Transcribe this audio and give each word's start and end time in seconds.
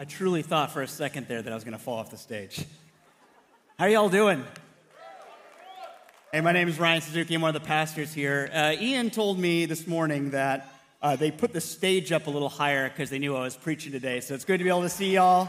I 0.00 0.04
truly 0.04 0.42
thought 0.42 0.70
for 0.70 0.80
a 0.80 0.86
second 0.86 1.26
there 1.26 1.42
that 1.42 1.52
I 1.52 1.56
was 1.56 1.64
going 1.64 1.76
to 1.76 1.82
fall 1.82 1.96
off 1.98 2.08
the 2.12 2.16
stage. 2.16 2.64
How 3.80 3.86
are 3.86 3.88
y'all 3.88 4.08
doing? 4.08 4.44
Hey, 6.32 6.40
my 6.40 6.52
name 6.52 6.68
is 6.68 6.78
Ryan 6.78 7.00
Suzuki. 7.00 7.34
I'm 7.34 7.40
one 7.40 7.52
of 7.52 7.60
the 7.60 7.66
pastors 7.66 8.14
here. 8.14 8.48
Uh, 8.54 8.76
Ian 8.78 9.10
told 9.10 9.40
me 9.40 9.66
this 9.66 9.88
morning 9.88 10.30
that 10.30 10.72
uh, 11.02 11.16
they 11.16 11.32
put 11.32 11.52
the 11.52 11.60
stage 11.60 12.12
up 12.12 12.28
a 12.28 12.30
little 12.30 12.48
higher 12.48 12.88
because 12.88 13.10
they 13.10 13.18
knew 13.18 13.34
I 13.34 13.40
was 13.40 13.56
preaching 13.56 13.90
today. 13.90 14.20
So 14.20 14.34
it's 14.34 14.44
good 14.44 14.58
to 14.58 14.64
be 14.64 14.70
able 14.70 14.82
to 14.82 14.88
see 14.88 15.14
y'all. 15.14 15.48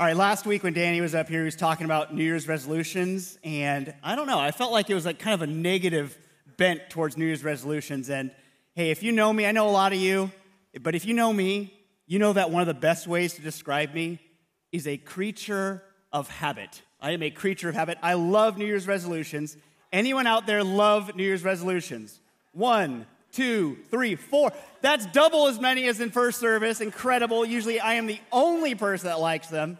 All 0.00 0.06
right, 0.06 0.16
last 0.16 0.46
week 0.46 0.64
when 0.64 0.72
Danny 0.72 1.00
was 1.00 1.14
up 1.14 1.28
here, 1.28 1.42
he 1.42 1.44
was 1.44 1.54
talking 1.54 1.84
about 1.84 2.12
New 2.12 2.24
Year's 2.24 2.48
resolutions, 2.48 3.38
and 3.44 3.94
I 4.02 4.16
don't 4.16 4.26
know, 4.26 4.40
I 4.40 4.50
felt 4.50 4.72
like 4.72 4.90
it 4.90 4.94
was 4.94 5.06
like 5.06 5.20
kind 5.20 5.34
of 5.34 5.42
a 5.42 5.52
negative 5.52 6.18
bent 6.56 6.90
towards 6.90 7.16
New 7.16 7.26
Year's 7.26 7.44
resolutions. 7.44 8.10
And 8.10 8.32
hey, 8.74 8.90
if 8.90 9.04
you 9.04 9.12
know 9.12 9.32
me, 9.32 9.46
I 9.46 9.52
know 9.52 9.68
a 9.68 9.70
lot 9.70 9.92
of 9.92 10.00
you, 10.00 10.32
but 10.82 10.94
if 10.94 11.04
you 11.04 11.14
know 11.14 11.32
me, 11.32 11.74
you 12.06 12.18
know 12.18 12.32
that 12.32 12.50
one 12.50 12.60
of 12.60 12.66
the 12.66 12.74
best 12.74 13.06
ways 13.06 13.34
to 13.34 13.42
describe 13.42 13.94
me 13.94 14.20
is 14.72 14.86
a 14.86 14.96
creature 14.96 15.82
of 16.12 16.28
habit. 16.28 16.82
I 17.00 17.12
am 17.12 17.22
a 17.22 17.30
creature 17.30 17.68
of 17.68 17.74
habit. 17.74 17.98
I 18.02 18.14
love 18.14 18.58
New 18.58 18.66
Year's 18.66 18.86
resolutions. 18.86 19.56
Anyone 19.92 20.26
out 20.26 20.46
there 20.46 20.62
love 20.62 21.14
New 21.16 21.24
Year's 21.24 21.42
resolutions? 21.42 22.20
One, 22.52 23.06
two, 23.32 23.78
three, 23.90 24.14
four. 24.16 24.52
That's 24.80 25.06
double 25.06 25.46
as 25.46 25.60
many 25.60 25.86
as 25.88 26.00
in 26.00 26.10
first 26.10 26.38
service. 26.38 26.80
Incredible. 26.80 27.44
Usually 27.44 27.80
I 27.80 27.94
am 27.94 28.06
the 28.06 28.20
only 28.32 28.74
person 28.74 29.08
that 29.08 29.20
likes 29.20 29.48
them. 29.48 29.78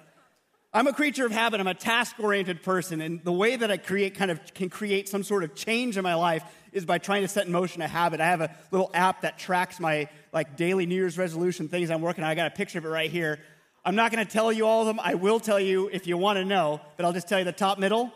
I'm 0.72 0.86
a 0.86 0.92
creature 0.92 1.26
of 1.26 1.32
habit. 1.32 1.58
I'm 1.58 1.66
a 1.66 1.74
task 1.74 2.14
oriented 2.20 2.62
person. 2.62 3.00
And 3.00 3.22
the 3.24 3.32
way 3.32 3.56
that 3.56 3.70
I 3.70 3.76
create 3.76 4.14
kind 4.14 4.30
of 4.30 4.54
can 4.54 4.68
create 4.68 5.08
some 5.08 5.24
sort 5.24 5.42
of 5.42 5.54
change 5.54 5.96
in 5.96 6.04
my 6.04 6.14
life 6.14 6.44
is 6.72 6.84
by 6.84 6.98
trying 6.98 7.22
to 7.22 7.28
set 7.28 7.46
in 7.46 7.52
motion 7.52 7.82
a 7.82 7.88
habit. 7.88 8.20
I 8.20 8.26
have 8.26 8.40
a 8.40 8.54
little 8.70 8.90
app 8.94 9.22
that 9.22 9.38
tracks 9.38 9.80
my 9.80 10.08
like 10.32 10.56
daily 10.56 10.86
New 10.86 10.94
Year's 10.94 11.18
resolution 11.18 11.68
things 11.68 11.90
I'm 11.90 12.02
working 12.02 12.24
on. 12.24 12.30
I 12.30 12.34
got 12.34 12.46
a 12.46 12.54
picture 12.54 12.78
of 12.78 12.84
it 12.84 12.88
right 12.88 13.10
here. 13.10 13.38
I'm 13.84 13.94
not 13.94 14.12
going 14.12 14.24
to 14.24 14.30
tell 14.30 14.52
you 14.52 14.66
all 14.66 14.82
of 14.82 14.86
them. 14.86 15.00
I 15.00 15.14
will 15.14 15.40
tell 15.40 15.58
you 15.58 15.88
if 15.92 16.06
you 16.06 16.16
want 16.16 16.36
to 16.38 16.44
know, 16.44 16.80
but 16.96 17.06
I'll 17.06 17.12
just 17.12 17.28
tell 17.28 17.38
you 17.38 17.44
the 17.44 17.52
top 17.52 17.78
middle. 17.78 18.12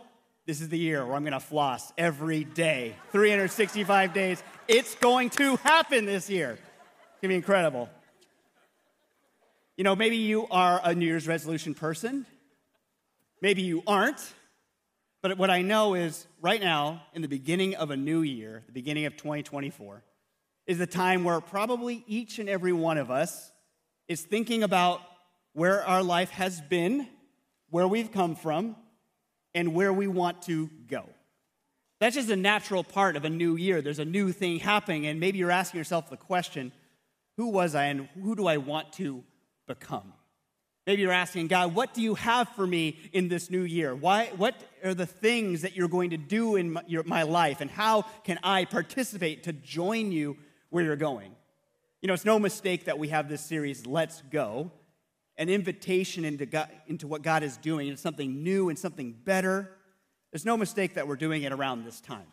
This 0.47 0.61
is 0.61 0.69
the 0.69 0.78
year 0.78 1.05
where 1.06 1.17
I'm 1.17 1.23
going 1.23 1.33
to 1.33 1.41
floss 1.41 1.91
every 1.97 2.45
day, 2.45 2.95
365 3.12 4.12
days. 4.12 4.43
It's 4.69 4.95
going 4.97 5.31
to 5.31 5.56
happen 5.56 6.05
this 6.05 6.28
year. 6.28 6.50
It's 6.50 7.21
going 7.23 7.23
to 7.23 7.28
be 7.28 7.34
incredible. 7.37 7.89
You 9.77 9.84
know, 9.84 9.97
maybe 9.97 10.19
you 10.19 10.47
are 10.50 10.81
a 10.84 10.95
New 10.95 11.06
Year's 11.06 11.27
resolution 11.27 11.75
person. 11.75 12.27
Maybe 13.41 13.62
you 13.62 13.83
aren't, 13.87 14.21
but 15.25 15.39
what 15.39 15.48
I 15.48 15.62
know 15.62 15.94
is 15.94 16.27
right 16.42 16.61
now, 16.61 17.03
in 17.14 17.22
the 17.22 17.28
beginning 17.28 17.77
of 17.77 17.91
a 17.91 17.97
new 17.97 18.20
year, 18.20 18.62
the 18.67 18.72
beginning 18.72 19.06
of 19.06 19.17
2024, 19.17 20.05
is 20.66 20.77
the 20.77 20.86
time 20.86 21.25
where 21.25 21.41
probably 21.41 22.05
each 22.06 22.39
and 22.39 22.47
every 22.47 22.75
one 22.75 22.98
of 22.98 23.11
us 23.11 23.50
is 24.06 24.20
thinking 24.20 24.62
about 24.62 25.00
where 25.55 25.83
our 25.86 26.03
life 26.03 26.28
has 26.28 26.61
been, 26.61 27.08
where 27.70 27.89
we've 27.89 28.12
come 28.12 28.36
from, 28.36 28.77
and 29.55 29.72
where 29.72 29.94
we 29.94 30.08
want 30.08 30.42
to 30.42 30.69
go. 30.89 31.08
That's 32.00 32.16
just 32.16 32.28
a 32.28 32.36
natural 32.36 32.84
part 32.84 33.16
of 33.16 33.25
a 33.25 33.31
new 33.31 33.56
year. 33.56 33.81
There's 33.81 34.00
a 34.00 34.05
new 34.05 34.31
thing 34.31 34.59
happening, 34.59 35.06
and 35.06 35.20
maybe 35.20 35.38
you're 35.38 35.50
asking 35.50 35.78
yourself 35.78 36.11
the 36.11 36.19
question 36.19 36.70
who 37.38 37.48
was 37.48 37.75
I 37.75 37.86
and 37.86 38.11
who 38.22 38.36
do 38.36 38.47
I 38.47 38.59
want 38.59 38.92
to 38.94 39.25
become? 39.66 40.12
Maybe 40.87 41.01
you're 41.01 41.13
asking, 41.13 41.47
God, 41.47 41.75
what 41.75 41.95
do 41.95 42.03
you 42.03 42.15
have 42.15 42.49
for 42.51 42.67
me 42.67 42.99
in 43.13 43.29
this 43.29 43.51
new 43.51 43.63
year? 43.63 43.95
Why, 43.95 44.27
what 44.37 44.55
are 44.85 44.93
the 44.93 45.07
things 45.07 45.63
that 45.63 45.75
you're 45.75 45.89
going 45.89 46.11
to 46.11 46.19
do 46.19 46.57
in 46.57 46.73
my, 46.73 46.83
your, 46.87 47.03
my 47.05 47.23
life? 47.23 47.63
And 47.63 47.71
how 47.71 48.03
can 48.25 48.39
I 48.43 48.67
participate 48.67 49.45
to 49.45 49.55
join 49.55 50.12
you 50.12 50.37
where 50.69 50.85
you're 50.85 50.97
going? 50.97 51.35
You 52.03 52.09
know, 52.09 52.15
it's 52.15 52.27
no 52.27 52.39
mistake 52.39 52.85
that 52.85 52.99
we 52.99 53.09
have 53.09 53.31
this 53.31 53.41
series, 53.41 53.87
Let's 53.87 54.21
Go, 54.31 54.71
an 55.39 55.49
invitation 55.49 56.27
into, 56.27 56.45
God, 56.45 56.69
into 56.87 57.07
what 57.07 57.23
God 57.23 57.43
is 57.43 57.57
doing, 57.57 57.89
into 57.89 58.01
something 58.01 58.43
new 58.43 58.69
and 58.69 58.79
something 58.79 59.12
better. 59.25 59.71
There's 60.33 60.45
no 60.45 60.59
mistake 60.59 60.94
that 60.94 61.09
we're 61.09 61.17
doing 61.17 61.44
it 61.44 61.53
around 61.53 61.84
this 61.84 62.03
time. 62.03 62.27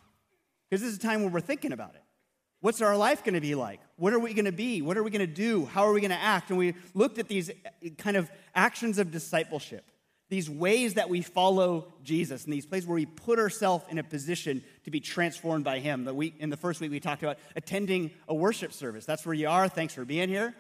Because 0.70 0.82
this 0.82 0.92
is 0.92 0.98
a 0.98 1.02
time 1.02 1.22
where 1.22 1.32
we're 1.32 1.40
thinking 1.40 1.72
about 1.72 1.96
it. 1.96 2.04
What's 2.62 2.80
our 2.82 2.96
life 2.96 3.24
going 3.24 3.34
to 3.34 3.42
be 3.42 3.56
like? 3.56 3.82
What 3.98 4.14
are 4.14 4.20
we 4.20 4.34
going 4.36 4.46
to 4.46 4.52
be? 4.52 4.84
What 4.84 4.96
are 4.96 5.04
we 5.04 5.10
going 5.10 5.28
to 5.28 5.28
do? 5.28 5.66
How 5.66 5.84
are 5.84 5.94
we 5.94 6.00
going 6.00 6.12
to 6.12 6.22
act? 6.22 6.50
And 6.50 6.60
we 6.60 6.76
looked 6.94 7.18
at 7.18 7.28
these 7.28 7.50
kind 7.98 8.16
of 8.16 8.30
actions 8.54 9.00
of 9.00 9.12
discipleship, 9.12 9.90
these 10.30 10.48
ways 10.48 10.94
that 10.94 11.10
we 11.10 11.24
follow 11.24 11.92
Jesus, 12.04 12.44
and 12.44 12.54
these 12.54 12.68
places 12.68 12.88
where 12.88 12.96
we 12.96 13.08
put 13.08 13.40
ourselves 13.40 13.86
in 13.90 13.98
a 13.98 14.04
position 14.04 14.64
to 14.84 14.92
be 14.92 15.00
transformed 15.00 15.64
by 15.66 15.80
Him. 15.80 16.06
The 16.06 16.14
week, 16.14 16.36
in 16.40 16.52
the 16.52 16.58
first 16.58 16.80
week, 16.82 16.92
we 16.92 17.00
talked 17.00 17.24
about 17.24 17.40
attending 17.56 18.12
a 18.28 18.36
worship 18.36 18.74
service. 18.74 19.06
That's 19.06 19.26
where 19.26 19.36
you 19.36 19.50
are. 19.50 19.68
Thanks 19.68 19.96
for 19.96 20.06
being 20.06 20.30
here. 20.30 20.54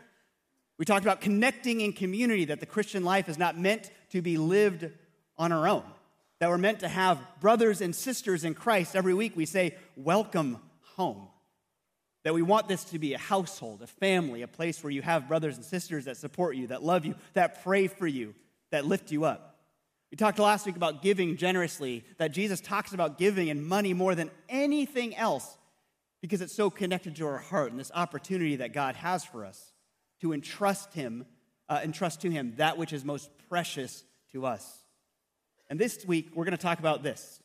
We 0.80 0.86
talked 0.86 1.06
about 1.06 1.22
connecting 1.22 1.82
in 1.82 1.94
community, 1.94 2.46
that 2.46 2.60
the 2.60 2.66
Christian 2.66 3.04
life 3.04 3.30
is 3.30 3.38
not 3.38 3.60
meant 3.60 3.92
to 4.10 4.24
be 4.24 4.38
lived 4.38 4.90
on 5.38 5.52
our 5.52 5.68
own, 5.68 5.84
that 6.40 6.50
we're 6.50 6.58
meant 6.58 6.80
to 6.80 6.88
have 6.88 7.20
brothers 7.40 7.80
and 7.80 7.96
sisters 7.96 8.44
in 8.44 8.56
Christ. 8.56 8.96
Every 8.96 9.14
week 9.14 9.38
we 9.38 9.46
say, 9.46 9.76
Welcome 9.96 10.58
home. 10.96 11.28
That 12.24 12.34
we 12.34 12.42
want 12.42 12.68
this 12.68 12.84
to 12.86 13.00
be 13.00 13.14
a 13.14 13.18
household, 13.18 13.82
a 13.82 13.88
family, 13.88 14.42
a 14.44 14.48
place 14.48 14.84
where 14.84 14.92
you 14.92 15.02
have 15.02 15.28
brothers 15.28 15.56
and 15.56 15.66
sisters 15.66 16.06
that 16.06 16.18
support 16.18 16.56
you, 16.56 16.68
that 16.68 16.84
love 16.84 17.06
you, 17.06 17.16
that 17.34 17.64
pray 17.64 17.88
for 17.88 18.06
you, 18.06 18.36
that 18.70 18.86
lift 18.86 19.12
you 19.12 19.26
up. 19.26 19.52
We 20.12 20.18
talked 20.18 20.40
last 20.40 20.66
week 20.66 20.76
about 20.76 21.02
giving 21.02 21.38
generously, 21.38 22.04
that 22.18 22.32
Jesus 22.32 22.60
talks 22.60 22.94
about 22.94 23.18
giving 23.18 23.50
and 23.50 23.66
money 23.66 23.94
more 23.94 24.14
than 24.14 24.30
anything 24.50 25.16
else 25.16 25.58
because 26.22 26.42
it's 26.42 26.54
so 26.54 26.70
connected 26.70 27.16
to 27.16 27.26
our 27.26 27.38
heart 27.38 27.72
and 27.72 27.80
this 27.80 27.92
opportunity 27.96 28.58
that 28.58 28.74
God 28.74 28.96
has 28.96 29.24
for 29.24 29.46
us 29.46 29.72
to 30.20 30.34
entrust 30.34 30.94
Him, 30.94 31.26
uh, 31.70 31.80
entrust 31.84 32.22
to 32.22 32.30
Him 32.30 32.54
that 32.58 32.78
which 32.78 32.94
is 32.94 33.04
most 33.04 33.32
precious 33.50 34.04
to 34.34 34.46
us. 34.46 34.80
And 35.70 35.80
this 35.80 36.06
week, 36.06 36.32
we're 36.36 36.46
going 36.46 36.58
to 36.58 36.62
talk 36.62 36.80
about 36.80 37.02
this 37.02 37.40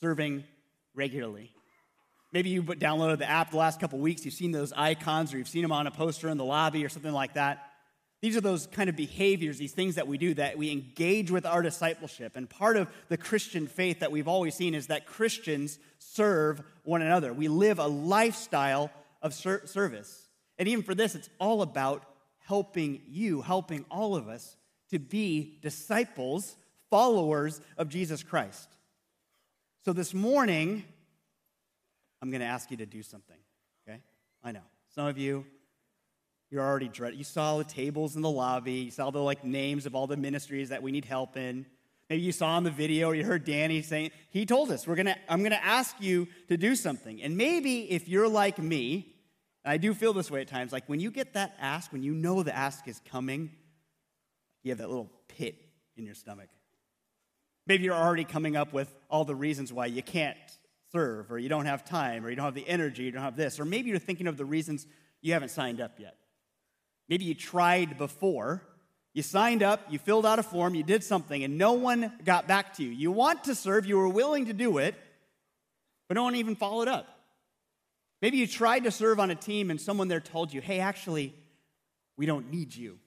serving 0.00 0.44
regularly. 0.94 1.52
Maybe 2.34 2.50
you've 2.50 2.66
downloaded 2.66 3.18
the 3.18 3.30
app 3.30 3.52
the 3.52 3.58
last 3.58 3.78
couple 3.78 4.00
weeks, 4.00 4.24
you've 4.24 4.34
seen 4.34 4.50
those 4.50 4.72
icons, 4.72 5.32
or 5.32 5.38
you've 5.38 5.46
seen 5.46 5.62
them 5.62 5.70
on 5.70 5.86
a 5.86 5.92
poster 5.92 6.28
in 6.28 6.36
the 6.36 6.44
lobby 6.44 6.84
or 6.84 6.88
something 6.88 7.12
like 7.12 7.34
that. 7.34 7.70
These 8.22 8.36
are 8.36 8.40
those 8.40 8.66
kind 8.66 8.90
of 8.90 8.96
behaviors, 8.96 9.56
these 9.56 9.70
things 9.70 9.94
that 9.94 10.08
we 10.08 10.18
do 10.18 10.34
that 10.34 10.58
we 10.58 10.72
engage 10.72 11.30
with 11.30 11.46
our 11.46 11.62
discipleship. 11.62 12.34
And 12.34 12.50
part 12.50 12.76
of 12.76 12.88
the 13.08 13.16
Christian 13.16 13.68
faith 13.68 14.00
that 14.00 14.10
we've 14.10 14.26
always 14.26 14.56
seen 14.56 14.74
is 14.74 14.88
that 14.88 15.06
Christians 15.06 15.78
serve 16.00 16.60
one 16.82 17.02
another. 17.02 17.32
We 17.32 17.46
live 17.46 17.78
a 17.78 17.86
lifestyle 17.86 18.90
of 19.22 19.32
ser- 19.32 19.64
service. 19.66 20.26
And 20.58 20.66
even 20.66 20.82
for 20.82 20.96
this, 20.96 21.14
it's 21.14 21.30
all 21.38 21.62
about 21.62 22.02
helping 22.38 23.00
you, 23.06 23.42
helping 23.42 23.84
all 23.92 24.16
of 24.16 24.26
us 24.26 24.56
to 24.90 24.98
be 24.98 25.58
disciples, 25.62 26.56
followers 26.90 27.60
of 27.78 27.88
Jesus 27.88 28.24
Christ. 28.24 28.68
So 29.84 29.92
this 29.92 30.14
morning, 30.14 30.82
I'm 32.24 32.30
going 32.30 32.40
to 32.40 32.46
ask 32.46 32.70
you 32.70 32.78
to 32.78 32.86
do 32.86 33.02
something, 33.02 33.36
okay? 33.86 34.00
I 34.42 34.52
know. 34.52 34.62
Some 34.94 35.06
of 35.06 35.18
you, 35.18 35.44
you're 36.50 36.62
already 36.62 36.88
dread. 36.88 37.14
You 37.14 37.22
saw 37.22 37.58
the 37.58 37.64
tables 37.64 38.16
in 38.16 38.22
the 38.22 38.30
lobby. 38.30 38.72
You 38.72 38.90
saw 38.90 39.10
the 39.10 39.18
like 39.18 39.44
names 39.44 39.84
of 39.84 39.94
all 39.94 40.06
the 40.06 40.16
ministries 40.16 40.70
that 40.70 40.82
we 40.82 40.90
need 40.90 41.04
help 41.04 41.36
in. 41.36 41.66
Maybe 42.08 42.22
you 42.22 42.32
saw 42.32 42.56
in 42.56 42.64
the 42.64 42.70
video 42.70 43.08
or 43.08 43.14
you 43.14 43.26
heard 43.26 43.44
Danny 43.44 43.82
saying, 43.82 44.10
he 44.30 44.46
told 44.46 44.70
us, 44.70 44.86
we're 44.86 44.94
gonna, 44.94 45.18
I'm 45.28 45.42
gonna 45.42 45.60
ask 45.62 45.96
you 46.00 46.26
to 46.48 46.56
do 46.56 46.74
something. 46.76 47.20
And 47.20 47.36
maybe 47.36 47.90
if 47.92 48.08
you're 48.08 48.26
like 48.26 48.58
me, 48.58 49.14
and 49.62 49.72
I 49.72 49.76
do 49.76 49.92
feel 49.92 50.14
this 50.14 50.30
way 50.30 50.40
at 50.40 50.48
times, 50.48 50.72
like 50.72 50.88
when 50.88 51.00
you 51.00 51.10
get 51.10 51.34
that 51.34 51.54
ask, 51.60 51.92
when 51.92 52.02
you 52.02 52.14
know 52.14 52.42
the 52.42 52.56
ask 52.56 52.88
is 52.88 53.02
coming, 53.10 53.50
you 54.62 54.70
have 54.70 54.78
that 54.78 54.88
little 54.88 55.12
pit 55.28 55.56
in 55.98 56.06
your 56.06 56.14
stomach. 56.14 56.48
Maybe 57.66 57.84
you're 57.84 57.92
already 57.92 58.24
coming 58.24 58.56
up 58.56 58.72
with 58.72 58.94
all 59.10 59.26
the 59.26 59.34
reasons 59.34 59.74
why 59.74 59.84
you 59.84 60.02
can't 60.02 60.38
serve, 60.94 61.32
or 61.32 61.38
you 61.38 61.48
don't 61.48 61.66
have 61.66 61.84
time, 61.84 62.24
or 62.24 62.30
you 62.30 62.36
don't 62.36 62.44
have 62.44 62.54
the 62.54 62.68
energy, 62.68 63.02
you 63.02 63.10
don't 63.10 63.22
have 63.22 63.36
this. 63.36 63.58
Or 63.58 63.64
maybe 63.64 63.90
you're 63.90 63.98
thinking 63.98 64.28
of 64.28 64.36
the 64.36 64.44
reasons 64.44 64.86
you 65.20 65.32
haven't 65.32 65.48
signed 65.48 65.80
up 65.80 65.98
yet. 65.98 66.16
Maybe 67.08 67.24
you 67.24 67.34
tried 67.34 67.98
before, 67.98 68.62
you 69.12 69.22
signed 69.22 69.62
up, 69.62 69.80
you 69.90 69.98
filled 69.98 70.24
out 70.24 70.38
a 70.38 70.42
form, 70.42 70.74
you 70.74 70.84
did 70.84 71.02
something, 71.02 71.42
and 71.42 71.58
no 71.58 71.72
one 71.72 72.12
got 72.24 72.46
back 72.46 72.74
to 72.76 72.84
you. 72.84 72.90
You 72.90 73.10
want 73.10 73.44
to 73.44 73.56
serve, 73.56 73.86
you 73.86 73.96
were 73.96 74.08
willing 74.08 74.46
to 74.46 74.52
do 74.52 74.78
it, 74.78 74.94
but 76.08 76.14
no 76.14 76.22
one 76.22 76.36
even 76.36 76.54
followed 76.54 76.88
up. 76.88 77.08
Maybe 78.22 78.36
you 78.36 78.46
tried 78.46 78.84
to 78.84 78.92
serve 78.92 79.18
on 79.18 79.30
a 79.30 79.34
team 79.34 79.70
and 79.70 79.80
someone 79.80 80.06
there 80.06 80.20
told 80.20 80.52
you, 80.52 80.60
hey, 80.60 80.78
actually, 80.78 81.34
we 82.16 82.24
don't 82.24 82.52
need 82.52 82.74
you. 82.74 82.98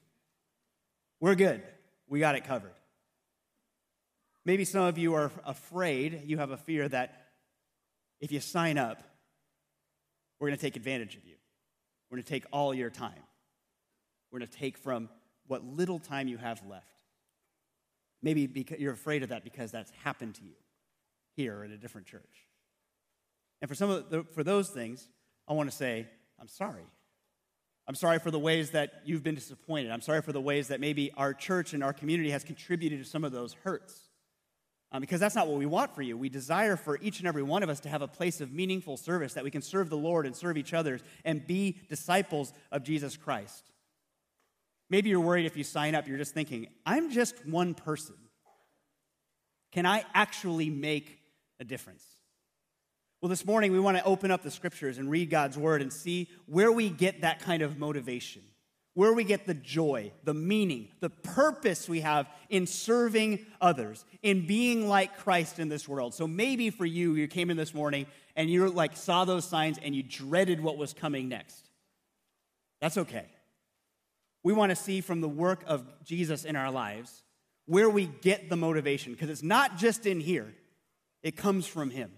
We're 1.21 1.35
good. 1.35 1.63
We 2.09 2.19
got 2.19 2.35
it 2.35 2.43
covered. 2.43 2.73
Maybe 4.45 4.65
some 4.65 4.83
of 4.83 4.97
you 4.97 5.13
are 5.13 5.31
afraid, 5.45 6.23
you 6.25 6.37
have 6.37 6.51
a 6.51 6.57
fear 6.57 6.87
that 6.89 7.26
if 8.19 8.31
you 8.31 8.39
sign 8.39 8.77
up, 8.77 9.03
we're 10.39 10.47
going 10.47 10.57
to 10.57 10.61
take 10.61 10.75
advantage 10.75 11.15
of 11.15 11.25
you. 11.25 11.35
We're 12.09 12.17
going 12.17 12.23
to 12.23 12.29
take 12.29 12.45
all 12.51 12.73
your 12.73 12.89
time. 12.89 13.23
We're 14.31 14.39
going 14.39 14.49
to 14.49 14.57
take 14.57 14.77
from 14.77 15.09
what 15.47 15.63
little 15.63 15.99
time 15.99 16.27
you 16.27 16.37
have 16.37 16.61
left. 16.67 16.85
Maybe 18.21 18.47
because 18.47 18.79
you're 18.79 18.93
afraid 18.93 19.23
of 19.23 19.29
that 19.29 19.43
because 19.43 19.71
that's 19.71 19.91
happened 20.03 20.35
to 20.35 20.43
you 20.43 20.55
here 21.35 21.63
at 21.63 21.71
a 21.71 21.77
different 21.77 22.07
church. 22.07 22.47
And 23.61 23.69
for 23.69 23.75
some 23.75 23.89
of 23.89 24.09
the, 24.09 24.23
for 24.23 24.43
those 24.43 24.69
things, 24.69 25.07
I 25.47 25.53
want 25.53 25.69
to 25.69 25.75
say, 25.75 26.07
I'm 26.39 26.47
sorry. 26.47 26.85
I'm 27.87 27.95
sorry 27.95 28.19
for 28.19 28.31
the 28.31 28.39
ways 28.39 28.71
that 28.71 29.01
you've 29.05 29.23
been 29.23 29.35
disappointed. 29.35 29.91
I'm 29.91 30.01
sorry 30.01 30.21
for 30.21 30.33
the 30.33 30.41
ways 30.41 30.67
that 30.67 30.81
maybe 30.81 31.11
our 31.15 31.33
church 31.33 31.73
and 31.73 31.83
our 31.83 31.93
community 31.93 32.31
has 32.31 32.43
contributed 32.43 32.99
to 32.99 33.09
some 33.09 33.23
of 33.23 33.31
those 33.31 33.53
hurts. 33.63 34.06
Um, 34.91 35.01
because 35.01 35.19
that's 35.19 35.35
not 35.35 35.47
what 35.47 35.57
we 35.57 35.65
want 35.65 35.93
for 35.93 36.01
you. 36.01 36.17
We 36.17 36.29
desire 36.29 36.77
for 36.77 36.97
each 37.01 37.19
and 37.19 37.27
every 37.27 37.43
one 37.43 37.61
of 37.61 37.69
us 37.69 37.81
to 37.81 37.89
have 37.89 38.01
a 38.01 38.07
place 38.07 38.39
of 38.39 38.53
meaningful 38.53 38.95
service 38.95 39.33
that 39.33 39.43
we 39.43 39.51
can 39.51 39.61
serve 39.61 39.89
the 39.89 39.97
Lord 39.97 40.25
and 40.25 40.33
serve 40.33 40.57
each 40.57 40.73
other 40.73 40.99
and 41.25 41.45
be 41.45 41.77
disciples 41.89 42.53
of 42.71 42.83
Jesus 42.83 43.17
Christ. 43.17 43.71
Maybe 44.89 45.09
you're 45.09 45.19
worried 45.19 45.45
if 45.45 45.57
you 45.57 45.65
sign 45.65 45.93
up, 45.93 46.07
you're 46.07 46.17
just 46.17 46.33
thinking, 46.33 46.67
I'm 46.85 47.11
just 47.11 47.45
one 47.45 47.73
person. 47.73 48.15
Can 49.73 49.85
I 49.85 50.05
actually 50.13 50.69
make 50.69 51.19
a 51.59 51.65
difference? 51.65 52.05
Well, 53.21 53.29
this 53.29 53.45
morning 53.45 53.71
we 53.71 53.79
want 53.79 53.97
to 53.97 54.03
open 54.05 54.31
up 54.31 54.43
the 54.43 54.51
scriptures 54.51 54.99
and 54.99 55.09
read 55.09 55.29
God's 55.29 55.57
word 55.57 55.81
and 55.81 55.91
see 55.91 56.29
where 56.45 56.71
we 56.71 56.89
get 56.89 57.21
that 57.21 57.39
kind 57.39 57.61
of 57.61 57.77
motivation, 57.77 58.43
where 58.97 59.13
we 59.13 59.23
get 59.23 59.45
the 59.45 59.53
joy, 59.53 60.11
the 60.23 60.33
meaning, 60.33 60.87
the 61.01 61.09
purpose 61.11 61.87
we 61.87 62.01
have 62.01 62.27
in 62.49 62.65
serving 62.65 63.45
others, 63.61 64.03
in 64.23 64.47
being 64.47 64.89
like 64.89 65.19
Christ 65.19 65.59
in 65.59 65.69
this 65.69 65.87
world. 65.87 66.15
So 66.15 66.25
maybe 66.25 66.71
for 66.71 66.83
you, 66.83 67.13
you 67.13 67.27
came 67.27 67.51
in 67.51 67.57
this 67.57 67.75
morning 67.75 68.07
and 68.35 68.49
you 68.49 68.67
like 68.71 68.97
saw 68.97 69.23
those 69.23 69.45
signs 69.45 69.77
and 69.77 69.95
you 69.95 70.01
dreaded 70.01 70.59
what 70.59 70.77
was 70.77 70.95
coming 70.95 71.29
next. 71.29 71.69
That's 72.81 72.97
okay. 72.97 73.27
We 74.41 74.51
want 74.51 74.71
to 74.71 74.75
see 74.75 75.01
from 75.01 75.21
the 75.21 75.29
work 75.29 75.63
of 75.67 75.85
Jesus 76.03 76.43
in 76.43 76.55
our 76.55 76.71
lives 76.71 77.21
where 77.67 77.91
we 77.91 78.07
get 78.07 78.49
the 78.49 78.57
motivation, 78.57 79.13
because 79.13 79.29
it's 79.29 79.43
not 79.43 79.77
just 79.77 80.07
in 80.07 80.19
here, 80.19 80.55
it 81.21 81.37
comes 81.37 81.67
from 81.67 81.91
Him 81.91 82.09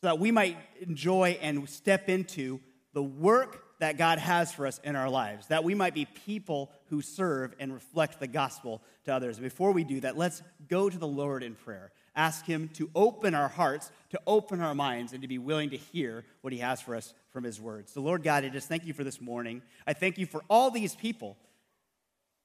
so 0.00 0.08
that 0.08 0.18
we 0.18 0.32
might 0.32 0.56
enjoy 0.80 1.38
and 1.40 1.70
step 1.70 2.08
into 2.08 2.58
the 2.92 3.04
work 3.04 3.71
that 3.82 3.98
God 3.98 4.20
has 4.20 4.52
for 4.52 4.64
us 4.64 4.80
in 4.84 4.94
our 4.94 5.10
lives, 5.10 5.48
that 5.48 5.64
we 5.64 5.74
might 5.74 5.92
be 5.92 6.04
people 6.04 6.70
who 6.84 7.02
serve 7.02 7.52
and 7.58 7.74
reflect 7.74 8.20
the 8.20 8.28
gospel 8.28 8.80
to 9.06 9.12
others. 9.12 9.40
Before 9.40 9.72
we 9.72 9.82
do 9.82 9.98
that, 10.02 10.16
let's 10.16 10.40
go 10.68 10.88
to 10.88 10.96
the 10.96 11.08
Lord 11.08 11.42
in 11.42 11.56
prayer. 11.56 11.90
Ask 12.14 12.46
Him 12.46 12.70
to 12.74 12.88
open 12.94 13.34
our 13.34 13.48
hearts, 13.48 13.90
to 14.10 14.20
open 14.24 14.60
our 14.60 14.72
minds, 14.72 15.12
and 15.12 15.22
to 15.22 15.26
be 15.26 15.38
willing 15.38 15.70
to 15.70 15.76
hear 15.76 16.24
what 16.42 16.52
He 16.52 16.60
has 16.60 16.80
for 16.80 16.94
us 16.94 17.12
from 17.30 17.42
His 17.42 17.60
words. 17.60 17.90
So, 17.90 18.02
Lord 18.02 18.22
God, 18.22 18.44
I 18.44 18.50
just 18.50 18.68
thank 18.68 18.86
you 18.86 18.92
for 18.92 19.02
this 19.02 19.20
morning. 19.20 19.62
I 19.84 19.94
thank 19.94 20.16
you 20.16 20.26
for 20.26 20.44
all 20.48 20.70
these 20.70 20.94
people 20.94 21.36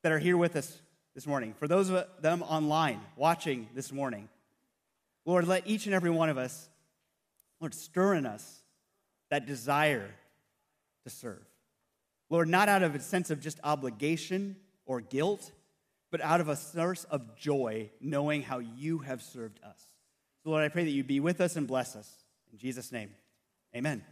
that 0.01 0.11
are 0.11 0.17
here 0.17 0.37
with 0.37 0.55
us 0.55 0.81
this 1.13 1.27
morning, 1.27 1.53
for 1.59 1.67
those 1.67 1.91
of 1.91 2.07
them 2.19 2.41
online 2.41 2.99
watching 3.15 3.67
this 3.75 3.91
morning. 3.91 4.27
Lord, 5.23 5.47
let 5.47 5.67
each 5.67 5.85
and 5.85 5.93
every 5.93 6.09
one 6.09 6.29
of 6.29 6.39
us 6.39 6.67
Lord, 7.59 7.75
stir 7.75 8.15
in 8.15 8.25
us 8.25 8.61
that 9.29 9.45
desire 9.45 10.09
to 11.07 11.15
serve. 11.15 11.45
Lord, 12.29 12.49
not 12.49 12.67
out 12.67 12.83
of 12.83 12.93
a 12.93 12.99
sense 12.99 13.29
of 13.29 13.39
just 13.39 13.59
obligation 13.63 14.57
or 14.85 14.99
guilt, 14.99 15.51
but 16.11 16.21
out 16.21 16.41
of 16.41 16.49
a 16.49 16.55
source 16.55 17.05
of 17.05 17.37
joy, 17.37 17.89
knowing 18.01 18.41
how 18.41 18.59
you 18.59 18.99
have 18.99 19.21
served 19.21 19.59
us. 19.63 19.81
So, 20.43 20.49
Lord, 20.49 20.63
I 20.63 20.69
pray 20.69 20.83
that 20.83 20.91
you 20.91 21.03
be 21.03 21.19
with 21.19 21.41
us 21.41 21.55
and 21.55 21.67
bless 21.67 21.95
us. 21.95 22.11
In 22.51 22.57
Jesus' 22.57 22.91
name, 22.91 23.09
amen. 23.75 24.03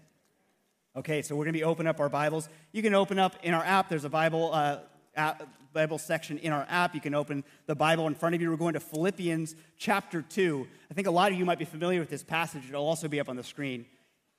Okay, 0.96 1.22
so 1.22 1.36
we're 1.36 1.44
going 1.44 1.54
to 1.54 1.60
be 1.60 1.64
open 1.64 1.88
up 1.88 2.00
our 2.00 2.10
Bibles. 2.10 2.48
You 2.72 2.82
can 2.82 2.94
open 2.94 3.20
up 3.20 3.36
in 3.44 3.54
our 3.54 3.64
app. 3.64 3.90
There's 3.90 4.06
a 4.06 4.10
Bible 4.10 4.52
uh, 4.54 4.80
app, 5.16 5.48
Bible 5.74 5.98
section 5.98 6.38
in 6.38 6.54
our 6.54 6.66
app. 6.70 6.96
You 6.96 7.02
can 7.02 7.14
open 7.14 7.44
the 7.66 7.76
Bible 7.76 8.08
in 8.08 8.16
front 8.16 8.36
of 8.36 8.42
you. 8.42 8.50
We're 8.50 8.56
going 8.56 8.76
to 8.76 8.80
Philippians 8.80 9.56
chapter 9.78 10.22
2. 10.22 10.66
I 10.90 10.94
think 10.94 11.08
a 11.08 11.12
lot 11.12 11.34
of 11.34 11.38
you 11.38 11.44
might 11.44 11.60
be 11.60 11.66
familiar 11.66 12.00
with 12.00 12.10
this 12.10 12.24
passage. 12.24 12.64
It'll 12.70 12.86
also 12.86 13.10
be 13.10 13.20
up 13.20 13.28
on 13.28 13.36
the 13.36 13.44
screen. 13.44 13.86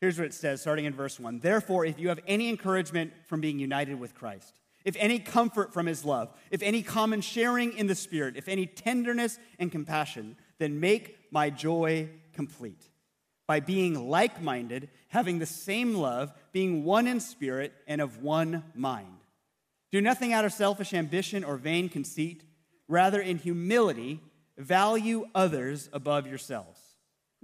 Here's 0.01 0.19
what 0.19 0.27
it 0.27 0.35
says, 0.35 0.61
starting 0.61 0.85
in 0.85 0.95
verse 0.95 1.19
1. 1.19 1.41
Therefore, 1.41 1.85
if 1.85 1.99
you 1.99 2.09
have 2.09 2.21
any 2.27 2.49
encouragement 2.49 3.13
from 3.27 3.41
being 3.41 3.59
united 3.59 3.99
with 3.99 4.15
Christ, 4.15 4.61
if 4.85 4.95
any 4.99 5.19
comfort 5.19 5.73
from 5.73 5.87
his 5.87 6.05
love, 6.05 6.33
if 6.51 6.63
any 6.63 6.83
common 6.83 7.21
sharing 7.21 7.77
in 7.77 7.87
the 7.87 7.95
Spirit, 7.95 8.37
if 8.37 8.47
any 8.47 8.67
tenderness 8.67 9.39
and 9.59 9.73
compassion, 9.73 10.37
then 10.59 10.81
make 10.81 11.19
my 11.31 11.51
joy 11.51 12.09
complete 12.33 12.89
by 13.47 13.61
being 13.61 14.09
like 14.09 14.43
minded, 14.43 14.89
having 15.09 15.39
the 15.39 15.47
same 15.47 15.95
love, 15.95 16.33
being 16.53 16.85
one 16.85 17.07
in 17.07 17.21
spirit 17.21 17.73
and 17.87 18.01
of 18.01 18.23
one 18.23 18.65
mind. 18.75 19.19
Do 19.93 20.01
nothing 20.01 20.33
out 20.33 20.45
of 20.45 20.53
selfish 20.53 20.93
ambition 20.93 21.45
or 21.45 21.57
vain 21.57 21.89
conceit. 21.89 22.43
Rather, 22.89 23.21
in 23.21 23.39
humility, 23.39 24.21
value 24.59 25.27
others 25.35 25.89
above 25.93 26.27
yourselves, 26.27 26.76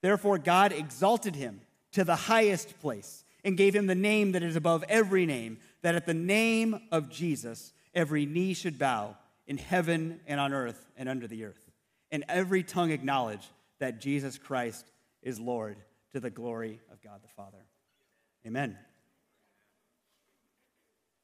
Therefore, 0.00 0.38
God 0.38 0.72
exalted 0.72 1.34
him 1.34 1.60
to 1.92 2.04
the 2.04 2.16
highest 2.16 2.80
place 2.80 3.24
and 3.44 3.56
gave 3.56 3.74
him 3.74 3.86
the 3.86 3.94
name 3.94 4.32
that 4.32 4.42
is 4.42 4.56
above 4.56 4.84
every 4.88 5.26
name, 5.26 5.58
that 5.82 5.94
at 5.94 6.06
the 6.06 6.14
name 6.14 6.80
of 6.92 7.08
Jesus 7.08 7.72
every 7.94 8.26
knee 8.26 8.54
should 8.54 8.78
bow 8.78 9.16
in 9.46 9.58
heaven 9.58 10.20
and 10.26 10.38
on 10.38 10.52
earth 10.52 10.86
and 10.96 11.08
under 11.08 11.26
the 11.26 11.44
earth, 11.44 11.70
and 12.10 12.24
every 12.28 12.62
tongue 12.62 12.90
acknowledge 12.90 13.48
that 13.78 14.00
Jesus 14.00 14.38
Christ 14.38 14.90
is 15.22 15.40
Lord 15.40 15.76
to 16.12 16.20
the 16.20 16.30
glory 16.30 16.80
of 16.92 17.00
God 17.00 17.20
the 17.22 17.28
Father. 17.28 17.64
Amen. 18.46 18.76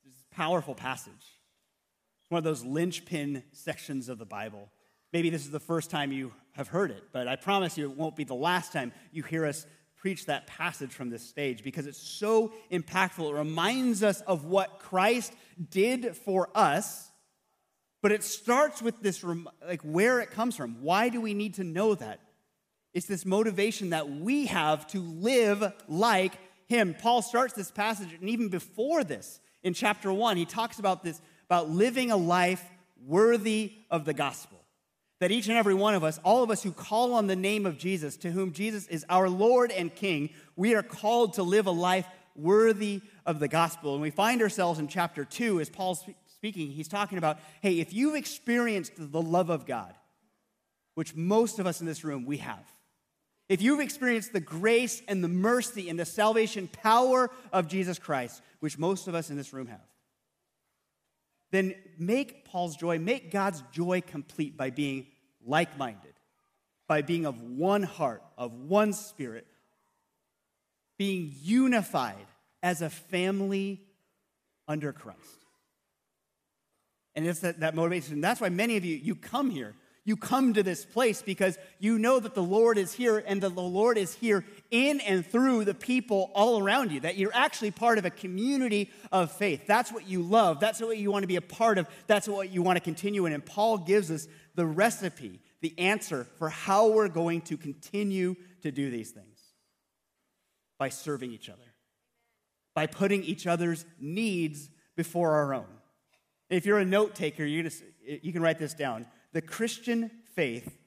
This 0.04 0.14
is 0.14 0.24
a 0.30 0.34
powerful 0.34 0.74
passage. 0.74 1.12
It's 1.12 2.30
one 2.30 2.38
of 2.38 2.44
those 2.44 2.64
linchpin 2.64 3.42
sections 3.52 4.08
of 4.08 4.18
the 4.18 4.24
Bible. 4.24 4.70
Maybe 5.14 5.30
this 5.30 5.44
is 5.44 5.52
the 5.52 5.60
first 5.60 5.90
time 5.90 6.10
you 6.10 6.32
have 6.54 6.66
heard 6.66 6.90
it, 6.90 7.04
but 7.12 7.28
I 7.28 7.36
promise 7.36 7.78
you 7.78 7.88
it 7.88 7.96
won't 7.96 8.16
be 8.16 8.24
the 8.24 8.34
last 8.34 8.72
time 8.72 8.92
you 9.12 9.22
hear 9.22 9.46
us 9.46 9.64
preach 9.96 10.26
that 10.26 10.48
passage 10.48 10.90
from 10.90 11.08
this 11.08 11.22
stage 11.22 11.62
because 11.62 11.86
it's 11.86 12.02
so 12.02 12.52
impactful. 12.72 13.30
It 13.30 13.34
reminds 13.34 14.02
us 14.02 14.22
of 14.22 14.44
what 14.44 14.80
Christ 14.80 15.32
did 15.70 16.16
for 16.16 16.50
us, 16.52 17.12
but 18.02 18.10
it 18.10 18.24
starts 18.24 18.82
with 18.82 19.02
this 19.02 19.22
like 19.64 19.82
where 19.82 20.18
it 20.18 20.32
comes 20.32 20.56
from. 20.56 20.82
Why 20.82 21.10
do 21.10 21.20
we 21.20 21.32
need 21.32 21.54
to 21.54 21.64
know 21.64 21.94
that? 21.94 22.18
It's 22.92 23.06
this 23.06 23.24
motivation 23.24 23.90
that 23.90 24.10
we 24.10 24.46
have 24.46 24.84
to 24.88 25.00
live 25.00 25.72
like 25.86 26.32
him. 26.66 26.92
Paul 26.98 27.22
starts 27.22 27.54
this 27.54 27.70
passage, 27.70 28.12
and 28.12 28.28
even 28.28 28.48
before 28.48 29.04
this, 29.04 29.38
in 29.62 29.74
chapter 29.74 30.12
one, 30.12 30.36
he 30.36 30.44
talks 30.44 30.80
about 30.80 31.04
this 31.04 31.22
about 31.44 31.70
living 31.70 32.10
a 32.10 32.16
life 32.16 32.64
worthy 33.06 33.74
of 33.92 34.06
the 34.06 34.12
gospel. 34.12 34.63
That 35.20 35.30
each 35.30 35.48
and 35.48 35.56
every 35.56 35.74
one 35.74 35.94
of 35.94 36.04
us, 36.04 36.18
all 36.24 36.42
of 36.42 36.50
us 36.50 36.62
who 36.62 36.72
call 36.72 37.14
on 37.14 37.26
the 37.26 37.36
name 37.36 37.66
of 37.66 37.78
Jesus, 37.78 38.16
to 38.18 38.30
whom 38.30 38.52
Jesus 38.52 38.86
is 38.88 39.06
our 39.08 39.28
Lord 39.28 39.70
and 39.70 39.94
King, 39.94 40.30
we 40.56 40.74
are 40.74 40.82
called 40.82 41.34
to 41.34 41.42
live 41.42 41.66
a 41.66 41.70
life 41.70 42.06
worthy 42.36 43.00
of 43.24 43.38
the 43.38 43.48
gospel. 43.48 43.92
And 43.94 44.02
we 44.02 44.10
find 44.10 44.42
ourselves 44.42 44.78
in 44.78 44.88
chapter 44.88 45.24
2 45.24 45.60
as 45.60 45.70
Paul's 45.70 46.04
speaking. 46.26 46.70
He's 46.70 46.88
talking 46.88 47.18
about 47.18 47.38
hey, 47.62 47.80
if 47.80 47.92
you've 47.92 48.16
experienced 48.16 48.92
the 48.96 49.22
love 49.22 49.50
of 49.50 49.66
God, 49.66 49.94
which 50.94 51.14
most 51.14 51.58
of 51.58 51.66
us 51.66 51.80
in 51.80 51.86
this 51.86 52.04
room 52.04 52.26
we 52.26 52.38
have, 52.38 52.64
if 53.48 53.60
you've 53.60 53.80
experienced 53.80 54.32
the 54.32 54.40
grace 54.40 55.02
and 55.06 55.22
the 55.22 55.28
mercy 55.28 55.88
and 55.88 55.98
the 55.98 56.04
salvation 56.04 56.68
power 56.68 57.30
of 57.52 57.68
Jesus 57.68 57.98
Christ, 57.98 58.42
which 58.60 58.78
most 58.78 59.06
of 59.06 59.14
us 59.14 59.30
in 59.30 59.36
this 59.36 59.52
room 59.52 59.66
have, 59.66 59.80
then 61.54 61.74
make 61.98 62.44
Paul's 62.44 62.76
joy, 62.76 62.98
make 62.98 63.30
God's 63.30 63.62
joy 63.72 64.00
complete 64.00 64.56
by 64.56 64.70
being 64.70 65.06
like 65.46 65.76
minded, 65.78 66.14
by 66.88 67.02
being 67.02 67.26
of 67.26 67.40
one 67.40 67.82
heart, 67.82 68.22
of 68.36 68.52
one 68.52 68.92
spirit, 68.92 69.46
being 70.98 71.32
unified 71.42 72.26
as 72.62 72.82
a 72.82 72.90
family 72.90 73.80
under 74.66 74.92
Christ. 74.92 75.18
And 77.14 77.26
it's 77.26 77.40
that, 77.40 77.60
that 77.60 77.74
motivation. 77.74 78.20
That's 78.20 78.40
why 78.40 78.48
many 78.48 78.76
of 78.76 78.84
you, 78.84 78.96
you 78.96 79.14
come 79.14 79.50
here 79.50 79.74
you 80.06 80.16
come 80.16 80.52
to 80.52 80.62
this 80.62 80.84
place 80.84 81.22
because 81.22 81.56
you 81.78 81.98
know 81.98 82.20
that 82.20 82.34
the 82.34 82.42
Lord 82.42 82.76
is 82.76 82.92
here 82.92 83.24
and 83.26 83.40
that 83.42 83.54
the 83.54 83.62
Lord 83.62 83.96
is 83.96 84.14
here 84.14 84.44
in 84.70 85.00
and 85.00 85.24
through 85.24 85.64
the 85.64 85.72
people 85.72 86.30
all 86.34 86.62
around 86.62 86.92
you, 86.92 87.00
that 87.00 87.16
you're 87.16 87.34
actually 87.34 87.70
part 87.70 87.96
of 87.96 88.04
a 88.04 88.10
community 88.10 88.90
of 89.10 89.32
faith. 89.32 89.66
That's 89.66 89.90
what 89.90 90.06
you 90.06 90.22
love. 90.22 90.60
That's 90.60 90.80
what 90.80 90.98
you 90.98 91.10
want 91.10 91.22
to 91.22 91.28
be 91.28 91.36
a 91.36 91.40
part 91.40 91.78
of. 91.78 91.88
That's 92.06 92.28
what 92.28 92.50
you 92.50 92.62
want 92.62 92.76
to 92.76 92.82
continue 92.82 93.24
in. 93.24 93.32
And 93.32 93.44
Paul 93.44 93.78
gives 93.78 94.10
us 94.10 94.28
the 94.54 94.66
recipe, 94.66 95.40
the 95.62 95.72
answer 95.78 96.26
for 96.38 96.50
how 96.50 96.88
we're 96.88 97.08
going 97.08 97.40
to 97.42 97.56
continue 97.56 98.36
to 98.62 98.70
do 98.70 98.90
these 98.90 99.10
things 99.10 99.40
by 100.78 100.90
serving 100.90 101.32
each 101.32 101.48
other, 101.48 101.74
by 102.74 102.86
putting 102.86 103.24
each 103.24 103.46
other's 103.46 103.86
needs 103.98 104.68
before 104.96 105.32
our 105.32 105.54
own. 105.54 105.66
If 106.50 106.66
you're 106.66 106.78
a 106.78 106.84
note 106.84 107.14
taker, 107.14 107.44
you 107.44 107.70
can 108.32 108.42
write 108.42 108.58
this 108.58 108.74
down. 108.74 109.06
The 109.34 109.42
Christian 109.42 110.12
faith 110.34 110.78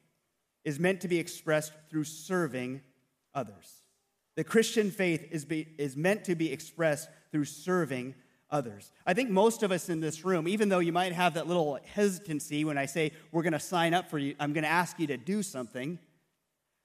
is 0.64 0.80
meant 0.80 1.02
to 1.02 1.10
be 1.10 1.20
expressed 1.20 1.74
through 1.90 2.06
serving 2.06 2.82
others. 3.36 3.84
The 4.38 4.46
Christian 4.46 4.90
faith 4.90 5.28
is, 5.32 5.44
be, 5.44 5.68
is 5.78 5.98
meant 5.98 6.24
to 6.26 6.36
be 6.36 6.52
expressed 6.52 7.10
through 7.32 7.44
serving 7.44 8.16
others. 8.50 8.94
I 9.06 9.14
think 9.14 9.30
most 9.30 9.64
of 9.64 9.74
us 9.74 9.90
in 9.90 10.00
this 10.00 10.24
room, 10.24 10.48
even 10.48 10.70
though 10.70 10.80
you 10.80 10.94
might 10.94 11.12
have 11.12 11.34
that 11.34 11.48
little 11.48 11.78
hesitancy 11.94 12.64
when 12.64 12.78
I 12.78 12.86
say 12.86 13.12
we're 13.34 13.44
going 13.44 13.52
to 13.52 13.60
sign 13.60 13.94
up 13.94 14.10
for 14.10 14.18
you, 14.18 14.34
I'm 14.40 14.54
going 14.54 14.64
to 14.64 14.70
ask 14.70 14.98
you 14.98 15.08
to 15.08 15.18
do 15.18 15.44
something. 15.44 16.00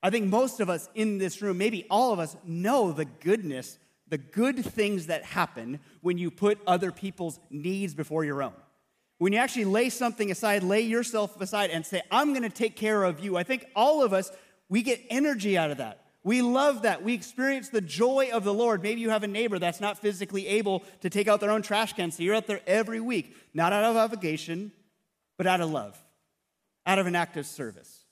I 0.02 0.10
think 0.10 0.26
most 0.26 0.58
of 0.58 0.68
us 0.68 0.88
in 0.96 1.18
this 1.18 1.40
room, 1.42 1.58
maybe 1.58 1.86
all 1.88 2.12
of 2.12 2.18
us, 2.18 2.36
know 2.44 2.90
the 2.90 3.04
goodness, 3.04 3.78
the 4.08 4.18
good 4.18 4.64
things 4.64 5.06
that 5.06 5.22
happen 5.22 5.78
when 6.00 6.18
you 6.18 6.32
put 6.32 6.58
other 6.66 6.90
people's 6.90 7.38
needs 7.50 7.94
before 7.94 8.24
your 8.24 8.42
own. 8.42 8.54
When 9.22 9.32
you 9.32 9.38
actually 9.38 9.66
lay 9.66 9.88
something 9.88 10.32
aside, 10.32 10.64
lay 10.64 10.80
yourself 10.80 11.40
aside, 11.40 11.70
and 11.70 11.86
say, 11.86 12.02
I'm 12.10 12.30
going 12.30 12.42
to 12.42 12.50
take 12.50 12.74
care 12.74 13.04
of 13.04 13.20
you. 13.20 13.36
I 13.36 13.44
think 13.44 13.64
all 13.76 14.02
of 14.02 14.12
us, 14.12 14.32
we 14.68 14.82
get 14.82 15.00
energy 15.10 15.56
out 15.56 15.70
of 15.70 15.76
that. 15.76 16.00
We 16.24 16.42
love 16.42 16.82
that. 16.82 17.04
We 17.04 17.14
experience 17.14 17.68
the 17.68 17.80
joy 17.80 18.30
of 18.32 18.42
the 18.42 18.52
Lord. 18.52 18.82
Maybe 18.82 19.00
you 19.00 19.10
have 19.10 19.22
a 19.22 19.28
neighbor 19.28 19.60
that's 19.60 19.80
not 19.80 19.96
physically 19.98 20.48
able 20.48 20.82
to 21.02 21.08
take 21.08 21.28
out 21.28 21.38
their 21.38 21.52
own 21.52 21.62
trash 21.62 21.92
can, 21.92 22.10
so 22.10 22.24
you're 22.24 22.34
out 22.34 22.48
there 22.48 22.62
every 22.66 22.98
week, 22.98 23.36
not 23.54 23.72
out 23.72 23.84
of 23.84 23.96
obligation, 23.96 24.72
but 25.38 25.46
out 25.46 25.60
of 25.60 25.70
love, 25.70 25.96
out 26.84 26.98
of 26.98 27.06
an 27.06 27.14
act 27.14 27.36
of 27.36 27.46
service. 27.46 28.06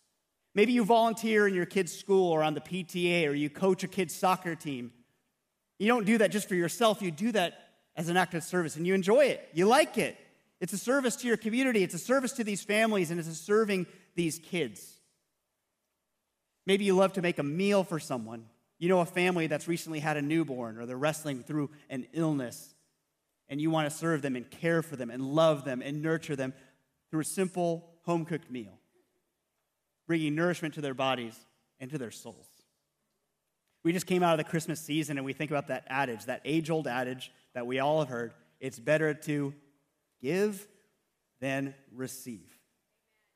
Maybe 0.55 0.75
you 0.75 0.85
volunteer 0.85 1.49
in 1.49 1.55
your 1.55 1.67
kid's 1.67 1.91
school 1.91 2.31
or 2.31 2.45
on 2.45 2.55
the 2.55 2.61
PTA 2.61 3.29
or 3.29 3.35
you 3.35 3.51
coach 3.51 3.83
a 3.83 3.89
kid's 3.89 4.15
soccer 4.15 4.55
team. 4.55 4.93
You 5.81 5.89
don't 5.89 6.07
do 6.07 6.19
that 6.19 6.31
just 6.31 6.49
for 6.49 6.55
yourself, 6.55 7.03
you 7.03 7.11
do 7.11 7.33
that 7.33 7.71
as 7.97 8.09
an 8.09 8.17
act 8.17 8.35
of 8.35 8.45
service 8.45 8.77
and 8.77 8.87
you 8.87 8.95
enjoy 8.95 9.25
it. 9.25 9.49
You 9.53 9.67
like 9.67 9.99
it. 9.99 10.17
It's 10.61 10.73
a 10.73 10.79
service 10.79 11.17
to 11.17 11.27
your 11.27 11.37
community, 11.37 11.83
it's 11.83 11.95
a 11.95 11.99
service 11.99 12.33
to 12.33 12.45
these 12.45 12.63
families, 12.63 13.11
and 13.11 13.19
it's 13.19 13.29
a 13.29 13.35
serving 13.35 13.87
these 14.15 14.39
kids. 14.39 15.01
Maybe 16.67 16.85
you 16.85 16.95
love 16.95 17.15
to 17.15 17.23
make 17.23 17.39
a 17.39 17.43
meal 17.43 17.83
for 17.83 17.99
someone. 17.99 18.45
You 18.79 18.89
know 18.89 19.01
a 19.01 19.07
family 19.07 19.47
that's 19.47 19.69
recently 19.69 20.01
had 20.01 20.17
a 20.17 20.23
newborn 20.23 20.79
or 20.79 20.87
they're 20.87 20.97
wrestling 20.97 21.43
through 21.43 21.71
an 21.89 22.07
illness, 22.13 22.75
and 23.49 23.61
you 23.61 23.71
want 23.71 23.91
to 23.91 23.97
serve 23.97 24.23
them 24.23 24.37
and 24.37 24.51
care 24.51 24.83
for 24.83 24.97
them 24.97 25.11
and 25.11 25.23
love 25.23 25.65
them 25.65 25.83
and 25.83 26.03
nurture 26.03 26.37
them 26.37 26.53
through 27.11 27.21
a 27.21 27.25
simple 27.25 27.91
home 28.05 28.25
cooked 28.25 28.51
meal, 28.51 28.79
bringing 30.07 30.35
nourishment 30.35 30.75
to 30.75 30.81
their 30.81 30.95
bodies 30.95 31.37
and 31.79 31.91
to 31.91 31.99
their 31.99 32.11
souls. 32.11 32.47
We 33.83 33.93
just 33.93 34.07
came 34.07 34.23
out 34.23 34.39
of 34.39 34.39
the 34.39 34.51
Christmas 34.51 34.81
season 34.81 35.17
and 35.17 35.25
we 35.25 35.33
think 35.33 35.51
about 35.51 35.69
that 35.69 35.85
adage, 35.89 36.27
that 36.27 36.43
age 36.45 36.69
old 36.69 36.87
adage 36.87 37.33
that 37.55 37.67
we 37.67 37.79
all 37.79 38.01
have 38.01 38.09
heard 38.09 38.35
it's 38.61 38.79
better 38.79 39.15
to 39.15 39.55
give 40.21 40.67
than 41.41 41.75
receive. 41.93 42.47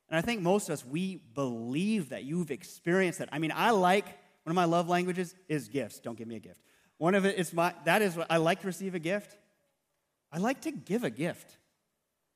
And 0.09 0.19
I 0.19 0.21
think 0.21 0.43
most 0.43 0.69
of 0.69 0.75
us, 0.75 0.85
we 0.85 1.17
believe 1.17 2.11
that 2.11 2.25
you've 2.25 2.51
experienced 2.51 3.19
that. 3.19 3.31
I 3.33 3.39
mean, 3.39 3.53
I 3.55 3.71
like, 3.71 4.05
one 4.05 4.51
of 4.51 4.55
my 4.55 4.65
love 4.65 4.89
languages 4.89 5.35
is 5.49 5.69
gifts. 5.69 6.01
Don't 6.01 6.17
give 6.17 6.29
me 6.29 6.37
a 6.37 6.41
gift. 6.41 6.61
One 6.99 7.15
of 7.15 7.25
it 7.25 7.39
is 7.39 7.53
my, 7.53 7.75
that 7.85 8.03
is 8.03 8.17
what 8.17 8.27
I 8.31 8.37
like 8.37 8.61
to 8.61 8.67
receive 8.67 8.95
a 8.95 8.99
gift. 8.99 9.37
I 10.31 10.39
like 10.39 10.63
to 10.63 10.71
give 10.71 11.05
a 11.05 11.11
gift. 11.11 11.57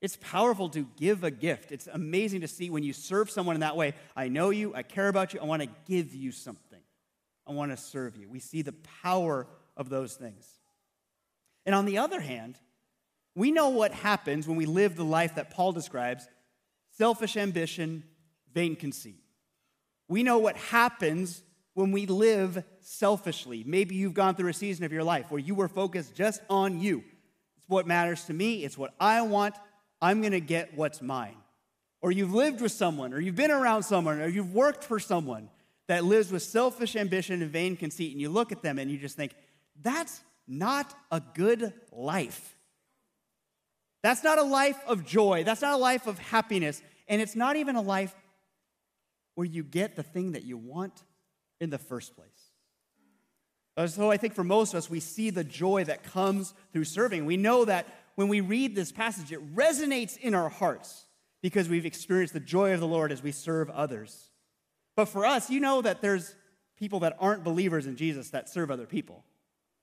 It's 0.00 0.16
powerful 0.16 0.68
to 0.70 0.86
give 0.96 1.24
a 1.24 1.30
gift. 1.30 1.72
It's 1.72 1.88
amazing 1.92 2.42
to 2.42 2.48
see 2.48 2.70
when 2.70 2.82
you 2.82 2.92
serve 2.92 3.30
someone 3.30 3.56
in 3.56 3.60
that 3.60 3.76
way. 3.76 3.94
I 4.16 4.28
know 4.28 4.50
you, 4.50 4.74
I 4.74 4.82
care 4.82 5.08
about 5.08 5.34
you, 5.34 5.40
I 5.40 5.44
want 5.44 5.62
to 5.62 5.68
give 5.86 6.14
you 6.14 6.32
something. 6.32 6.80
I 7.46 7.52
want 7.52 7.72
to 7.72 7.76
serve 7.76 8.16
you. 8.16 8.28
We 8.28 8.40
see 8.40 8.62
the 8.62 8.74
power 9.02 9.46
of 9.76 9.88
those 9.88 10.14
things. 10.14 10.46
And 11.66 11.74
on 11.74 11.84
the 11.84 11.98
other 11.98 12.20
hand, 12.20 12.58
we 13.38 13.52
know 13.52 13.68
what 13.68 13.92
happens 13.92 14.48
when 14.48 14.56
we 14.56 14.66
live 14.66 14.96
the 14.96 15.04
life 15.04 15.36
that 15.36 15.50
Paul 15.50 15.70
describes 15.70 16.28
selfish 16.90 17.36
ambition, 17.36 18.02
vain 18.52 18.74
conceit. 18.74 19.22
We 20.08 20.24
know 20.24 20.38
what 20.38 20.56
happens 20.56 21.44
when 21.74 21.92
we 21.92 22.06
live 22.06 22.64
selfishly. 22.80 23.62
Maybe 23.64 23.94
you've 23.94 24.14
gone 24.14 24.34
through 24.34 24.48
a 24.48 24.54
season 24.54 24.84
of 24.84 24.92
your 24.92 25.04
life 25.04 25.30
where 25.30 25.38
you 25.38 25.54
were 25.54 25.68
focused 25.68 26.16
just 26.16 26.42
on 26.50 26.80
you. 26.80 27.04
It's 27.58 27.68
what 27.68 27.86
matters 27.86 28.24
to 28.24 28.32
me, 28.32 28.64
it's 28.64 28.76
what 28.76 28.92
I 28.98 29.22
want. 29.22 29.54
I'm 30.02 30.20
going 30.20 30.32
to 30.32 30.40
get 30.40 30.76
what's 30.76 31.00
mine. 31.00 31.36
Or 32.02 32.10
you've 32.10 32.34
lived 32.34 32.60
with 32.60 32.72
someone, 32.72 33.14
or 33.14 33.20
you've 33.20 33.36
been 33.36 33.52
around 33.52 33.84
someone, 33.84 34.20
or 34.20 34.26
you've 34.26 34.52
worked 34.52 34.82
for 34.82 34.98
someone 34.98 35.48
that 35.86 36.04
lives 36.04 36.32
with 36.32 36.42
selfish 36.42 36.96
ambition 36.96 37.40
and 37.40 37.52
vain 37.52 37.76
conceit, 37.76 38.10
and 38.10 38.20
you 38.20 38.30
look 38.30 38.50
at 38.50 38.62
them 38.62 38.80
and 38.80 38.90
you 38.90 38.98
just 38.98 39.16
think, 39.16 39.36
that's 39.80 40.24
not 40.48 40.92
a 41.12 41.22
good 41.34 41.72
life. 41.92 42.57
That's 44.08 44.24
not 44.24 44.38
a 44.38 44.42
life 44.42 44.78
of 44.86 45.04
joy. 45.04 45.44
That's 45.44 45.60
not 45.60 45.74
a 45.74 45.76
life 45.76 46.06
of 46.06 46.18
happiness. 46.18 46.80
And 47.08 47.20
it's 47.20 47.36
not 47.36 47.56
even 47.56 47.76
a 47.76 47.82
life 47.82 48.16
where 49.34 49.44
you 49.44 49.62
get 49.62 49.96
the 49.96 50.02
thing 50.02 50.32
that 50.32 50.44
you 50.44 50.56
want 50.56 51.04
in 51.60 51.68
the 51.68 51.76
first 51.76 52.16
place. 52.16 52.54
Uh, 53.76 53.86
so 53.86 54.10
I 54.10 54.16
think 54.16 54.32
for 54.32 54.44
most 54.44 54.72
of 54.72 54.78
us, 54.78 54.88
we 54.88 54.98
see 54.98 55.28
the 55.28 55.44
joy 55.44 55.84
that 55.84 56.04
comes 56.04 56.54
through 56.72 56.84
serving. 56.84 57.26
We 57.26 57.36
know 57.36 57.66
that 57.66 57.86
when 58.14 58.28
we 58.28 58.40
read 58.40 58.74
this 58.74 58.92
passage, 58.92 59.30
it 59.30 59.54
resonates 59.54 60.16
in 60.16 60.34
our 60.34 60.48
hearts 60.48 61.04
because 61.42 61.68
we've 61.68 61.84
experienced 61.84 62.32
the 62.32 62.40
joy 62.40 62.72
of 62.72 62.80
the 62.80 62.86
Lord 62.86 63.12
as 63.12 63.22
we 63.22 63.30
serve 63.30 63.68
others. 63.68 64.30
But 64.96 65.10
for 65.10 65.26
us, 65.26 65.50
you 65.50 65.60
know 65.60 65.82
that 65.82 66.00
there's 66.00 66.34
people 66.78 67.00
that 67.00 67.18
aren't 67.20 67.44
believers 67.44 67.86
in 67.86 67.96
Jesus 67.96 68.30
that 68.30 68.48
serve 68.48 68.70
other 68.70 68.86
people. 68.86 69.26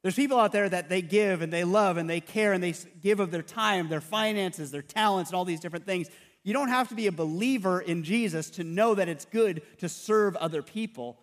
There's 0.05 0.13
people 0.13 0.39
out 0.39 0.51
there 0.51 0.69
that 0.69 0.87
they 0.87 1.01
give 1.01 1.41
and 1.41 1.51
they 1.51 1.63
love 1.63 1.97
and 1.97 2.07
they 2.07 2.21
care 2.21 2.53
and 2.53 2.63
they 2.63 2.75
give 3.01 3.19
of 3.19 3.31
their 3.31 3.41
time, 3.41 3.89
their 3.89 3.99
finances, 3.99 4.69
their 4.69 4.83
talents, 4.83 5.31
and 5.31 5.35
all 5.35 5.45
these 5.45 5.59
different 5.59 5.87
things. 5.87 6.09
You 6.43 6.53
don't 6.53 6.67
have 6.67 6.89
to 6.89 6.95
be 6.95 7.07
a 7.07 7.11
believer 7.11 7.81
in 7.81 8.03
Jesus 8.03 8.51
to 8.51 8.63
know 8.63 8.93
that 8.93 9.09
it's 9.09 9.25
good 9.25 9.63
to 9.79 9.89
serve 9.89 10.35
other 10.35 10.61
people. 10.61 11.17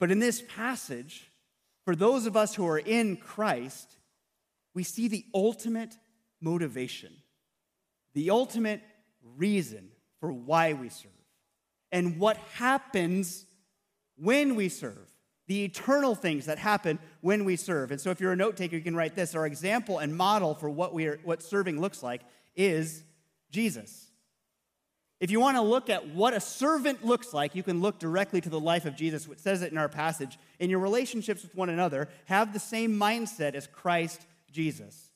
But 0.00 0.10
in 0.10 0.20
this 0.20 0.42
passage, 0.48 1.30
for 1.84 1.94
those 1.94 2.24
of 2.24 2.34
us 2.34 2.54
who 2.54 2.66
are 2.66 2.78
in 2.78 3.18
Christ, 3.18 3.98
we 4.72 4.82
see 4.82 5.06
the 5.08 5.26
ultimate 5.34 5.98
motivation, 6.40 7.12
the 8.14 8.30
ultimate 8.30 8.80
reason 9.36 9.90
for 10.20 10.32
why 10.32 10.72
we 10.72 10.88
serve, 10.88 11.10
and 11.92 12.18
what 12.18 12.38
happens 12.54 13.44
when 14.16 14.54
we 14.54 14.70
serve 14.70 15.10
the 15.46 15.64
eternal 15.64 16.14
things 16.14 16.46
that 16.46 16.58
happen 16.58 16.98
when 17.20 17.44
we 17.44 17.56
serve. 17.56 17.90
And 17.90 18.00
so, 18.00 18.10
if 18.10 18.20
you're 18.20 18.32
a 18.32 18.36
note 18.36 18.56
taker, 18.56 18.76
you 18.76 18.82
can 18.82 18.96
write 18.96 19.14
this. 19.14 19.34
Our 19.34 19.46
example 19.46 19.98
and 19.98 20.16
model 20.16 20.54
for 20.54 20.68
what, 20.68 20.92
we 20.92 21.06
are, 21.06 21.20
what 21.24 21.42
serving 21.42 21.80
looks 21.80 22.02
like 22.02 22.22
is 22.54 23.04
Jesus. 23.50 24.10
If 25.18 25.30
you 25.30 25.40
want 25.40 25.56
to 25.56 25.62
look 25.62 25.88
at 25.88 26.08
what 26.08 26.34
a 26.34 26.40
servant 26.40 27.04
looks 27.04 27.32
like, 27.32 27.54
you 27.54 27.62
can 27.62 27.80
look 27.80 27.98
directly 27.98 28.40
to 28.42 28.50
the 28.50 28.60
life 28.60 28.84
of 28.84 28.96
Jesus, 28.96 29.26
which 29.26 29.38
says 29.38 29.62
it 29.62 29.72
in 29.72 29.78
our 29.78 29.88
passage. 29.88 30.38
In 30.58 30.68
your 30.68 30.80
relationships 30.80 31.42
with 31.42 31.54
one 31.54 31.70
another, 31.70 32.08
have 32.26 32.52
the 32.52 32.58
same 32.58 32.98
mindset 32.98 33.54
as 33.54 33.66
Christ 33.66 34.26
Jesus, 34.52 35.10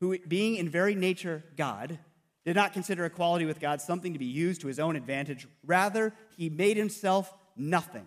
who, 0.00 0.18
being 0.18 0.56
in 0.56 0.68
very 0.68 0.94
nature 0.94 1.44
God, 1.56 1.98
did 2.44 2.56
not 2.56 2.72
consider 2.72 3.04
equality 3.04 3.46
with 3.46 3.60
God 3.60 3.80
something 3.80 4.12
to 4.12 4.18
be 4.18 4.26
used 4.26 4.60
to 4.62 4.66
his 4.66 4.78
own 4.78 4.96
advantage. 4.96 5.46
Rather, 5.64 6.12
he 6.36 6.50
made 6.50 6.76
himself 6.76 7.32
nothing 7.56 8.06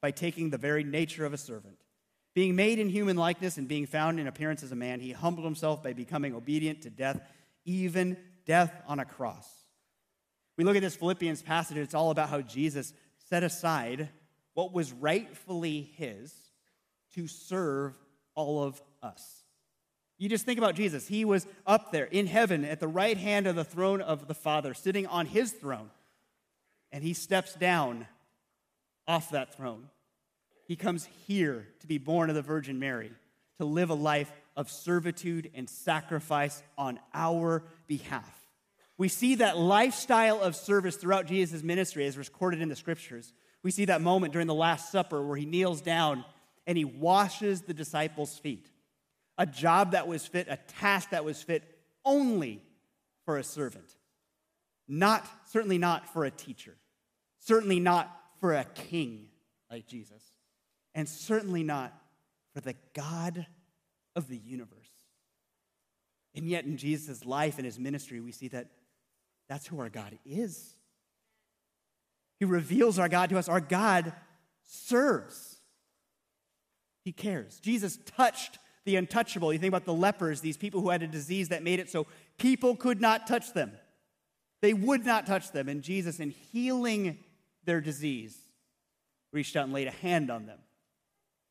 by 0.00 0.10
taking 0.10 0.50
the 0.50 0.58
very 0.58 0.84
nature 0.84 1.24
of 1.24 1.32
a 1.32 1.38
servant. 1.38 1.78
Being 2.34 2.54
made 2.54 2.78
in 2.78 2.88
human 2.88 3.16
likeness 3.16 3.56
and 3.56 3.66
being 3.66 3.86
found 3.86 4.20
in 4.20 4.26
appearance 4.26 4.62
as 4.62 4.72
a 4.72 4.76
man, 4.76 5.00
he 5.00 5.12
humbled 5.12 5.46
himself 5.46 5.82
by 5.82 5.94
becoming 5.94 6.34
obedient 6.34 6.82
to 6.82 6.90
death, 6.90 7.20
even 7.64 8.16
death 8.44 8.72
on 8.86 9.00
a 9.00 9.04
cross. 9.04 9.48
We 10.56 10.64
look 10.64 10.76
at 10.76 10.82
this 10.82 10.96
Philippians 10.96 11.42
passage, 11.42 11.76
it's 11.76 11.94
all 11.94 12.10
about 12.10 12.28
how 12.28 12.40
Jesus 12.40 12.92
set 13.28 13.42
aside 13.42 14.08
what 14.54 14.72
was 14.72 14.92
rightfully 14.92 15.90
his 15.96 16.32
to 17.14 17.26
serve 17.26 17.94
all 18.34 18.62
of 18.62 18.80
us. 19.02 19.42
You 20.18 20.28
just 20.28 20.46
think 20.46 20.58
about 20.58 20.74
Jesus. 20.74 21.06
He 21.06 21.24
was 21.24 21.46
up 21.66 21.92
there 21.92 22.06
in 22.06 22.26
heaven 22.26 22.64
at 22.64 22.80
the 22.80 22.88
right 22.88 23.18
hand 23.18 23.46
of 23.46 23.56
the 23.56 23.64
throne 23.64 24.00
of 24.00 24.28
the 24.28 24.34
Father, 24.34 24.72
sitting 24.72 25.06
on 25.06 25.26
his 25.26 25.52
throne. 25.52 25.90
And 26.90 27.04
he 27.04 27.12
steps 27.12 27.54
down 27.54 28.06
off 29.06 29.30
that 29.30 29.54
throne 29.56 29.88
he 30.66 30.76
comes 30.76 31.08
here 31.26 31.68
to 31.80 31.86
be 31.86 31.98
born 31.98 32.28
of 32.28 32.34
the 32.34 32.42
Virgin 32.42 32.78
Mary, 32.78 33.12
to 33.58 33.64
live 33.64 33.90
a 33.90 33.94
life 33.94 34.30
of 34.56 34.70
servitude 34.70 35.50
and 35.54 35.70
sacrifice 35.70 36.62
on 36.76 36.98
our 37.14 37.62
behalf. 37.86 38.48
We 38.98 39.08
see 39.08 39.36
that 39.36 39.58
lifestyle 39.58 40.40
of 40.40 40.56
service 40.56 40.96
throughout 40.96 41.26
Jesus' 41.26 41.62
ministry 41.62 42.06
as 42.06 42.18
recorded 42.18 42.60
in 42.60 42.68
the 42.68 42.76
scriptures. 42.76 43.32
We 43.62 43.70
see 43.70 43.84
that 43.84 44.00
moment 44.00 44.32
during 44.32 44.48
the 44.48 44.54
Last 44.54 44.90
Supper 44.90 45.22
where 45.22 45.36
he 45.36 45.46
kneels 45.46 45.80
down 45.80 46.24
and 46.66 46.76
he 46.76 46.84
washes 46.84 47.62
the 47.62 47.74
disciples' 47.74 48.38
feet. 48.38 48.68
A 49.38 49.46
job 49.46 49.92
that 49.92 50.08
was 50.08 50.26
fit, 50.26 50.48
a 50.50 50.58
task 50.80 51.10
that 51.10 51.24
was 51.24 51.42
fit 51.42 51.62
only 52.04 52.62
for 53.24 53.36
a 53.36 53.44
servant. 53.44 53.94
Not, 54.88 55.28
certainly 55.50 55.78
not 55.78 56.12
for 56.12 56.24
a 56.24 56.30
teacher. 56.30 56.74
Certainly 57.38 57.80
not 57.80 58.10
for 58.40 58.54
a 58.54 58.64
king 58.64 59.28
like 59.70 59.86
Jesus 59.86 60.22
and 60.94 61.08
certainly 61.08 61.62
not 61.62 61.92
for 62.54 62.60
the 62.60 62.74
God 62.94 63.46
of 64.16 64.28
the 64.28 64.38
universe. 64.38 64.72
And 66.34 66.46
yet, 66.46 66.64
in 66.64 66.76
Jesus' 66.76 67.24
life 67.24 67.56
and 67.56 67.64
his 67.64 67.78
ministry, 67.78 68.20
we 68.20 68.32
see 68.32 68.48
that 68.48 68.68
that's 69.48 69.66
who 69.66 69.80
our 69.80 69.88
God 69.88 70.18
is. 70.24 70.74
He 72.38 72.44
reveals 72.44 72.98
our 72.98 73.08
God 73.08 73.30
to 73.30 73.38
us. 73.38 73.48
Our 73.48 73.60
God 73.60 74.12
serves, 74.62 75.60
He 77.04 77.12
cares. 77.12 77.60
Jesus 77.60 77.98
touched 78.04 78.58
the 78.84 78.96
untouchable. 78.96 79.52
You 79.52 79.58
think 79.58 79.70
about 79.70 79.84
the 79.84 79.94
lepers, 79.94 80.40
these 80.40 80.56
people 80.56 80.80
who 80.80 80.90
had 80.90 81.02
a 81.02 81.06
disease 81.06 81.48
that 81.48 81.62
made 81.62 81.80
it 81.80 81.90
so 81.90 82.06
people 82.38 82.76
could 82.76 83.00
not 83.00 83.26
touch 83.26 83.52
them. 83.52 83.72
They 84.62 84.72
would 84.72 85.04
not 85.04 85.26
touch 85.26 85.52
them. 85.52 85.68
And 85.68 85.82
Jesus, 85.82 86.20
in 86.20 86.30
healing 86.30 87.18
their 87.66 87.80
disease, 87.80 88.36
reached 89.32 89.56
out 89.56 89.64
and 89.64 89.72
laid 89.72 89.88
a 89.88 89.92
hand 89.92 90.30
on 90.30 90.46
them. 90.46 90.58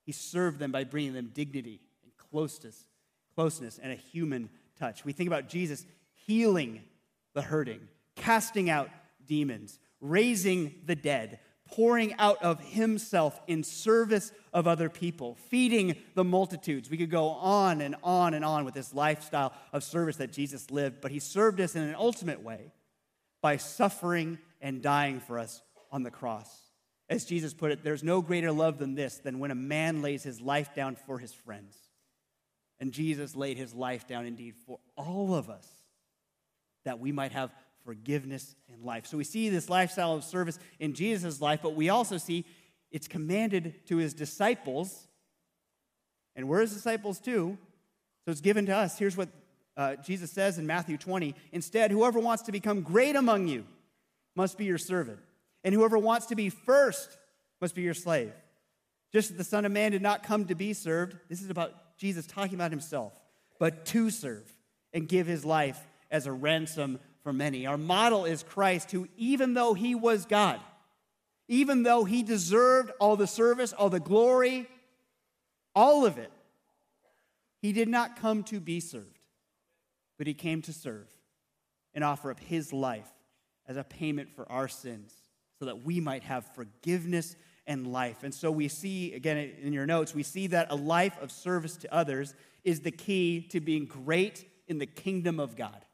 He 0.05 0.11
served 0.11 0.59
them 0.59 0.71
by 0.71 0.83
bringing 0.83 1.13
them 1.13 1.31
dignity 1.33 1.81
and 2.03 2.11
closeness, 2.17 2.85
closeness 3.35 3.79
and 3.81 3.91
a 3.91 3.95
human 3.95 4.49
touch. 4.79 5.05
We 5.05 5.13
think 5.13 5.27
about 5.27 5.49
Jesus 5.49 5.85
healing 6.25 6.81
the 7.33 7.41
hurting, 7.41 7.81
casting 8.15 8.69
out 8.69 8.89
demons, 9.25 9.79
raising 9.99 10.75
the 10.85 10.95
dead, 10.95 11.39
pouring 11.67 12.13
out 12.19 12.41
of 12.43 12.59
himself 12.59 13.39
in 13.47 13.63
service 13.63 14.31
of 14.53 14.67
other 14.67 14.89
people, 14.89 15.35
feeding 15.49 15.95
the 16.13 16.23
multitudes. 16.23 16.89
We 16.89 16.97
could 16.97 17.09
go 17.09 17.29
on 17.29 17.81
and 17.81 17.95
on 18.03 18.33
and 18.33 18.45
on 18.45 18.65
with 18.65 18.73
this 18.73 18.93
lifestyle 18.93 19.53
of 19.73 19.83
service 19.83 20.17
that 20.17 20.31
Jesus 20.31 20.71
lived, 20.71 21.01
but 21.01 21.11
he 21.11 21.19
served 21.19 21.59
us 21.59 21.75
in 21.75 21.81
an 21.81 21.95
ultimate 21.95 22.41
way 22.41 22.71
by 23.41 23.57
suffering 23.57 24.37
and 24.61 24.81
dying 24.81 25.19
for 25.19 25.37
us 25.39 25.61
on 25.91 26.03
the 26.03 26.11
cross. 26.11 26.49
As 27.09 27.25
Jesus 27.25 27.53
put 27.53 27.71
it, 27.71 27.83
there's 27.83 28.03
no 28.03 28.21
greater 28.21 28.51
love 28.51 28.79
than 28.79 28.95
this, 28.95 29.17
than 29.17 29.39
when 29.39 29.51
a 29.51 29.55
man 29.55 30.01
lays 30.01 30.23
his 30.23 30.41
life 30.41 30.73
down 30.73 30.95
for 30.95 31.19
his 31.19 31.33
friends. 31.33 31.77
And 32.79 32.91
Jesus 32.91 33.35
laid 33.35 33.57
his 33.57 33.73
life 33.73 34.07
down 34.07 34.25
indeed 34.25 34.55
for 34.65 34.79
all 34.97 35.35
of 35.35 35.49
us 35.49 35.67
that 36.83 36.99
we 36.99 37.11
might 37.11 37.31
have 37.31 37.51
forgiveness 37.83 38.55
and 38.71 38.83
life. 38.83 39.05
So 39.05 39.17
we 39.17 39.23
see 39.23 39.49
this 39.49 39.69
lifestyle 39.69 40.13
of 40.13 40.23
service 40.23 40.59
in 40.79 40.93
Jesus' 40.93 41.39
life, 41.39 41.59
but 41.61 41.75
we 41.75 41.89
also 41.89 42.17
see 42.17 42.45
it's 42.91 43.07
commanded 43.07 43.85
to 43.87 43.97
his 43.97 44.13
disciples. 44.13 45.07
And 46.35 46.47
we're 46.47 46.61
his 46.61 46.73
disciples 46.73 47.19
too. 47.19 47.57
So 48.25 48.31
it's 48.31 48.41
given 48.41 48.65
to 48.65 48.75
us. 48.75 48.97
Here's 48.97 49.15
what 49.15 49.29
uh, 49.77 49.95
Jesus 49.97 50.31
says 50.31 50.57
in 50.57 50.65
Matthew 50.65 50.97
20 50.97 51.35
Instead, 51.51 51.91
whoever 51.91 52.19
wants 52.19 52.43
to 52.43 52.51
become 52.51 52.81
great 52.81 53.15
among 53.15 53.47
you 53.47 53.65
must 54.35 54.57
be 54.57 54.65
your 54.65 54.77
servant, 54.77 55.19
and 55.65 55.73
whoever 55.73 55.97
wants 55.97 56.27
to 56.27 56.35
be 56.35 56.49
first 56.49 57.17
must 57.59 57.73
be 57.73 57.81
your 57.81 57.95
slave. 57.95 58.31
Just 59.11 59.31
as 59.31 59.37
the 59.37 59.43
Son 59.43 59.65
of 59.65 59.71
Man 59.71 59.91
did 59.91 60.01
not 60.01 60.23
come 60.23 60.45
to 60.45 60.55
be 60.55 60.73
served, 60.73 61.17
this 61.27 61.41
is 61.41 61.49
about 61.49 61.97
Jesus 61.97 62.27
talking 62.27 62.53
about 62.53 62.71
himself, 62.71 63.19
but 63.59 63.83
to 63.87 64.11
serve 64.11 64.47
and 64.93 65.09
give 65.09 65.25
his 65.25 65.43
life 65.43 65.79
as 66.11 66.27
a 66.27 66.31
ransom 66.31 66.99
for 67.23 67.33
many. 67.33 67.65
Our 67.65 67.77
model 67.77 68.25
is 68.25 68.43
Christ, 68.43 68.91
who, 68.91 69.07
even 69.17 69.55
though 69.55 69.73
he 69.73 69.95
was 69.95 70.25
God, 70.25 70.59
even 71.47 71.81
though 71.81 72.03
he 72.03 72.21
deserved 72.21 72.91
all 72.99 73.15
the 73.15 73.27
service, 73.27 73.73
all 73.73 73.89
the 73.89 73.99
glory, 73.99 74.67
all 75.73 76.05
of 76.05 76.19
it, 76.19 76.31
he 77.61 77.73
did 77.73 77.89
not 77.89 78.17
come 78.17 78.43
to 78.43 78.59
be 78.59 78.79
served, 78.79 79.17
but 80.19 80.27
he 80.27 80.35
came 80.35 80.61
to 80.63 80.73
serve 80.73 81.07
and 81.95 82.03
offer 82.03 82.29
up 82.29 82.39
his 82.39 82.71
life 82.71 83.09
as 83.67 83.77
a 83.77 83.83
payment 83.83 84.29
for 84.35 84.49
our 84.51 84.67
sins 84.67 85.24
so 85.59 85.65
that 85.65 85.83
we 85.83 85.99
might 85.99 86.23
have 86.23 86.45
forgiveness 86.53 87.35
and 87.67 87.87
life. 87.87 88.23
And 88.23 88.33
so 88.33 88.51
we 88.51 88.67
see, 88.67 89.13
again, 89.13 89.37
in 89.61 89.73
your 89.73 89.85
notes, 89.85 90.13
we 90.13 90.23
see 90.23 90.47
that 90.47 90.67
a 90.69 90.75
life 90.75 91.17
of 91.21 91.31
service 91.31 91.77
to 91.77 91.93
others 91.93 92.33
is 92.63 92.81
the 92.81 92.91
key 92.91 93.41
to 93.51 93.59
being 93.59 93.85
great 93.85 94.45
in 94.67 94.77
the 94.77 94.85
kingdom 94.85 95.39
of 95.39 95.55
God. 95.55 95.85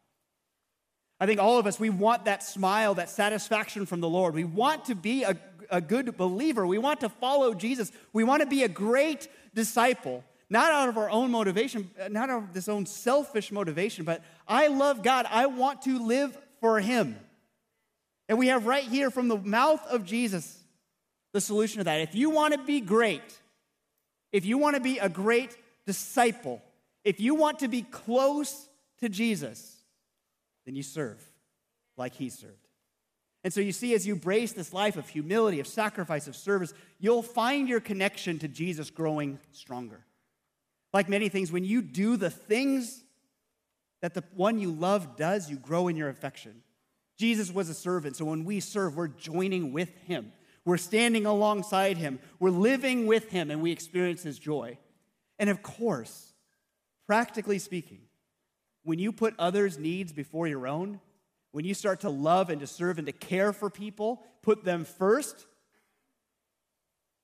I 1.20 1.28
think 1.28 1.40
all 1.40 1.60
of 1.60 1.68
us, 1.68 1.80
we 1.80 1.92
want 1.92 2.26
that 2.26 2.42
smile, 2.42 2.96
that 2.96 3.10
satisfaction 3.10 3.86
from 3.86 4.02
the 4.02 4.10
Lord. 4.10 4.34
We 4.34 4.44
want 4.44 4.86
to 4.86 4.96
be 4.96 5.24
a, 5.24 5.38
a 5.70 5.80
good 5.80 6.18
believer. 6.18 6.66
We 6.66 6.80
want 6.80 7.02
to 7.02 7.10
follow 7.10 7.54
Jesus. 7.54 7.92
We 8.12 8.24
want 8.24 8.42
to 8.42 8.48
be 8.48 8.64
a 8.64 8.68
great 8.68 9.28
disciple, 9.54 10.24
not 10.50 10.72
out 10.72 10.90
of 10.90 10.98
our 10.98 11.12
own 11.12 11.30
motivation, 11.30 11.92
not 12.10 12.32
out 12.32 12.44
of 12.44 12.54
this 12.54 12.68
own 12.68 12.88
selfish 12.88 13.52
motivation, 13.52 14.04
but 14.04 14.24
I 14.48 14.68
love 14.68 15.04
God. 15.04 15.28
I 15.30 15.46
want 15.46 15.84
to 15.84 16.00
live 16.00 16.36
for 16.60 16.80
Him. 16.80 17.18
And 18.32 18.40
we 18.40 18.48
have 18.48 18.66
right 18.66 18.86
here 18.86 19.12
from 19.12 19.28
the 19.28 19.36
mouth 19.36 19.86
of 19.88 20.06
Jesus 20.06 20.58
the 21.34 21.42
solution 21.42 21.80
to 21.80 21.84
that. 21.84 22.00
If 22.00 22.16
you 22.16 22.30
want 22.30 22.54
to 22.54 22.64
be 22.64 22.80
great, 22.80 23.22
if 24.32 24.46
you 24.46 24.58
want 24.58 24.78
to 24.78 24.82
be 24.82 25.00
a 25.00 25.10
great 25.10 25.58
disciple, 25.86 26.62
if 27.04 27.20
you 27.20 27.36
want 27.36 27.60
to 27.60 27.68
be 27.68 27.82
close 27.82 28.70
to 29.02 29.10
Jesus, 29.10 29.76
then 30.66 30.78
you 30.78 30.82
serve 30.82 31.22
like 31.98 32.14
he 32.14 32.30
served. 32.30 32.70
And 33.44 33.52
so 33.52 33.60
you 33.60 33.74
see, 33.74 33.94
as 33.96 34.08
you 34.08 34.14
embrace 34.14 34.54
this 34.54 34.72
life 34.72 34.96
of 34.96 35.10
humility, 35.10 35.60
of 35.60 35.68
sacrifice, 35.68 36.26
of 36.30 36.38
service, 36.38 36.74
you'll 37.00 37.24
find 37.24 37.68
your 37.68 37.82
connection 37.82 38.40
to 38.40 38.48
Jesus 38.48 38.90
growing 38.90 39.40
stronger. 39.52 40.06
Like 40.94 41.10
many 41.10 41.28
things, 41.28 41.52
when 41.52 41.66
you 41.66 41.82
do 41.82 42.16
the 42.16 42.30
things 42.30 43.04
that 44.02 44.14
the 44.14 44.24
one 44.36 44.58
you 44.58 44.72
love 44.72 45.18
does, 45.18 45.50
you 45.50 45.58
grow 45.58 45.90
in 45.90 45.98
your 45.98 46.08
affection. 46.08 46.64
Jesus 47.22 47.52
was 47.52 47.70
a 47.70 47.76
servant, 47.76 48.16
so 48.16 48.26
when 48.26 48.46
we 48.46 48.60
serve, 48.60 48.98
we're 48.98 49.08
joining 49.08 49.74
with 49.74 49.96
him. 50.08 50.32
We're 50.66 50.78
standing 50.78 51.28
alongside 51.28 51.98
him. 51.98 52.18
We're 52.40 52.50
living 52.50 53.06
with 53.06 53.30
him, 53.30 53.52
and 53.52 53.62
we 53.62 53.72
experience 53.72 54.24
his 54.24 54.40
joy. 54.40 54.80
And 55.38 55.48
of 55.48 55.62
course, 55.62 56.34
practically 57.06 57.60
speaking, 57.60 58.00
when 58.82 58.98
you 58.98 59.12
put 59.12 59.36
others' 59.38 59.78
needs 59.78 60.12
before 60.12 60.48
your 60.48 60.66
own, 60.66 61.00
when 61.52 61.64
you 61.64 61.76
start 61.76 62.00
to 62.00 62.10
love 62.10 62.50
and 62.50 62.60
to 62.60 62.66
serve 62.66 62.98
and 62.98 63.06
to 63.06 63.14
care 63.14 63.54
for 63.54 63.70
people, 63.70 64.24
put 64.42 64.64
them 64.64 64.84
first, 64.84 65.46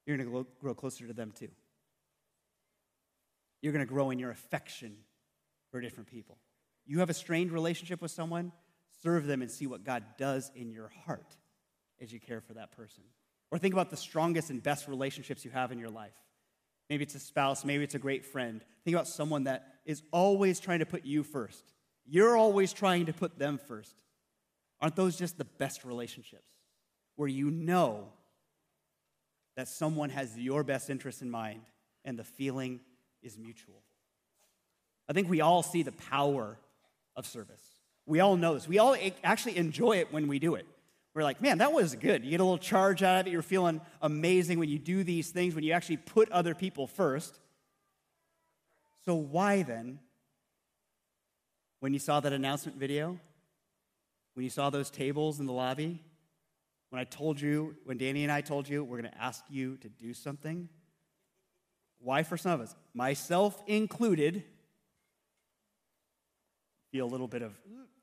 you're 0.06 0.16
going 0.16 0.30
to 0.30 0.46
grow 0.62 0.76
closer 0.76 1.08
to 1.08 1.14
them 1.14 1.34
too. 1.36 1.50
You're 3.64 3.74
going 3.74 3.84
to 3.84 3.92
grow 3.92 4.12
in 4.12 4.20
your 4.20 4.30
affection 4.30 4.96
for 5.72 5.82
different 5.82 6.08
people. 6.08 6.38
You 6.86 7.00
have 7.00 7.10
a 7.10 7.16
strained 7.16 7.52
relationship 7.52 8.00
with 8.00 8.12
someone, 8.12 8.52
serve 9.04 9.26
them 9.26 9.42
and 9.42 9.50
see 9.52 9.68
what 9.68 9.84
God 9.84 10.04
does 10.18 10.52
in 10.56 10.72
your 10.72 10.92
heart 11.06 11.36
as 12.02 12.12
you 12.12 12.20
care 12.20 12.42
for 12.42 12.54
that 12.54 12.72
person. 12.72 13.04
Or 13.52 13.58
think 13.58 13.74
about 13.74 13.90
the 13.90 13.98
strongest 13.98 14.50
and 14.50 14.62
best 14.62 14.88
relationships 14.88 15.46
you 15.46 15.52
have 15.52 15.72
in 15.72 15.80
your 15.80 15.90
life. 15.90 16.14
Maybe 16.90 17.04
it's 17.04 17.16
a 17.16 17.20
spouse, 17.20 17.66
maybe 17.66 17.84
it's 17.84 17.96
a 17.96 18.00
great 18.00 18.26
friend. 18.26 18.64
Think 18.84 18.96
about 18.96 19.08
someone 19.08 19.46
that 19.46 19.76
is 19.86 20.04
always 20.12 20.60
trying 20.60 20.80
to 20.80 20.86
put 20.86 21.06
you 21.06 21.24
first. 21.24 21.74
You're 22.06 22.38
always 22.38 22.72
trying 22.72 23.08
to 23.08 23.14
put 23.14 23.38
them 23.38 23.58
first. 23.58 24.04
Aren't 24.80 24.96
those 24.96 25.18
just 25.18 25.38
the 25.38 25.46
best 25.46 25.84
relationships? 25.84 26.48
Where 27.16 27.28
you 27.28 27.52
know 27.52 28.10
that 29.56 29.68
someone 29.68 30.12
has 30.12 30.38
your 30.38 30.64
best 30.64 30.90
interest 30.90 31.22
in 31.22 31.30
mind 31.30 31.62
and 32.06 32.18
the 32.18 32.24
feeling 32.24 32.80
is 33.22 33.38
mutual. 33.38 33.82
I 35.10 35.14
think 35.14 35.30
we 35.30 35.42
all 35.42 35.64
see 35.64 35.84
the 35.84 35.92
power 35.92 36.58
of 37.16 37.26
service. 37.26 37.77
We 38.08 38.20
all 38.20 38.36
know 38.36 38.56
this. 38.56 38.68
We 38.68 38.80
all 38.80 38.96
actually 39.24 39.58
enjoy 39.58 39.98
it 39.98 40.12
when 40.12 40.28
we 40.28 40.40
do 40.40 40.56
it 40.56 40.66
we're 41.18 41.24
like, 41.24 41.42
man, 41.42 41.58
that 41.58 41.74
was 41.74 41.96
good. 41.96 42.24
You 42.24 42.30
get 42.30 42.42
a 42.42 42.44
little 42.44 42.60
charge 42.60 43.02
out 43.02 43.22
of 43.22 43.26
it. 43.26 43.32
You're 43.32 43.42
feeling 43.42 43.82
amazing 44.04 44.60
when 44.60 44.70
you 44.70 44.78
do 44.78 45.04
these 45.04 45.32
things, 45.32 45.56
when 45.56 45.64
you 45.64 45.72
actually 45.72 45.98
put 45.98 46.32
other 46.32 46.54
people 46.54 46.86
first. 46.86 47.40
So, 49.04 49.16
why 49.16 49.64
then, 49.64 49.98
when 51.80 51.92
you 51.92 51.98
saw 51.98 52.20
that 52.20 52.34
announcement 52.34 52.78
video, 52.78 53.20
when 54.36 54.44
you 54.44 54.52
saw 54.52 54.70
those 54.70 54.92
tables 54.92 55.40
in 55.40 55.48
the 55.48 55.54
lobby, 55.54 56.04
when 56.92 57.00
I 57.00 57.04
told 57.04 57.42
you, 57.42 57.76
when 57.86 57.98
Danny 57.98 58.22
and 58.22 58.32
I 58.32 58.42
told 58.42 58.70
you 58.70 58.84
we're 58.84 59.02
going 59.02 59.12
to 59.12 59.20
ask 59.20 59.44
you 59.50 59.78
to 59.78 59.90
do 59.90 60.14
something, 60.14 60.70
why 61.98 62.22
for 62.22 62.38
some 62.38 62.52
of 62.52 62.62
us, 62.62 62.76
myself 62.94 63.64
included, 63.66 64.44
feel 66.92 67.06
a 67.06 67.12
little 67.12 67.28
bit 67.28 67.42
of 67.42 67.54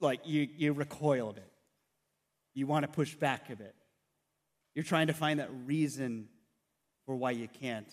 like 0.01 0.21
you, 0.25 0.49
you 0.57 0.73
recoil 0.73 1.31
a 1.31 1.33
bit 1.33 1.51
you 2.55 2.67
want 2.67 2.85
to 2.85 2.89
push 2.89 3.15
back 3.15 3.51
a 3.51 3.57
bit. 3.57 3.75
You're 4.75 4.85
trying 4.85 5.09
to 5.09 5.13
find 5.13 5.41
that 5.41 5.51
reason 5.67 6.29
for 7.05 7.15
why 7.17 7.33
you 7.33 7.49
can't 7.61 7.89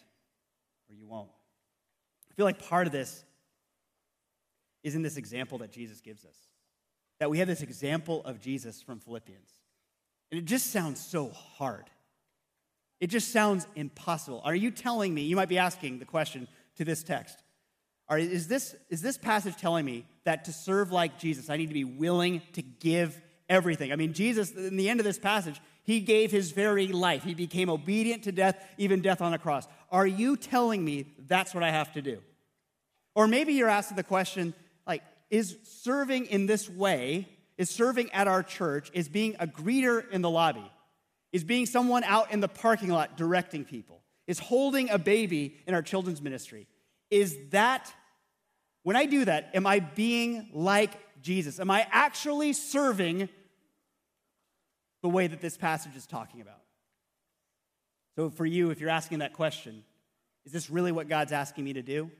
or 0.90 0.96
you 0.96 1.08
won't. 1.08 1.30
I 2.32 2.34
feel 2.36 2.46
like 2.46 2.68
part 2.68 2.88
of 2.88 2.94
this 2.94 3.24
is 4.84 4.96
in 4.96 5.02
this 5.02 5.18
example 5.18 5.58
that 5.60 5.72
Jesus 5.72 6.00
gives 6.00 6.26
us. 6.26 6.36
That 7.20 7.30
we 7.30 7.40
have 7.40 7.48
this 7.48 7.62
example 7.62 8.22
of 8.24 8.40
Jesus 8.40 8.82
from 8.82 9.00
Philippians. 9.00 9.50
And 10.32 10.40
it 10.40 10.46
just 10.46 10.72
sounds 10.72 11.04
so 11.04 11.30
hard. 11.30 11.90
It 13.00 13.08
just 13.08 13.32
sounds 13.32 13.68
impossible. 13.76 14.42
Are 14.46 14.56
you 14.56 14.72
telling 14.72 15.14
me, 15.14 15.24
you 15.24 15.36
might 15.36 15.50
be 15.50 15.58
asking 15.58 16.00
the 16.00 16.06
question 16.06 16.48
to 16.78 16.86
this 16.86 17.04
text, 17.04 17.44
are, 18.12 18.18
is, 18.20 18.50
this, 18.50 18.76
is 18.90 19.02
this 19.02 19.18
passage 19.18 19.56
telling 19.56 19.86
me 19.86 20.06
that 20.26 20.46
to 20.46 20.52
serve 20.52 20.92
like 20.92 21.18
Jesus, 21.18 21.50
I 21.50 21.56
need 21.56 21.70
to 21.70 21.74
be 21.74 21.86
willing 21.86 22.42
to 22.54 22.62
give 22.62 23.20
everything. 23.48 23.94
I 23.94 23.96
mean, 23.96 24.12
Jesus, 24.12 24.52
in 24.52 24.76
the 24.76 24.90
end 24.90 25.00
of 25.00 25.06
this 25.06 25.18
passage, 25.18 25.62
he 25.84 26.02
gave 26.02 26.30
his 26.30 26.52
very 26.52 26.88
life. 26.88 27.24
He 27.24 27.34
became 27.34 27.70
obedient 27.70 28.24
to 28.24 28.34
death, 28.34 28.62
even 28.78 29.02
death 29.02 29.22
on 29.22 29.34
a 29.34 29.40
cross. 29.40 29.66
Are 29.90 30.06
you 30.06 30.36
telling 30.36 30.84
me 30.84 31.06
that's 31.26 31.54
what 31.54 31.64
I 31.64 31.72
have 31.72 31.94
to 31.94 32.02
do? 32.02 32.20
Or 33.16 33.28
maybe 33.28 33.54
you're 33.54 33.70
asking 33.70 33.96
the 33.96 34.04
question, 34.04 34.54
like, 34.86 35.04
is 35.30 35.58
serving 35.64 36.26
in 36.26 36.48
this 36.48 36.70
way, 36.70 37.30
is 37.58 37.70
serving 37.70 38.12
at 38.12 38.28
our 38.28 38.44
church, 38.44 38.92
is 38.94 39.08
being 39.08 39.38
a 39.40 39.48
greeter 39.48 40.10
in 40.12 40.22
the 40.22 40.30
lobby, 40.30 40.70
is 41.32 41.46
being 41.46 41.66
someone 41.66 42.04
out 42.04 42.34
in 42.34 42.42
the 42.42 42.50
parking 42.50 42.90
lot 42.90 43.16
directing 43.16 43.64
people, 43.64 44.02
is 44.28 44.38
holding 44.38 44.90
a 44.90 45.00
baby 45.00 45.56
in 45.66 45.74
our 45.74 45.82
children's 45.82 46.22
ministry. 46.22 46.68
Is 47.10 47.38
that, 47.52 47.94
when 48.84 48.96
I 48.96 49.06
do 49.06 49.26
that, 49.26 49.52
am 49.54 49.68
I 49.68 49.80
being 49.80 50.50
like 50.54 50.92
Jesus? 51.22 51.60
Am 51.60 51.70
I 51.70 51.88
actually 51.92 52.54
serving 52.54 53.30
the 55.02 55.10
way 55.10 55.28
that 55.28 55.42
this 55.42 55.58
passage 55.58 55.96
is 55.96 56.06
talking 56.06 56.42
about? 56.42 56.62
So, 58.16 58.30
for 58.30 58.46
you, 58.46 58.72
if 58.72 58.80
you're 58.80 58.90
asking 58.90 59.20
that 59.20 59.34
question, 59.34 59.84
is 60.46 60.52
this 60.52 60.70
really 60.70 60.92
what 60.92 61.08
God's 61.08 61.32
asking 61.32 61.64
me 61.64 61.74
to 61.74 61.82
do? 61.82 62.12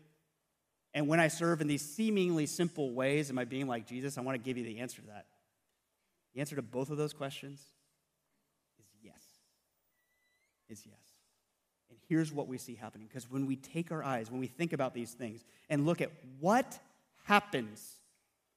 And 0.94 1.08
when 1.08 1.20
I 1.20 1.28
serve 1.28 1.62
in 1.62 1.68
these 1.68 1.82
seemingly 1.82 2.46
simple 2.46 2.92
ways, 2.92 3.30
am 3.30 3.40
I 3.40 3.46
being 3.46 3.68
like 3.68 3.88
Jesus? 3.88 4.18
I 4.18 4.22
want 4.22 4.36
to 4.36 4.44
give 4.44 4.58
you 4.58 4.64
the 4.64 4.80
answer 4.80 5.02
to 5.02 5.08
that. 5.08 5.26
The 6.34 6.42
answer 6.42 6.56
to 6.56 6.62
both 6.62 6.90
of 6.90 6.98
those 6.98 7.14
questions 7.14 7.60
is 8.80 8.86
yes. 9.02 9.22
Is 10.70 10.84
yes. 10.86 11.01
Here's 12.12 12.34
what 12.34 12.50
we 12.50 12.58
see 12.58 12.76
happening. 12.76 13.08
Because 13.08 13.32
when 13.32 13.48
we 13.48 13.56
take 13.56 13.90
our 13.90 14.04
eyes, 14.04 14.30
when 14.30 14.42
we 14.42 14.48
think 14.48 14.74
about 14.74 14.94
these 14.94 15.14
things 15.14 15.46
and 15.70 15.86
look 15.86 16.02
at 16.02 16.12
what 16.42 16.78
happens 17.24 18.00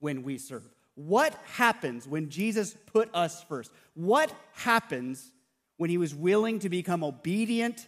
when 0.00 0.24
we 0.24 0.38
serve, 0.38 0.68
what 0.96 1.40
happens 1.52 2.08
when 2.08 2.30
Jesus 2.30 2.76
put 2.86 3.08
us 3.14 3.44
first, 3.44 3.70
what 3.94 4.32
happens 4.54 5.30
when 5.76 5.88
he 5.88 5.98
was 5.98 6.12
willing 6.12 6.58
to 6.58 6.68
become 6.68 7.04
obedient 7.04 7.86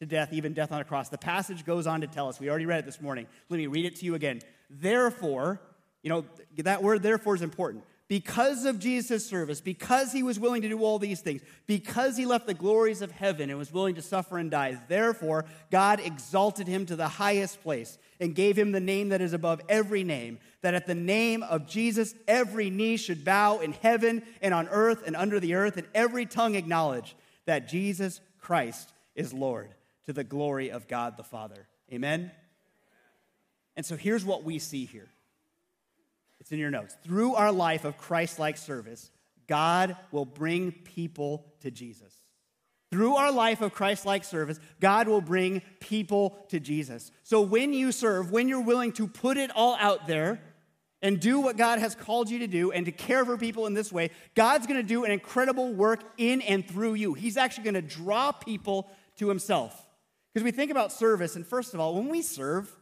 to 0.00 0.04
death, 0.04 0.30
even 0.30 0.52
death 0.52 0.72
on 0.72 0.80
a 0.82 0.84
cross. 0.84 1.08
The 1.08 1.16
passage 1.16 1.64
goes 1.64 1.86
on 1.86 2.02
to 2.02 2.06
tell 2.06 2.28
us, 2.28 2.38
we 2.38 2.50
already 2.50 2.66
read 2.66 2.80
it 2.80 2.84
this 2.84 3.00
morning. 3.00 3.26
Let 3.48 3.56
me 3.56 3.66
read 3.66 3.86
it 3.86 3.96
to 3.96 4.04
you 4.04 4.14
again. 4.14 4.42
Therefore, 4.68 5.58
you 6.02 6.10
know, 6.10 6.26
that 6.58 6.82
word 6.82 7.02
therefore 7.02 7.34
is 7.34 7.40
important. 7.40 7.82
Because 8.08 8.64
of 8.64 8.78
Jesus' 8.78 9.26
service, 9.26 9.60
because 9.60 10.12
he 10.12 10.22
was 10.22 10.40
willing 10.40 10.62
to 10.62 10.68
do 10.68 10.82
all 10.82 10.98
these 10.98 11.20
things, 11.20 11.42
because 11.66 12.16
he 12.16 12.24
left 12.24 12.46
the 12.46 12.54
glories 12.54 13.02
of 13.02 13.10
heaven 13.10 13.50
and 13.50 13.58
was 13.58 13.70
willing 13.70 13.96
to 13.96 14.02
suffer 14.02 14.38
and 14.38 14.50
die, 14.50 14.80
therefore, 14.88 15.44
God 15.70 16.00
exalted 16.00 16.66
him 16.66 16.86
to 16.86 16.96
the 16.96 17.06
highest 17.06 17.62
place 17.62 17.98
and 18.18 18.34
gave 18.34 18.56
him 18.56 18.72
the 18.72 18.80
name 18.80 19.10
that 19.10 19.20
is 19.20 19.34
above 19.34 19.60
every 19.68 20.04
name, 20.04 20.38
that 20.62 20.72
at 20.72 20.86
the 20.86 20.94
name 20.94 21.42
of 21.42 21.68
Jesus, 21.68 22.14
every 22.26 22.70
knee 22.70 22.96
should 22.96 23.26
bow 23.26 23.58
in 23.58 23.72
heaven 23.72 24.22
and 24.40 24.54
on 24.54 24.68
earth 24.68 25.02
and 25.06 25.14
under 25.14 25.38
the 25.38 25.54
earth, 25.54 25.76
and 25.76 25.86
every 25.94 26.24
tongue 26.24 26.54
acknowledge 26.54 27.14
that 27.44 27.68
Jesus 27.68 28.22
Christ 28.40 28.90
is 29.14 29.34
Lord 29.34 29.68
to 30.06 30.14
the 30.14 30.24
glory 30.24 30.70
of 30.70 30.88
God 30.88 31.18
the 31.18 31.24
Father. 31.24 31.68
Amen? 31.92 32.30
And 33.76 33.84
so 33.84 33.96
here's 33.96 34.24
what 34.24 34.44
we 34.44 34.58
see 34.58 34.86
here 34.86 35.10
it's 36.48 36.52
in 36.54 36.58
your 36.58 36.70
notes. 36.70 36.96
Through 37.04 37.34
our 37.34 37.52
life 37.52 37.84
of 37.84 37.98
Christ 37.98 38.38
like 38.38 38.56
service, 38.56 39.10
God 39.48 39.98
will 40.10 40.24
bring 40.24 40.72
people 40.72 41.44
to 41.60 41.70
Jesus. 41.70 42.22
Through 42.90 43.16
our 43.16 43.30
life 43.30 43.60
of 43.60 43.74
Christ 43.74 44.06
like 44.06 44.24
service, 44.24 44.58
God 44.80 45.08
will 45.08 45.20
bring 45.20 45.60
people 45.78 46.42
to 46.48 46.58
Jesus. 46.58 47.10
So 47.22 47.42
when 47.42 47.74
you 47.74 47.92
serve, 47.92 48.30
when 48.30 48.48
you're 48.48 48.62
willing 48.62 48.92
to 48.92 49.06
put 49.06 49.36
it 49.36 49.50
all 49.54 49.76
out 49.78 50.06
there 50.06 50.40
and 51.02 51.20
do 51.20 51.38
what 51.38 51.58
God 51.58 51.80
has 51.80 51.94
called 51.94 52.30
you 52.30 52.38
to 52.38 52.46
do 52.46 52.72
and 52.72 52.86
to 52.86 52.92
care 52.92 53.26
for 53.26 53.36
people 53.36 53.66
in 53.66 53.74
this 53.74 53.92
way, 53.92 54.10
God's 54.34 54.66
gonna 54.66 54.82
do 54.82 55.04
an 55.04 55.10
incredible 55.10 55.74
work 55.74 56.00
in 56.16 56.40
and 56.40 56.66
through 56.66 56.94
you. 56.94 57.12
He's 57.12 57.36
actually 57.36 57.64
gonna 57.64 57.82
draw 57.82 58.32
people 58.32 58.88
to 59.18 59.28
Himself. 59.28 59.86
Because 60.32 60.44
we 60.44 60.50
think 60.50 60.70
about 60.70 60.92
service, 60.92 61.36
and 61.36 61.46
first 61.46 61.74
of 61.74 61.80
all, 61.80 61.94
when 61.94 62.08
we 62.08 62.22
serve, 62.22 62.74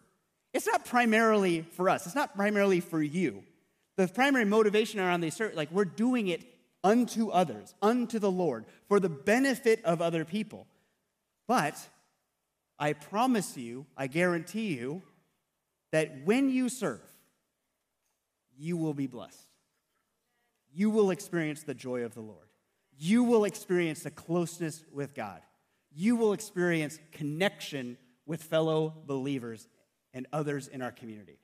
it's 0.55 0.69
not 0.69 0.85
primarily 0.85 1.63
for 1.63 1.89
us, 1.89 2.07
it's 2.07 2.15
not 2.15 2.37
primarily 2.37 2.79
for 2.79 3.03
you. 3.03 3.43
The 3.97 4.09
primary 4.09 4.45
motivation 4.45 5.01
around 5.01 5.21
these 5.21 5.41
like 5.55 5.71
we're 5.71 5.85
doing 5.85 6.29
it 6.29 6.45
unto 6.85 7.31
others, 7.31 7.75
unto 7.83 8.19
the 8.19 8.31
Lord, 8.31 8.67
for 8.89 9.01
the 9.01 9.09
benefit 9.09 9.85
of 9.85 10.01
other 10.01 10.25
people. 10.25 10.67
But 11.49 11.77
I 12.79 12.93
promise 12.93 13.57
you, 13.57 13.87
I 13.97 14.07
guarantee 14.07 14.75
you, 14.75 15.03
that 15.93 16.25
when 16.25 16.51
you 16.51 16.69
serve, 16.69 17.01
you 18.59 18.77
will 18.77 18.95
be 18.95 19.07
blessed. 19.07 19.49
You 20.73 20.91
will 20.91 21.11
experience 21.11 21.63
the 21.63 21.75
joy 21.75 22.03
of 22.03 22.15
the 22.15 22.21
Lord. 22.21 22.49
You 22.99 23.25
will 23.25 23.45
experience 23.45 24.03
the 24.03 24.11
closeness 24.11 24.85
with 24.93 25.15
God 25.15 25.41
you 25.97 26.15
will 26.15 26.35
experience 26.35 27.01
connection 27.11 27.97
with 28.27 28.43
fellow 28.43 28.95
believers 29.07 29.67
and 30.13 30.27
others 30.33 30.69
in 30.69 30.83
our 30.83 30.93
community. 30.93 31.39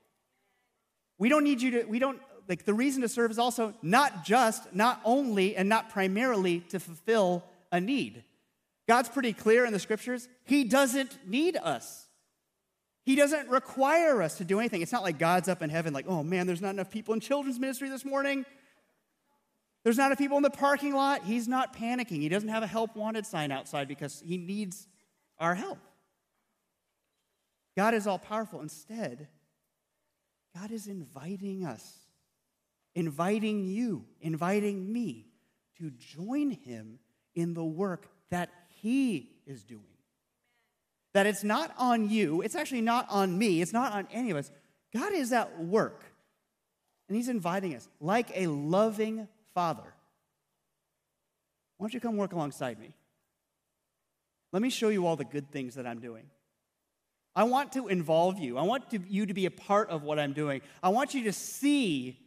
We 1.19 1.31
don't 1.31 1.43
need 1.43 1.62
you 1.62 1.71
to, 1.71 1.85
we 1.85 1.99
don't, 1.99 2.21
like, 2.49 2.65
the 2.65 2.75
reason 2.75 3.03
to 3.03 3.09
serve 3.09 3.31
is 3.31 3.39
also 3.39 3.75
not 3.83 4.25
just, 4.25 4.75
not 4.75 5.01
only, 5.05 5.57
and 5.57 5.69
not 5.69 5.91
primarily 5.91 6.61
to 6.71 6.81
fulfill 6.81 7.45
a 7.71 7.81
need. 7.81 8.25
God's 8.89 9.09
pretty 9.09 9.33
clear 9.33 9.65
in 9.65 9.73
the 9.73 9.79
scriptures. 9.79 10.29
He 10.45 10.65
doesn't 10.65 11.19
need 11.27 11.57
us. 11.57 12.07
He 13.05 13.17
doesn't 13.17 13.49
require 13.49 14.23
us 14.23 14.39
to 14.39 14.45
do 14.45 14.59
anything. 14.61 14.83
It's 14.83 14.93
not 14.93 15.03
like 15.03 15.19
God's 15.19 15.49
up 15.49 15.63
in 15.63 15.71
heaven, 15.71 15.93
like, 15.93 16.07
oh 16.09 16.23
man, 16.23 16.47
there's 16.47 16.61
not 16.61 16.71
enough 16.71 16.91
people 16.91 17.15
in 17.15 17.21
children's 17.21 17.59
ministry 17.59 17.89
this 17.89 18.05
morning. 18.05 18.45
There's 19.85 19.97
not 19.97 20.13
a 20.13 20.17
people 20.17 20.37
in 20.37 20.45
the 20.45 20.51
parking 20.51 20.95
lot. 20.95 21.25
He's 21.25 21.49
not 21.49 21.77
panicking. 21.77 22.21
He 22.21 22.29
doesn't 22.29 22.49
have 22.49 22.63
a 22.63 22.69
help 22.69 22.95
wanted 22.95 23.27
sign 23.27 23.51
outside 23.51 23.89
because 23.89 24.23
he 24.25 24.39
needs 24.39 24.87
our 25.39 25.57
help. 25.57 25.79
God 27.77 27.95
is 27.95 28.07
all 28.07 28.19
powerful. 28.19 28.61
Instead, 28.61 29.27
God 30.55 30.71
is 30.71 30.87
inviting 30.87 31.65
us, 31.65 32.02
inviting 32.95 33.65
you, 33.65 34.05
inviting 34.21 34.93
me 34.93 35.27
to 35.79 35.91
join 35.91 36.51
him 36.51 36.99
in 37.35 37.55
the 37.55 37.65
work 37.65 38.09
that 38.31 38.51
he 38.81 39.31
is 39.47 39.65
doing. 39.65 39.83
That 41.15 41.27
it's 41.27 41.45
not 41.45 41.75
on 41.79 42.09
you, 42.09 42.41
it's 42.41 42.55
actually 42.55 42.81
not 42.81 43.07
on 43.11 43.37
me, 43.37 43.61
it's 43.61 43.73
not 43.73 43.93
on 43.93 44.09
any 44.13 44.31
of 44.31 44.37
us. 44.37 44.51
God 44.95 45.13
is 45.13 45.33
at 45.33 45.63
work. 45.63 46.05
And 47.09 47.17
he's 47.17 47.29
inviting 47.29 47.75
us 47.75 47.89
like 48.01 48.31
a 48.35 48.47
loving 48.47 49.29
Father, 49.55 49.83
why 51.77 51.85
don't 51.85 51.95
you 51.95 52.01
come 52.01 52.17
work 52.17 52.33
alongside 52.33 52.79
me? 52.79 52.95
Let 54.53 54.63
me 54.63 54.71
show 54.71 54.89
you 54.89 55.07
all 55.07 55.17
the 55.17 55.25
good 55.25 55.51
things 55.51 55.75
that 55.75 55.87
I'm 55.87 56.01
doing. 56.01 56.25
I 57.35 57.45
want 57.45 57.73
to 57.73 57.89
involve 57.89 58.39
you. 58.39 58.59
I 58.59 58.63
want 58.63 58.91
to, 58.91 59.01
you 59.09 59.27
to 59.27 59.35
be 59.35 59.47
a 59.47 59.51
part 59.51 59.91
of 59.91 60.03
what 60.03 60.19
I'm 60.19 60.33
doing. 60.33 60.61
I 60.83 60.91
want 60.91 61.15
you 61.15 61.25
to 61.25 61.33
see 61.33 62.19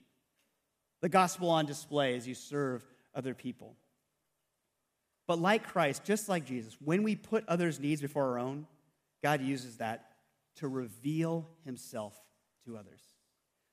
the 1.01 1.09
gospel 1.09 1.49
on 1.49 1.65
display 1.65 2.15
as 2.15 2.27
you 2.27 2.33
serve 2.33 2.85
other 3.13 3.33
people. 3.33 3.75
But 5.27 5.39
like 5.39 5.67
Christ, 5.67 6.03
just 6.03 6.29
like 6.29 6.45
Jesus, 6.45 6.75
when 6.83 7.03
we 7.03 7.15
put 7.15 7.43
others' 7.47 7.79
needs 7.79 8.01
before 8.01 8.23
our 8.25 8.39
own, 8.39 8.67
God 9.23 9.41
uses 9.41 9.77
that 9.77 10.11
to 10.57 10.67
reveal 10.67 11.47
himself 11.65 12.15
to 12.65 12.77
others. 12.77 13.01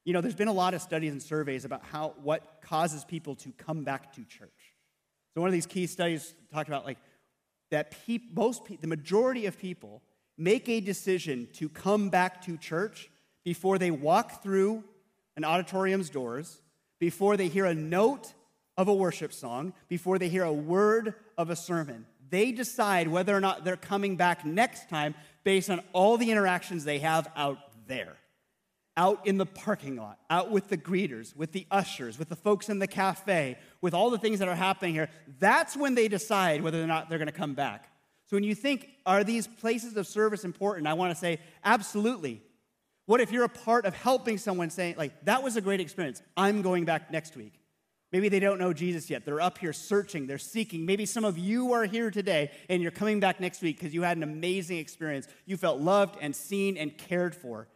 You 0.05 0.13
know, 0.13 0.21
there's 0.21 0.35
been 0.35 0.49
a 0.49 0.53
lot 0.53 0.75
of 0.75 0.83
studies 0.83 1.13
and 1.13 1.23
surveys 1.23 1.65
about 1.65 1.85
how 1.85 2.15
what 2.23 2.61
causes 2.63 3.05
people 3.05 3.37
to 3.37 3.53
come 3.53 3.85
back 3.85 4.15
to 4.15 4.25
church. 4.25 4.75
So 5.35 5.41
one 5.41 5.49
of 5.49 5.53
these 5.53 5.67
key 5.67 5.87
studies 5.87 6.35
talked 6.53 6.69
about 6.69 6.85
like 6.85 6.99
that 7.71 7.95
peop, 8.05 8.35
most 8.35 8.65
pe- 8.65 8.77
the 8.77 8.87
majority 8.87 9.47
of 9.47 9.59
people 9.59 10.03
make 10.37 10.69
a 10.69 10.81
decision 10.81 11.49
to 11.55 11.69
come 11.69 12.09
back 12.09 12.43
to 12.43 12.57
church 12.57 13.11
before 13.45 13.79
they 13.79 13.91
walk 13.91 14.43
through 14.43 14.85
an 15.37 15.45
auditorium's 15.45 16.11
doors, 16.11 16.61
before 17.03 17.37
they 17.37 17.49
hear 17.49 17.65
a 17.65 17.75
note 17.75 18.33
of 18.77 18.87
a 18.87 18.95
worship 18.95 19.33
song, 19.33 19.73
before 19.88 20.21
they 20.21 20.29
hear 20.29 20.45
a 20.45 20.53
word 20.53 21.15
of 21.37 21.51
a 21.51 21.57
sermon. 21.57 22.07
They 22.31 22.53
decide 22.53 23.09
whether 23.09 23.37
or 23.37 23.41
not 23.41 23.65
they're 23.65 23.77
coming 23.77 24.15
back 24.15 24.47
next 24.47 24.88
time 24.88 25.17
based 25.43 25.69
on 25.69 25.83
all 25.93 26.17
the 26.17 26.31
interactions 26.31 26.85
they 26.85 27.01
have 27.01 27.29
out 27.35 27.59
there 27.88 28.15
out 28.97 29.27
in 29.27 29.37
the 29.37 29.47
parking 29.47 29.97
lot, 29.97 30.19
out 30.31 30.53
with 30.53 30.69
the 30.69 30.77
greeters, 30.77 31.35
with 31.35 31.51
the 31.51 31.67
ushers, 31.73 32.21
with 32.21 32.29
the 32.29 32.37
folks 32.37 32.69
in 32.69 32.79
the 32.79 32.87
cafe, 32.87 33.57
with 33.81 33.95
all 33.95 34.11
the 34.11 34.19
things 34.19 34.38
that 34.38 34.49
are 34.49 34.55
happening 34.55 34.95
here, 34.95 35.09
that's 35.41 35.77
when 35.77 35.97
they 35.97 36.07
decide 36.07 36.62
whether 36.62 36.81
or 36.81 36.87
not 36.87 37.09
they're 37.09 37.19
going 37.19 37.27
to 37.27 37.33
come 37.33 37.55
back. 37.55 37.91
So 38.27 38.37
when 38.37 38.45
you 38.45 38.55
think, 38.55 38.91
are 39.07 39.25
these 39.25 39.47
places 39.47 39.97
of 39.97 40.07
service 40.07 40.45
important? 40.45 40.87
I 40.87 40.93
want 40.93 41.11
to 41.11 41.19
say, 41.19 41.41
absolutely. 41.65 42.43
What 43.12 43.20
if 43.20 43.31
you're 43.31 43.44
a 43.44 43.48
part 43.51 43.85
of 43.85 43.94
helping 43.94 44.38
someone 44.38 44.70
saying, 44.70 44.94
like, 44.96 45.27
that 45.27 45.42
was 45.42 45.57
a 45.57 45.61
great 45.61 45.81
experience, 45.81 46.22
I'm 46.35 46.62
going 46.62 46.87
back 46.87 47.11
next 47.11 47.37
week? 47.37 47.61
Maybe 48.11 48.31
they 48.31 48.40
don't 48.40 48.59
know 48.59 48.72
Jesus 48.72 49.11
yet. 49.11 49.27
They're 49.27 49.42
up 49.42 49.59
here 49.59 49.75
searching, 49.75 50.27
they're 50.27 50.38
seeking. 50.38 50.87
Maybe 50.87 51.05
some 51.05 51.27
of 51.27 51.37
you 51.37 51.75
are 51.75 51.85
here 51.85 52.11
today 52.11 52.53
and 52.70 52.81
you're 52.81 52.90
coming 52.90 53.20
back 53.20 53.38
next 53.38 53.61
week 53.61 53.77
because 53.77 53.92
you 53.92 54.01
had 54.01 54.16
an 54.16 54.22
amazing 54.22 54.79
experience. 54.79 55.29
You 55.44 55.59
felt 55.59 55.79
loved 55.79 56.16
and 56.22 56.35
seen 56.35 56.79
and 56.79 56.96
cared 56.96 57.35
for. 57.37 57.68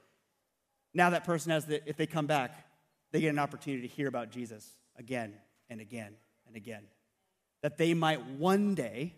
Now 0.95 1.11
that 1.11 1.25
person 1.25 1.53
has 1.53 1.67
the, 1.67 1.87
if 1.87 1.99
they 1.99 2.07
come 2.07 2.27
back, 2.27 2.67
they 3.13 3.21
get 3.21 3.29
an 3.29 3.39
opportunity 3.39 3.87
to 3.87 3.95
hear 3.95 4.09
about 4.09 4.31
Jesus 4.31 4.67
again 4.99 5.35
and 5.69 5.83
again 5.83 6.15
and 6.47 6.57
again. 6.57 6.85
That 7.61 7.77
they 7.77 7.93
might 7.93 8.25
one 8.25 8.75
day 8.75 9.13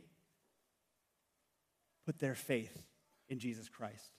put 2.07 2.19
their 2.19 2.35
faith 2.35 2.77
in 3.29 3.39
Jesus 3.39 3.69
Christ. 3.69 4.11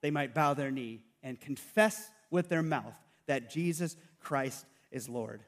They 0.00 0.10
might 0.10 0.34
bow 0.34 0.54
their 0.54 0.72
knee 0.72 1.04
and 1.22 1.40
confess 1.40 2.10
with 2.30 2.48
their 2.48 2.62
mouth 2.62 2.94
that 3.26 3.50
Jesus 3.50 3.96
Christ 4.20 4.64
is 4.90 5.08
Lord. 5.08 5.42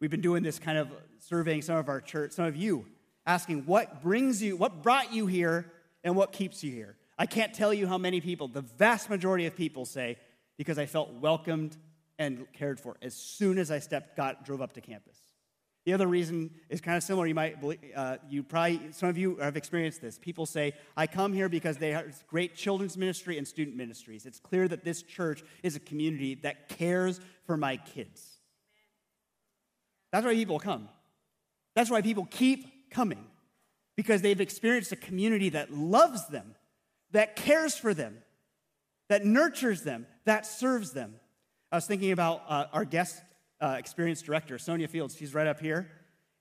We've 0.00 0.10
been 0.10 0.20
doing 0.20 0.42
this 0.42 0.58
kind 0.58 0.78
of 0.78 0.88
surveying 1.18 1.62
some 1.62 1.76
of 1.76 1.88
our 1.88 2.00
church, 2.00 2.32
some 2.32 2.46
of 2.46 2.56
you, 2.56 2.86
asking 3.26 3.66
what 3.66 4.02
brings 4.02 4.42
you, 4.42 4.56
what 4.56 4.82
brought 4.82 5.12
you 5.12 5.26
here, 5.26 5.70
and 6.02 6.16
what 6.16 6.32
keeps 6.32 6.64
you 6.64 6.72
here. 6.72 6.96
I 7.18 7.26
can't 7.26 7.52
tell 7.52 7.74
you 7.74 7.86
how 7.86 7.98
many 7.98 8.20
people, 8.20 8.48
the 8.48 8.62
vast 8.62 9.10
majority 9.10 9.46
of 9.46 9.54
people 9.54 9.84
say, 9.84 10.16
because 10.56 10.78
I 10.78 10.86
felt 10.86 11.12
welcomed 11.12 11.76
and 12.18 12.46
cared 12.52 12.80
for 12.80 12.96
as 13.02 13.14
soon 13.14 13.58
as 13.58 13.70
I 13.70 13.78
stepped, 13.78 14.16
got, 14.16 14.44
drove 14.44 14.62
up 14.62 14.72
to 14.74 14.80
campus. 14.80 15.18
The 15.86 15.94
other 15.94 16.06
reason 16.06 16.50
is 16.68 16.80
kind 16.80 16.96
of 16.96 17.02
similar. 17.02 17.26
You 17.26 17.34
might, 17.34 17.60
believe, 17.60 17.78
uh, 17.96 18.18
you 18.28 18.42
probably, 18.42 18.92
some 18.92 19.08
of 19.08 19.16
you 19.16 19.36
have 19.36 19.56
experienced 19.56 20.02
this. 20.02 20.18
People 20.18 20.44
say, 20.44 20.74
I 20.96 21.06
come 21.06 21.32
here 21.32 21.48
because 21.48 21.78
they 21.78 21.92
have 21.92 22.26
great 22.26 22.54
children's 22.54 22.98
ministry 22.98 23.38
and 23.38 23.48
student 23.48 23.76
ministries. 23.76 24.26
It's 24.26 24.38
clear 24.38 24.68
that 24.68 24.84
this 24.84 25.02
church 25.02 25.42
is 25.62 25.76
a 25.76 25.80
community 25.80 26.34
that 26.36 26.68
cares 26.68 27.18
for 27.46 27.56
my 27.56 27.78
kids. 27.78 28.40
That's 30.12 30.26
why 30.26 30.34
people 30.34 30.58
come. 30.58 30.88
That's 31.74 31.90
why 31.90 32.02
people 32.02 32.26
keep 32.30 32.90
coming, 32.90 33.24
because 33.96 34.20
they've 34.22 34.40
experienced 34.40 34.92
a 34.92 34.96
community 34.96 35.50
that 35.50 35.72
loves 35.72 36.26
them, 36.28 36.56
that 37.12 37.36
cares 37.36 37.76
for 37.76 37.94
them, 37.94 38.18
that 39.08 39.24
nurtures 39.24 39.82
them, 39.82 40.06
that 40.24 40.44
serves 40.44 40.92
them. 40.92 41.14
I 41.72 41.76
was 41.76 41.86
thinking 41.86 42.10
about 42.10 42.42
uh, 42.48 42.66
our 42.72 42.84
guest 42.84 43.22
uh, 43.60 43.76
experience 43.78 44.22
director, 44.22 44.58
Sonia 44.58 44.88
Fields. 44.88 45.16
She's 45.16 45.34
right 45.34 45.46
up 45.46 45.60
here. 45.60 45.90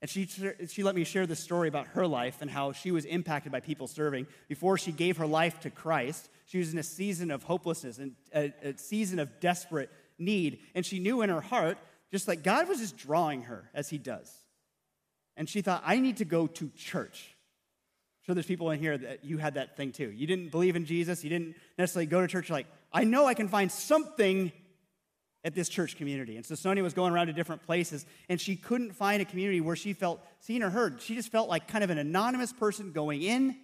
And 0.02 0.10
she, 0.10 0.30
she 0.68 0.84
let 0.84 0.96
me 0.96 1.04
share 1.04 1.28
this 1.28 1.42
story 1.42 1.68
about 1.68 1.88
her 1.88 2.08
life 2.08 2.42
and 2.42 2.50
how 2.50 2.72
she 2.72 2.92
was 2.92 3.04
impacted 3.04 3.52
by 3.52 3.60
people 3.60 3.88
serving. 3.88 4.28
Before 4.48 4.78
she 4.78 4.94
gave 4.94 5.18
her 5.18 5.28
life 5.28 5.60
to 5.62 5.70
Christ, 5.70 6.30
she 6.46 6.58
was 6.58 6.72
in 6.72 6.80
a 6.80 6.84
season 6.84 7.32
of 7.32 7.44
hopelessness 7.44 7.98
and 7.98 8.14
a, 8.34 8.54
a 8.64 8.78
season 8.78 9.20
of 9.20 9.42
desperate 9.42 9.90
need. 10.18 10.60
And 10.74 10.86
she 10.86 11.00
knew 11.00 11.22
in 11.22 11.30
her 11.30 11.42
heart 11.42 11.78
just 12.12 12.28
like 12.28 12.44
God 12.44 12.68
was 12.68 12.80
just 12.80 12.98
drawing 12.98 13.44
her 13.44 13.70
as 13.74 13.90
He 13.90 13.98
does. 13.98 14.32
And 15.36 15.50
she 15.50 15.62
thought, 15.62 15.84
I 15.86 16.00
need 16.00 16.18
to 16.18 16.26
go 16.26 16.48
to 16.48 16.70
church. 16.76 17.36
I'm 18.22 18.26
sure 18.26 18.36
there's 18.36 18.46
people 18.46 18.72
in 18.72 18.80
here 18.80 18.98
that 18.98 19.26
you 19.26 19.38
had 19.38 19.56
that 19.56 19.78
thing 19.78 19.92
too. 19.92 20.10
You 20.10 20.28
didn't 20.28 20.50
believe 20.50 20.76
in 20.76 20.86
Jesus, 20.86 21.24
you 21.24 21.30
didn't 21.30 21.56
necessarily 21.78 22.08
go 22.08 22.22
to 22.22 22.28
church. 22.28 22.50
Like, 22.50 22.68
I 22.92 23.04
know 23.04 23.26
I 23.26 23.34
can 23.34 23.48
find 23.48 23.72
something 23.72 24.52
at 25.44 25.56
this 25.56 25.70
church 25.70 25.96
community. 25.96 26.36
And 26.36 26.46
so 26.46 26.56
Sonia 26.56 26.84
was 26.84 26.94
going 26.94 27.14
around 27.14 27.28
to 27.28 27.34
different 27.34 27.66
places, 27.66 28.06
and 28.28 28.40
she 28.40 28.56
couldn't 28.56 28.94
find 28.94 29.22
a 29.22 29.26
community 29.26 29.62
where 29.62 29.76
she 29.76 29.94
felt 29.94 30.22
seen 30.40 30.64
or 30.64 30.70
heard. 30.70 31.02
She 31.02 31.16
just 31.16 31.32
felt 31.32 31.50
like 31.50 31.68
kind 31.68 31.84
of 31.84 31.90
an 31.90 31.98
anonymous 31.98 32.52
person 32.52 32.92
going 32.92 33.22
in 33.22 33.56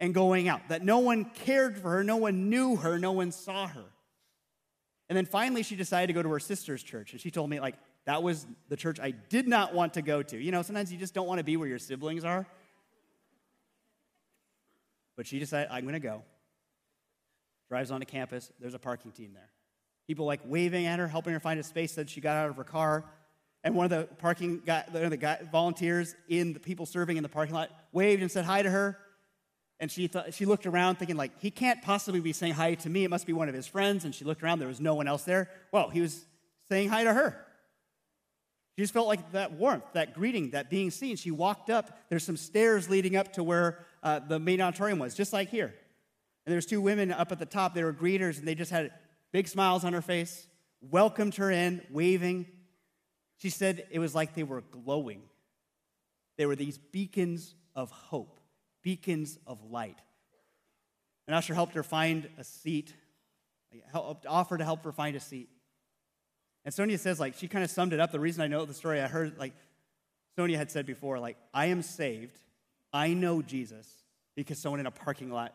and 0.00 0.14
going 0.14 0.48
out, 0.48 0.68
that 0.68 0.82
no 0.82 0.98
one 0.98 1.26
cared 1.26 1.78
for 1.78 1.90
her, 1.90 2.02
no 2.02 2.16
one 2.16 2.50
knew 2.50 2.76
her, 2.76 2.98
no 2.98 3.12
one 3.12 3.30
saw 3.30 3.68
her. 3.68 3.84
And 5.08 5.16
then 5.16 5.26
finally, 5.26 5.62
she 5.62 5.76
decided 5.76 6.06
to 6.08 6.12
go 6.12 6.22
to 6.22 6.28
her 6.30 6.40
sister's 6.40 6.82
church. 6.82 7.12
And 7.12 7.20
she 7.20 7.30
told 7.30 7.50
me, 7.50 7.60
like, 7.60 7.76
that 8.06 8.22
was 8.22 8.46
the 8.68 8.76
church 8.76 8.98
I 8.98 9.10
did 9.10 9.46
not 9.46 9.74
want 9.74 9.94
to 9.94 10.02
go 10.02 10.22
to. 10.22 10.36
You 10.36 10.50
know, 10.50 10.62
sometimes 10.62 10.90
you 10.90 10.98
just 10.98 11.14
don't 11.14 11.26
want 11.26 11.38
to 11.38 11.44
be 11.44 11.56
where 11.56 11.68
your 11.68 11.78
siblings 11.78 12.24
are. 12.24 12.46
But 15.16 15.26
she 15.26 15.38
decided, 15.38 15.68
I'm 15.70 15.82
going 15.82 15.92
to 15.92 16.00
go. 16.00 16.22
Drives 17.68 17.90
onto 17.90 18.06
campus. 18.06 18.50
There's 18.58 18.74
a 18.74 18.78
parking 18.78 19.12
team 19.12 19.32
there. 19.34 19.50
People 20.06 20.26
like 20.26 20.40
waving 20.44 20.86
at 20.86 20.98
her, 20.98 21.08
helping 21.08 21.32
her 21.32 21.40
find 21.40 21.58
a 21.60 21.62
space 21.62 21.94
that 21.94 22.10
she 22.10 22.20
got 22.20 22.36
out 22.36 22.50
of 22.50 22.56
her 22.56 22.64
car. 22.64 23.04
And 23.64 23.74
one 23.74 23.84
of 23.84 23.90
the 23.90 24.14
parking 24.16 24.60
guy, 24.64 24.84
the 24.92 25.16
guy, 25.16 25.40
volunteers 25.50 26.16
in 26.28 26.52
the 26.52 26.60
people 26.60 26.84
serving 26.86 27.16
in 27.16 27.22
the 27.22 27.28
parking 27.28 27.54
lot 27.54 27.70
waved 27.92 28.20
and 28.22 28.30
said 28.30 28.44
hi 28.44 28.62
to 28.62 28.70
her. 28.70 28.98
And 29.78 29.90
she, 29.90 30.06
thought, 30.06 30.34
she 30.34 30.46
looked 30.46 30.66
around 30.66 30.96
thinking, 30.96 31.16
like, 31.16 31.32
he 31.40 31.50
can't 31.50 31.82
possibly 31.82 32.20
be 32.20 32.32
saying 32.32 32.52
hi 32.52 32.74
to 32.74 32.90
me. 32.90 33.04
It 33.04 33.10
must 33.10 33.26
be 33.26 33.32
one 33.32 33.48
of 33.48 33.54
his 33.54 33.66
friends. 33.66 34.04
And 34.04 34.14
she 34.14 34.24
looked 34.24 34.42
around. 34.42 34.58
There 34.58 34.68
was 34.68 34.80
no 34.80 34.94
one 34.94 35.08
else 35.08 35.24
there. 35.24 35.50
Well, 35.72 35.90
he 35.90 36.00
was 36.00 36.24
saying 36.68 36.88
hi 36.88 37.04
to 37.04 37.12
her. 37.12 37.46
She 38.76 38.82
just 38.82 38.92
felt 38.94 39.06
like 39.06 39.32
that 39.32 39.52
warmth, 39.52 39.84
that 39.92 40.14
greeting, 40.14 40.50
that 40.50 40.70
being 40.70 40.90
seen. 40.90 41.16
She 41.16 41.30
walked 41.30 41.68
up. 41.68 41.98
There's 42.08 42.24
some 42.24 42.36
stairs 42.36 42.88
leading 42.88 43.16
up 43.16 43.32
to 43.34 43.42
where 43.42 43.84
uh, 44.02 44.20
the 44.20 44.38
main 44.38 44.60
auditorium 44.60 44.98
was, 44.98 45.14
just 45.14 45.32
like 45.32 45.50
here. 45.50 45.74
And 46.46 46.52
there's 46.52 46.66
two 46.66 46.80
women 46.80 47.12
up 47.12 47.32
at 47.32 47.38
the 47.38 47.46
top. 47.46 47.74
They 47.74 47.84
were 47.84 47.92
greeters, 47.92 48.38
and 48.38 48.48
they 48.48 48.54
just 48.54 48.70
had 48.70 48.92
big 49.32 49.48
smiles 49.48 49.84
on 49.84 49.92
her 49.92 50.02
face, 50.02 50.46
welcomed 50.80 51.34
her 51.36 51.50
in, 51.50 51.82
waving. 51.90 52.46
She 53.38 53.50
said 53.50 53.86
it 53.90 53.98
was 53.98 54.14
like 54.14 54.34
they 54.34 54.42
were 54.42 54.60
glowing. 54.60 55.22
They 56.38 56.46
were 56.46 56.56
these 56.56 56.78
beacons 56.78 57.54
of 57.74 57.90
hope 57.90 58.38
beacons 58.82 59.38
of 59.46 59.62
light. 59.70 59.98
An 61.28 61.34
usher 61.34 61.54
helped 61.54 61.74
her 61.74 61.82
find 61.82 62.28
a 62.36 62.44
seat, 62.44 62.92
helped, 63.90 64.26
offered 64.26 64.58
to 64.58 64.64
help 64.64 64.84
her 64.84 64.92
find 64.92 65.16
a 65.16 65.20
seat. 65.20 65.48
And 66.64 66.74
Sonia 66.74 66.98
says, 66.98 67.18
like, 67.18 67.34
she 67.36 67.48
kind 67.48 67.64
of 67.64 67.70
summed 67.70 67.92
it 67.92 68.00
up. 68.00 68.12
The 68.12 68.20
reason 68.20 68.42
I 68.42 68.48
know 68.48 68.64
the 68.64 68.74
story, 68.74 69.00
I 69.00 69.06
heard, 69.06 69.38
like, 69.38 69.54
Sonia 70.36 70.58
had 70.58 70.70
said 70.70 70.86
before, 70.86 71.18
like, 71.18 71.36
I 71.52 71.66
am 71.66 71.82
saved. 71.82 72.38
I 72.92 73.14
know 73.14 73.42
Jesus 73.42 73.88
because 74.36 74.58
someone 74.58 74.80
in 74.80 74.86
a 74.86 74.90
parking 74.90 75.30
lot 75.30 75.54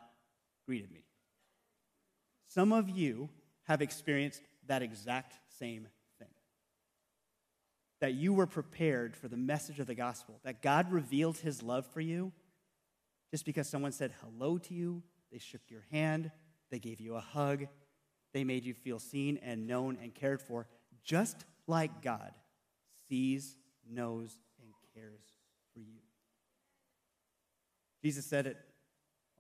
greeted 0.65 0.91
me. 0.91 1.03
Some 2.47 2.71
of 2.71 2.89
you 2.89 3.29
have 3.67 3.81
experienced 3.81 4.41
that 4.67 4.81
exact 4.81 5.33
same 5.59 5.87
thing. 6.19 6.27
That 7.99 8.13
you 8.13 8.33
were 8.33 8.47
prepared 8.47 9.15
for 9.15 9.27
the 9.27 9.37
message 9.37 9.79
of 9.79 9.87
the 9.87 9.95
gospel, 9.95 10.39
that 10.43 10.61
God 10.61 10.91
revealed 10.91 11.37
his 11.37 11.61
love 11.61 11.85
for 11.85 12.01
you 12.01 12.31
just 13.29 13.45
because 13.45 13.67
someone 13.67 13.91
said 13.91 14.13
hello 14.21 14.57
to 14.57 14.73
you, 14.73 15.03
they 15.31 15.37
shook 15.37 15.61
your 15.67 15.85
hand, 15.91 16.31
they 16.71 16.79
gave 16.79 17.01
you 17.01 17.15
a 17.15 17.21
hug, 17.21 17.67
they 18.33 18.43
made 18.43 18.63
you 18.63 18.73
feel 18.73 18.99
seen 18.99 19.37
and 19.43 19.67
known 19.67 19.97
and 20.01 20.15
cared 20.15 20.41
for, 20.41 20.67
just 21.03 21.45
like 21.67 22.01
God 22.01 22.31
sees, 23.09 23.57
knows, 23.89 24.39
and 24.61 24.71
cares 24.93 25.23
for 25.73 25.79
you. 25.79 25.99
Jesus 28.01 28.25
said 28.25 28.47
it. 28.47 28.57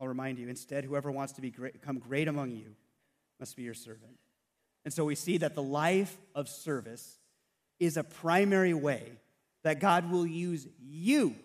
I'll 0.01 0.07
remind 0.07 0.37
you. 0.37 0.47
Instead, 0.47 0.83
whoever 0.83 1.11
wants 1.11 1.33
to 1.33 1.41
become 1.41 1.99
great 1.99 2.27
among 2.27 2.51
you 2.51 2.75
must 3.39 3.55
be 3.55 3.63
your 3.63 3.73
servant. 3.73 4.17
And 4.85 4.93
so 4.93 5.05
we 5.05 5.15
see 5.15 5.37
that 5.39 5.55
the 5.55 5.63
life 5.63 6.17
of 6.33 6.47
service 6.47 7.19
is 7.79 7.97
a 7.97 8.03
primary 8.03 8.73
way 8.73 9.11
that 9.63 9.79
God 9.79 10.09
will 10.09 10.25
use 10.25 10.67
you 10.79 11.35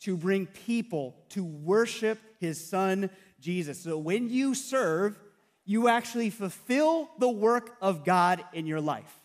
to 0.00 0.16
bring 0.16 0.46
people 0.46 1.16
to 1.30 1.44
worship 1.44 2.18
his 2.40 2.64
son 2.64 3.10
Jesus. 3.40 3.80
So 3.80 3.98
when 3.98 4.28
you 4.30 4.54
serve, 4.54 5.18
you 5.64 5.88
actually 5.88 6.30
fulfill 6.30 7.10
the 7.18 7.28
work 7.28 7.76
of 7.80 8.04
God 8.04 8.44
in 8.52 8.66
your 8.66 8.80
life. 8.80 9.20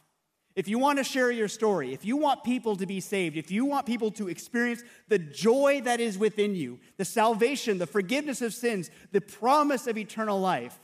If 0.56 0.68
you 0.68 0.80
want 0.80 0.98
to 0.98 1.04
share 1.04 1.32
your 1.32 1.48
story, 1.48 1.94
if 1.94 2.04
you 2.04 2.18
want 2.18 2.44
people 2.44 2.76
to 2.76 2.86
be 2.86 3.00
saved, 3.00 3.38
if 3.38 3.52
you 3.52 3.64
want 3.64 3.86
people 3.86 4.12
to 4.12 4.28
experience 4.28 4.84
the 5.08 5.18
joy 5.18 5.82
that 5.86 6.02
is 6.02 6.18
within 6.18 6.56
you, 6.56 6.80
the 6.98 7.06
salvation, 7.06 7.78
the 7.78 7.88
forgiveness 7.88 8.42
of 8.42 8.54
sins, 8.54 8.92
the 9.12 9.22
promise 9.22 9.88
of 9.88 9.98
eternal 9.98 10.40
life, 10.40 10.78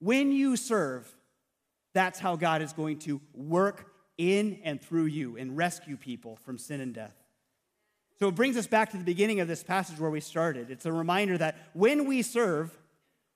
when 0.00 0.32
you 0.32 0.56
serve, 0.56 1.08
that's 1.94 2.18
how 2.18 2.36
God 2.36 2.62
is 2.62 2.72
going 2.72 2.98
to 3.00 3.20
work 3.34 3.92
in 4.16 4.60
and 4.64 4.80
through 4.80 5.06
you 5.06 5.36
and 5.36 5.56
rescue 5.56 5.96
people 5.96 6.36
from 6.44 6.58
sin 6.58 6.80
and 6.80 6.94
death. 6.94 7.14
So 8.18 8.28
it 8.28 8.34
brings 8.34 8.56
us 8.56 8.66
back 8.66 8.90
to 8.90 8.96
the 8.96 9.04
beginning 9.04 9.40
of 9.40 9.46
this 9.46 9.62
passage 9.62 10.00
where 10.00 10.10
we 10.10 10.20
started. 10.20 10.70
It's 10.70 10.86
a 10.86 10.92
reminder 10.92 11.38
that 11.38 11.56
when 11.72 12.06
we 12.06 12.22
serve, 12.22 12.76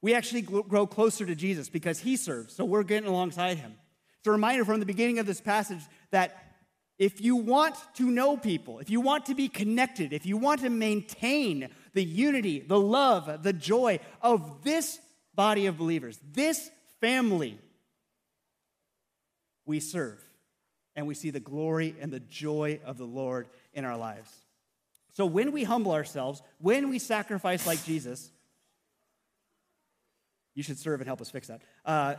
we 0.01 0.15
actually 0.15 0.43
grow 0.43 0.87
closer 0.87 1.25
to 1.25 1.37
Jesus 1.37 1.69
because 1.69 2.01
he 2.01 2.17
serves. 2.17 2.55
So 2.55 2.65
we're 2.65 2.83
getting 2.83 3.09
alongside 3.09 3.59
him. 3.59 3.75
It's 4.19 4.27
a 4.27 4.33
reminder 4.33 4.65
from 4.65 4.81
the 4.81 4.87
beginning 4.87 5.21
of 5.21 5.27
this 5.27 5.41
passage 5.41 5.83
that 6.11 6.53
if 6.99 7.21
you 7.21 7.37
want 7.37 7.77
to 7.95 8.11
know 8.11 8.37
people, 8.37 8.81
if 8.81 8.91
you 8.91 9.01
want 9.01 9.27
to 9.27 9.35
be 9.35 9.49
connected, 9.49 10.13
if 10.13 10.27
you 10.27 10.37
want 10.37 10.61
to 10.61 10.71
maintain 10.71 11.69
the 11.95 12.05
unity, 12.05 12.61
the 12.61 12.79
love, 12.79 13.43
the 13.43 13.53
joy 13.53 14.01
of 14.21 14.63
this 14.63 15.01
body 15.35 15.67
of 15.67 15.79
believers, 15.79 16.19
this 16.33 16.71
family, 17.01 17.59
we 19.65 19.81
serve 19.81 20.23
and 20.95 21.07
we 21.07 21.15
see 21.15 21.31
the 21.31 21.41
glory 21.41 21.95
and 22.01 22.13
the 22.13 22.21
joy 22.21 22.81
of 22.85 22.99
the 22.99 23.05
Lord 23.05 23.49
in 23.73 23.85
our 23.85 23.97
lives. 23.97 24.31
So 25.15 25.27
when 25.27 25.53
we 25.53 25.65
humble 25.65 25.93
ourselves, 25.93 26.43
when 26.59 26.89
we 26.89 26.99
sacrifice 26.99 27.67
like 27.67 27.85
Jesus, 27.85 28.31
you 30.55 30.63
should 30.63 30.79
serve 30.79 31.01
and 31.01 31.07
help 31.07 31.21
us 31.21 31.31
fix 31.31 31.49
that. 31.49 31.63
Uh, 31.85 32.15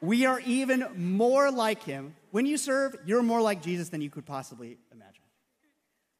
we 0.00 0.26
are 0.26 0.40
even 0.40 0.86
more 0.96 1.50
like 1.50 1.82
him. 1.82 2.14
When 2.30 2.46
you 2.46 2.58
serve, 2.58 2.96
you're 3.06 3.22
more 3.22 3.40
like 3.40 3.62
Jesus 3.62 3.88
than 3.88 4.02
you 4.02 4.10
could 4.10 4.26
possibly 4.26 4.78
imagine. 4.92 5.22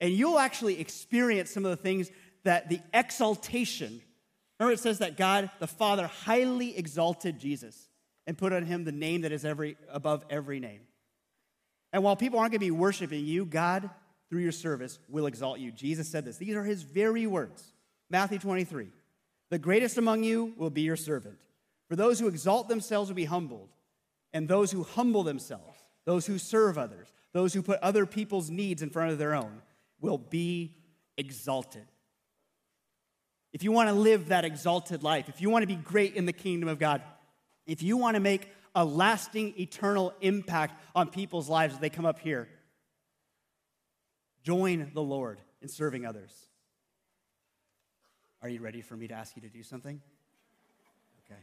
And 0.01 0.13
you'll 0.13 0.39
actually 0.39 0.81
experience 0.81 1.51
some 1.51 1.65
of 1.65 1.71
the 1.71 1.83
things 1.83 2.11
that 2.45 2.69
the 2.69 2.81
exaltation. 2.93 4.01
Remember, 4.65 4.81
it 4.81 4.83
says 4.83 5.01
that 5.01 5.19
God, 5.19 5.51
the 5.59 5.67
Father, 5.67 6.07
highly 6.07 6.77
exalted 6.79 7.39
Jesus 7.39 7.89
and 8.27 8.39
put 8.39 8.55
on 8.55 8.65
him 8.65 8.85
the 8.85 8.93
name 8.93 9.21
that 9.21 9.33
is 9.33 9.45
every, 9.45 9.77
above 9.93 10.25
every 10.31 10.59
name. 10.59 10.81
And 11.93 12.03
while 12.03 12.17
people 12.17 12.39
aren't 12.39 12.53
going 12.53 12.61
to 12.61 12.67
be 12.67 12.71
worshiping 12.71 13.27
you, 13.27 13.45
God 13.45 13.91
through 14.31 14.41
your 14.41 14.53
service 14.53 14.99
will 15.07 15.27
exalt 15.27 15.59
you. 15.59 15.71
Jesus 15.71 16.09
said 16.09 16.25
this. 16.25 16.39
These 16.39 16.55
are 16.55 16.65
his 16.65 16.83
very 16.83 17.27
words. 17.27 17.75
Matthew 18.09 18.39
23. 18.39 18.89
The 19.51 19.59
greatest 19.59 19.99
among 19.99 20.25
you 20.25 20.55
will 20.57 20.71
be 20.71 20.81
your 20.81 20.97
servant. 20.97 21.37
For 21.89 21.97
those 21.97 22.19
who 22.19 22.29
exalt 22.29 22.69
themselves 22.69 23.11
will 23.11 23.17
be 23.17 23.27
humbled, 23.27 23.69
and 24.33 24.49
those 24.49 24.73
who 24.73 24.83
humble 24.83 25.25
themselves, 25.25 25.79
those 26.07 26.25
who 26.25 26.39
serve 26.39 26.79
others, 26.79 27.13
those 27.35 27.53
who 27.53 27.61
put 27.61 27.81
other 27.81 28.07
people's 28.07 28.49
needs 28.49 28.81
in 28.81 28.89
front 28.89 29.13
of 29.13 29.19
their 29.19 29.35
own 29.35 29.61
will 30.01 30.17
be 30.17 30.75
exalted. 31.19 31.85
If 33.55 33.63
you 33.63 33.71
want 33.71 33.89
to 33.89 33.95
live 33.95 34.29
that 34.29 34.45
exalted 34.45 35.05
life, 35.05 35.29
if 35.29 35.41
you 35.41 35.49
want 35.49 35.63
to 35.63 35.69
be 35.69 35.77
great 35.77 36.17
in 36.17 36.27
the 36.27 36.33
kingdom 36.33 36.69
of 36.69 36.81
God, 36.81 37.01
if 37.69 37.85
you 37.85 37.97
want 37.97 38.17
to 38.17 38.21
make 38.21 38.51
a 38.75 38.85
lasting, 38.85 39.55
eternal 39.59 40.13
impact 40.21 40.83
on 40.93 41.09
people's 41.09 41.49
lives 41.49 41.75
as 41.75 41.81
they 41.81 41.89
come 41.89 42.05
up 42.05 42.19
here, 42.19 42.49
join 44.43 44.91
the 44.93 45.03
Lord 45.03 45.39
in 45.63 45.69
serving 45.69 46.05
others. 46.05 46.33
Are 48.43 48.49
you 48.49 48.61
ready 48.61 48.83
for 48.83 48.97
me 48.97 49.07
to 49.07 49.15
ask 49.15 49.37
you 49.37 49.43
to 49.43 49.49
do 49.49 49.63
something? 49.63 50.01
Okay. 51.25 51.41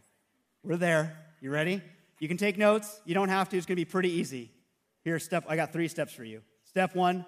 We're 0.63 0.75
there. 0.75 1.17
You 1.39 1.49
ready? 1.49 1.81
You 2.19 2.27
can 2.27 2.37
take 2.37 2.57
notes. 2.57 2.99
You 3.05 3.15
don't 3.15 3.29
have 3.29 3.47
to. 3.49 3.57
It's 3.57 3.65
going 3.65 3.77
to 3.77 3.85
be 3.85 3.89
pretty 3.89 4.11
easy. 4.11 4.51
Here's 5.05 5.23
step 5.23 5.45
I 5.47 5.55
got 5.55 5.71
three 5.71 5.87
steps 5.87 6.11
for 6.11 6.25
you. 6.25 6.41
Step 6.65 6.93
1, 6.93 7.25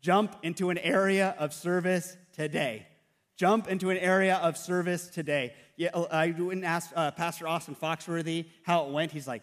jump 0.00 0.36
into 0.44 0.70
an 0.70 0.78
area 0.78 1.34
of 1.36 1.52
service 1.52 2.16
today. 2.32 2.86
Jump 3.36 3.66
into 3.68 3.90
an 3.90 3.96
area 3.96 4.36
of 4.36 4.56
service 4.56 5.08
today. 5.08 5.54
Yeah, 5.76 5.90
uh, 5.92 6.06
I 6.10 6.30
wouldn't 6.30 6.64
ask 6.64 6.90
uh, 6.94 7.10
Pastor 7.10 7.48
Austin 7.48 7.74
Foxworthy 7.74 8.46
how 8.62 8.86
it 8.86 8.92
went. 8.92 9.10
He's 9.10 9.26
like, 9.26 9.42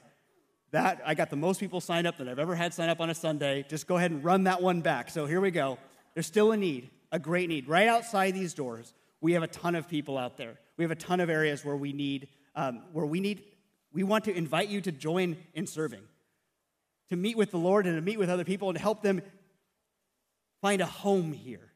that 0.71 1.01
I 1.05 1.13
got 1.13 1.29
the 1.29 1.35
most 1.35 1.59
people 1.59 1.81
signed 1.81 2.07
up 2.07 2.17
that 2.17 2.29
I've 2.29 2.39
ever 2.39 2.55
had 2.55 2.73
sign 2.73 2.87
up 2.87 3.01
on 3.01 3.09
a 3.09 3.15
Sunday. 3.15 3.65
Just 3.67 3.87
go 3.87 3.97
ahead 3.97 4.11
and 4.11 4.23
run 4.23 4.45
that 4.45 4.61
one 4.61 4.79
back. 4.79 5.09
So 5.09 5.25
here 5.25 5.41
we 5.41 5.51
go. 5.51 5.77
There's 6.13 6.25
still 6.25 6.53
a 6.53 6.57
need, 6.57 6.89
a 7.11 7.19
great 7.19 7.49
need. 7.49 7.67
Right 7.67 7.89
outside 7.89 8.33
these 8.33 8.53
doors, 8.53 8.93
we 9.19 9.33
have 9.33 9.43
a 9.43 9.47
ton 9.47 9.75
of 9.75 9.89
people 9.89 10.17
out 10.17 10.37
there. 10.37 10.57
We 10.77 10.85
have 10.85 10.91
a 10.91 10.95
ton 10.95 11.19
of 11.19 11.29
areas 11.29 11.65
where 11.65 11.75
we 11.75 11.91
need, 11.91 12.29
um, 12.55 12.83
where 12.93 13.05
we 13.05 13.19
need, 13.19 13.43
we 13.91 14.03
want 14.03 14.23
to 14.25 14.35
invite 14.35 14.69
you 14.69 14.79
to 14.81 14.91
join 14.91 15.37
in 15.53 15.67
serving, 15.67 16.01
to 17.09 17.17
meet 17.17 17.35
with 17.35 17.51
the 17.51 17.57
Lord 17.57 17.85
and 17.85 17.97
to 17.97 18.01
meet 18.01 18.17
with 18.17 18.29
other 18.29 18.45
people 18.45 18.69
and 18.69 18.77
help 18.77 19.03
them 19.03 19.21
find 20.61 20.81
a 20.81 20.85
home 20.85 21.33
here. 21.33 21.70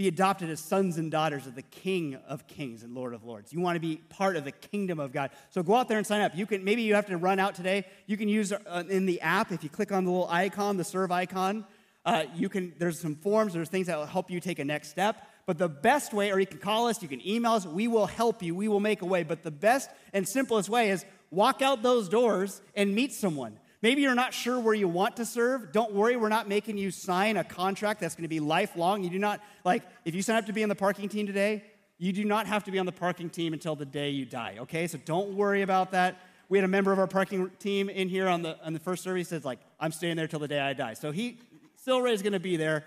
Be 0.00 0.08
adopted 0.08 0.48
as 0.48 0.60
sons 0.60 0.96
and 0.96 1.10
daughters 1.10 1.46
of 1.46 1.54
the 1.54 1.60
King 1.60 2.16
of 2.26 2.46
Kings 2.46 2.84
and 2.84 2.94
Lord 2.94 3.12
of 3.12 3.22
Lords. 3.24 3.52
You 3.52 3.60
want 3.60 3.76
to 3.76 3.80
be 3.80 3.96
part 3.96 4.34
of 4.34 4.46
the 4.46 4.50
kingdom 4.50 4.98
of 4.98 5.12
God. 5.12 5.28
So 5.50 5.62
go 5.62 5.74
out 5.74 5.88
there 5.88 5.98
and 5.98 6.06
sign 6.06 6.22
up. 6.22 6.34
You 6.34 6.46
can 6.46 6.64
maybe 6.64 6.80
you 6.80 6.94
have 6.94 7.04
to 7.08 7.18
run 7.18 7.38
out 7.38 7.54
today. 7.54 7.84
You 8.06 8.16
can 8.16 8.26
use 8.26 8.50
uh, 8.50 8.84
in 8.88 9.04
the 9.04 9.20
app 9.20 9.52
if 9.52 9.62
you 9.62 9.68
click 9.68 9.92
on 9.92 10.06
the 10.06 10.10
little 10.10 10.26
icon, 10.30 10.78
the 10.78 10.84
serve 10.84 11.12
icon. 11.12 11.66
Uh, 12.06 12.24
you 12.34 12.48
can, 12.48 12.72
there's 12.78 12.98
some 12.98 13.14
forms, 13.14 13.52
there's 13.52 13.68
things 13.68 13.88
that 13.88 13.98
will 13.98 14.06
help 14.06 14.30
you 14.30 14.40
take 14.40 14.58
a 14.58 14.64
next 14.64 14.88
step. 14.88 15.28
But 15.44 15.58
the 15.58 15.68
best 15.68 16.14
way, 16.14 16.32
or 16.32 16.40
you 16.40 16.46
can 16.46 16.60
call 16.60 16.86
us, 16.86 17.02
you 17.02 17.08
can 17.08 17.20
email 17.28 17.52
us, 17.52 17.66
we 17.66 17.86
will 17.86 18.06
help 18.06 18.42
you, 18.42 18.54
we 18.54 18.68
will 18.68 18.80
make 18.80 19.02
a 19.02 19.06
way. 19.06 19.22
But 19.22 19.42
the 19.42 19.50
best 19.50 19.90
and 20.14 20.26
simplest 20.26 20.70
way 20.70 20.88
is 20.88 21.04
walk 21.30 21.60
out 21.60 21.82
those 21.82 22.08
doors 22.08 22.62
and 22.74 22.94
meet 22.94 23.12
someone. 23.12 23.58
Maybe 23.82 24.02
you're 24.02 24.14
not 24.14 24.34
sure 24.34 24.60
where 24.60 24.74
you 24.74 24.88
want 24.88 25.16
to 25.16 25.24
serve. 25.24 25.72
Don't 25.72 25.92
worry, 25.92 26.16
we're 26.16 26.28
not 26.28 26.48
making 26.48 26.76
you 26.76 26.90
sign 26.90 27.38
a 27.38 27.44
contract 27.44 28.00
that's 28.00 28.14
going 28.14 28.24
to 28.24 28.28
be 28.28 28.40
lifelong. 28.40 29.02
You 29.02 29.10
do 29.10 29.18
not, 29.18 29.40
like, 29.64 29.82
if 30.04 30.14
you 30.14 30.20
sign 30.20 30.36
up 30.36 30.46
to 30.46 30.52
be 30.52 30.62
on 30.62 30.68
the 30.68 30.74
parking 30.74 31.08
team 31.08 31.26
today, 31.26 31.64
you 31.96 32.12
do 32.12 32.24
not 32.24 32.46
have 32.46 32.64
to 32.64 32.70
be 32.70 32.78
on 32.78 32.86
the 32.86 32.92
parking 32.92 33.30
team 33.30 33.52
until 33.52 33.76
the 33.76 33.86
day 33.86 34.10
you 34.10 34.24
die, 34.26 34.56
okay? 34.60 34.86
So 34.86 34.98
don't 35.04 35.34
worry 35.34 35.62
about 35.62 35.92
that. 35.92 36.20
We 36.48 36.58
had 36.58 36.64
a 36.64 36.68
member 36.68 36.92
of 36.92 36.98
our 36.98 37.06
parking 37.06 37.50
team 37.58 37.88
in 37.88 38.08
here 38.08 38.28
on 38.28 38.42
the, 38.42 38.58
on 38.64 38.72
the 38.72 38.78
first 38.78 39.02
service 39.02 39.28
says, 39.28 39.44
like, 39.44 39.60
I'm 39.78 39.92
staying 39.92 40.16
there 40.16 40.26
till 40.26 40.40
the 40.40 40.48
day 40.48 40.60
I 40.60 40.72
die. 40.72 40.94
So 40.94 41.10
he, 41.10 41.38
Silray 41.86 42.12
is 42.12 42.22
going 42.22 42.32
to 42.32 42.40
be 42.40 42.56
there. 42.56 42.84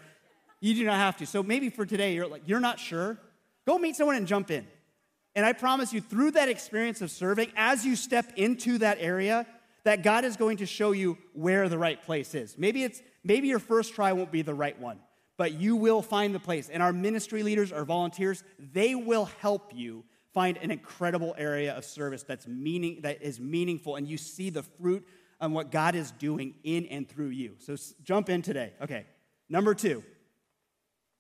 You 0.60 0.76
do 0.76 0.84
not 0.84 0.98
have 0.98 1.18
to. 1.18 1.26
So 1.26 1.42
maybe 1.42 1.70
for 1.70 1.86
today, 1.86 2.14
you're 2.14 2.28
like, 2.28 2.44
you're 2.46 2.60
not 2.60 2.80
sure. 2.80 3.18
Go 3.66 3.78
meet 3.78 3.96
someone 3.96 4.16
and 4.16 4.28
jump 4.28 4.52
in. 4.52 4.68
And 5.36 5.46
I 5.46 5.54
promise 5.54 5.94
you, 5.94 6.02
through 6.02 6.32
that 6.32 6.50
experience 6.50 7.02
of 7.02 7.10
serving, 7.10 7.52
as 7.56 7.86
you 7.86 7.96
step 7.96 8.34
into 8.36 8.78
that 8.80 8.98
area, 9.00 9.48
that 9.84 10.04
God 10.04 10.26
is 10.26 10.38
going 10.38 10.58
to 10.58 10.66
show 10.66 10.92
you 10.92 11.18
where 11.34 11.68
the 11.70 11.78
right 11.78 12.02
place 12.02 12.36
is. 12.36 12.58
Maybe 12.58 12.84
it's 12.84 13.02
maybe 13.24 13.48
your 13.48 13.60
first 13.60 13.94
try 13.94 14.14
won't 14.14 14.32
be 14.32 14.42
the 14.42 14.54
right 14.54 14.80
one, 14.80 15.00
but 15.38 15.54
you 15.54 15.76
will 15.76 16.02
find 16.02 16.34
the 16.34 16.40
place. 16.40 16.70
And 16.70 16.82
our 16.82 16.94
ministry 16.94 17.44
leaders, 17.44 17.72
our 17.72 17.86
volunteers, 17.86 18.44
they 18.60 18.96
will 18.96 19.26
help 19.42 19.72
you 19.76 20.04
find 20.34 20.58
an 20.58 20.72
incredible 20.72 21.36
area 21.38 21.74
of 21.74 21.86
service 21.86 22.24
that's 22.24 22.48
meaning 22.48 23.02
that 23.02 23.22
is 23.22 23.40
meaningful 23.40 23.96
and 23.96 24.08
you 24.08 24.18
see 24.18 24.50
the 24.50 24.64
fruit 24.64 25.06
on 25.40 25.54
what 25.54 25.72
God 25.72 25.94
is 25.94 26.12
doing 26.12 26.56
in 26.64 26.86
and 26.88 27.08
through 27.08 27.30
you. 27.30 27.56
So 27.60 27.76
jump 28.04 28.30
in 28.30 28.42
today. 28.42 28.74
Okay. 28.82 29.06
Number 29.50 29.76
2. 29.76 30.04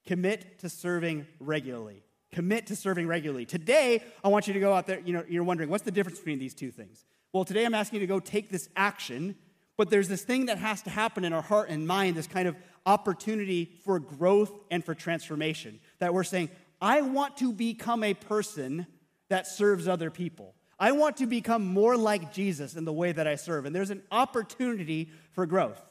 Commit 0.06 0.60
to 0.60 0.70
serving 0.70 1.28
regularly. 1.40 2.04
Commit 2.32 2.68
to 2.68 2.76
serving 2.76 3.08
regularly. 3.08 3.46
Today, 3.46 4.04
I 4.24 4.30
want 4.30 4.48
you 4.48 4.54
to 4.54 4.60
go 4.60 4.74
out 4.74 4.88
there, 4.88 5.00
you 5.00 5.14
know, 5.14 5.24
you're 5.30 5.44
wondering 5.44 5.70
what's 5.70 5.84
the 5.84 5.92
difference 5.92 6.20
between 6.20 6.40
these 6.40 6.54
two 6.56 6.72
things? 6.72 7.06
Well, 7.34 7.46
today 7.46 7.66
I'm 7.66 7.74
asking 7.74 8.00
you 8.00 8.08
to 8.08 8.14
go 8.14 8.20
take 8.20 8.52
this 8.52 8.70
action, 8.76 9.36
but 9.76 9.90
there's 9.90 10.08
this 10.08 10.22
thing 10.22 10.46
that 10.46 10.60
has 10.60 10.84
to 10.84 10.92
happen 10.92 11.26
in 11.26 11.34
our 11.34 11.42
heart 11.42 11.70
and 11.70 11.88
mind, 11.88 12.16
this 12.16 12.28
kind 12.28 12.48
of 12.48 12.56
opportunity 12.86 13.72
for 13.84 14.00
growth 14.00 14.52
and 14.70 14.86
for 14.86 14.94
transformation. 14.94 15.80
That 15.98 16.14
we're 16.14 16.24
saying, 16.24 16.52
I 16.80 17.02
want 17.02 17.38
to 17.38 17.52
become 17.52 18.04
a 18.04 18.14
person 18.14 18.86
that 19.30 19.48
serves 19.48 19.88
other 19.88 20.12
people. 20.12 20.54
I 20.80 20.92
want 20.92 21.18
to 21.18 21.26
become 21.26 21.66
more 21.66 21.98
like 21.98 22.32
Jesus 22.32 22.76
in 22.76 22.86
the 22.86 22.94
way 22.94 23.12
that 23.12 23.26
I 23.28 23.34
serve. 23.34 23.66
And 23.66 23.76
there's 23.76 23.90
an 23.90 24.04
opportunity 24.12 25.10
for 25.32 25.48
growth. 25.48 25.82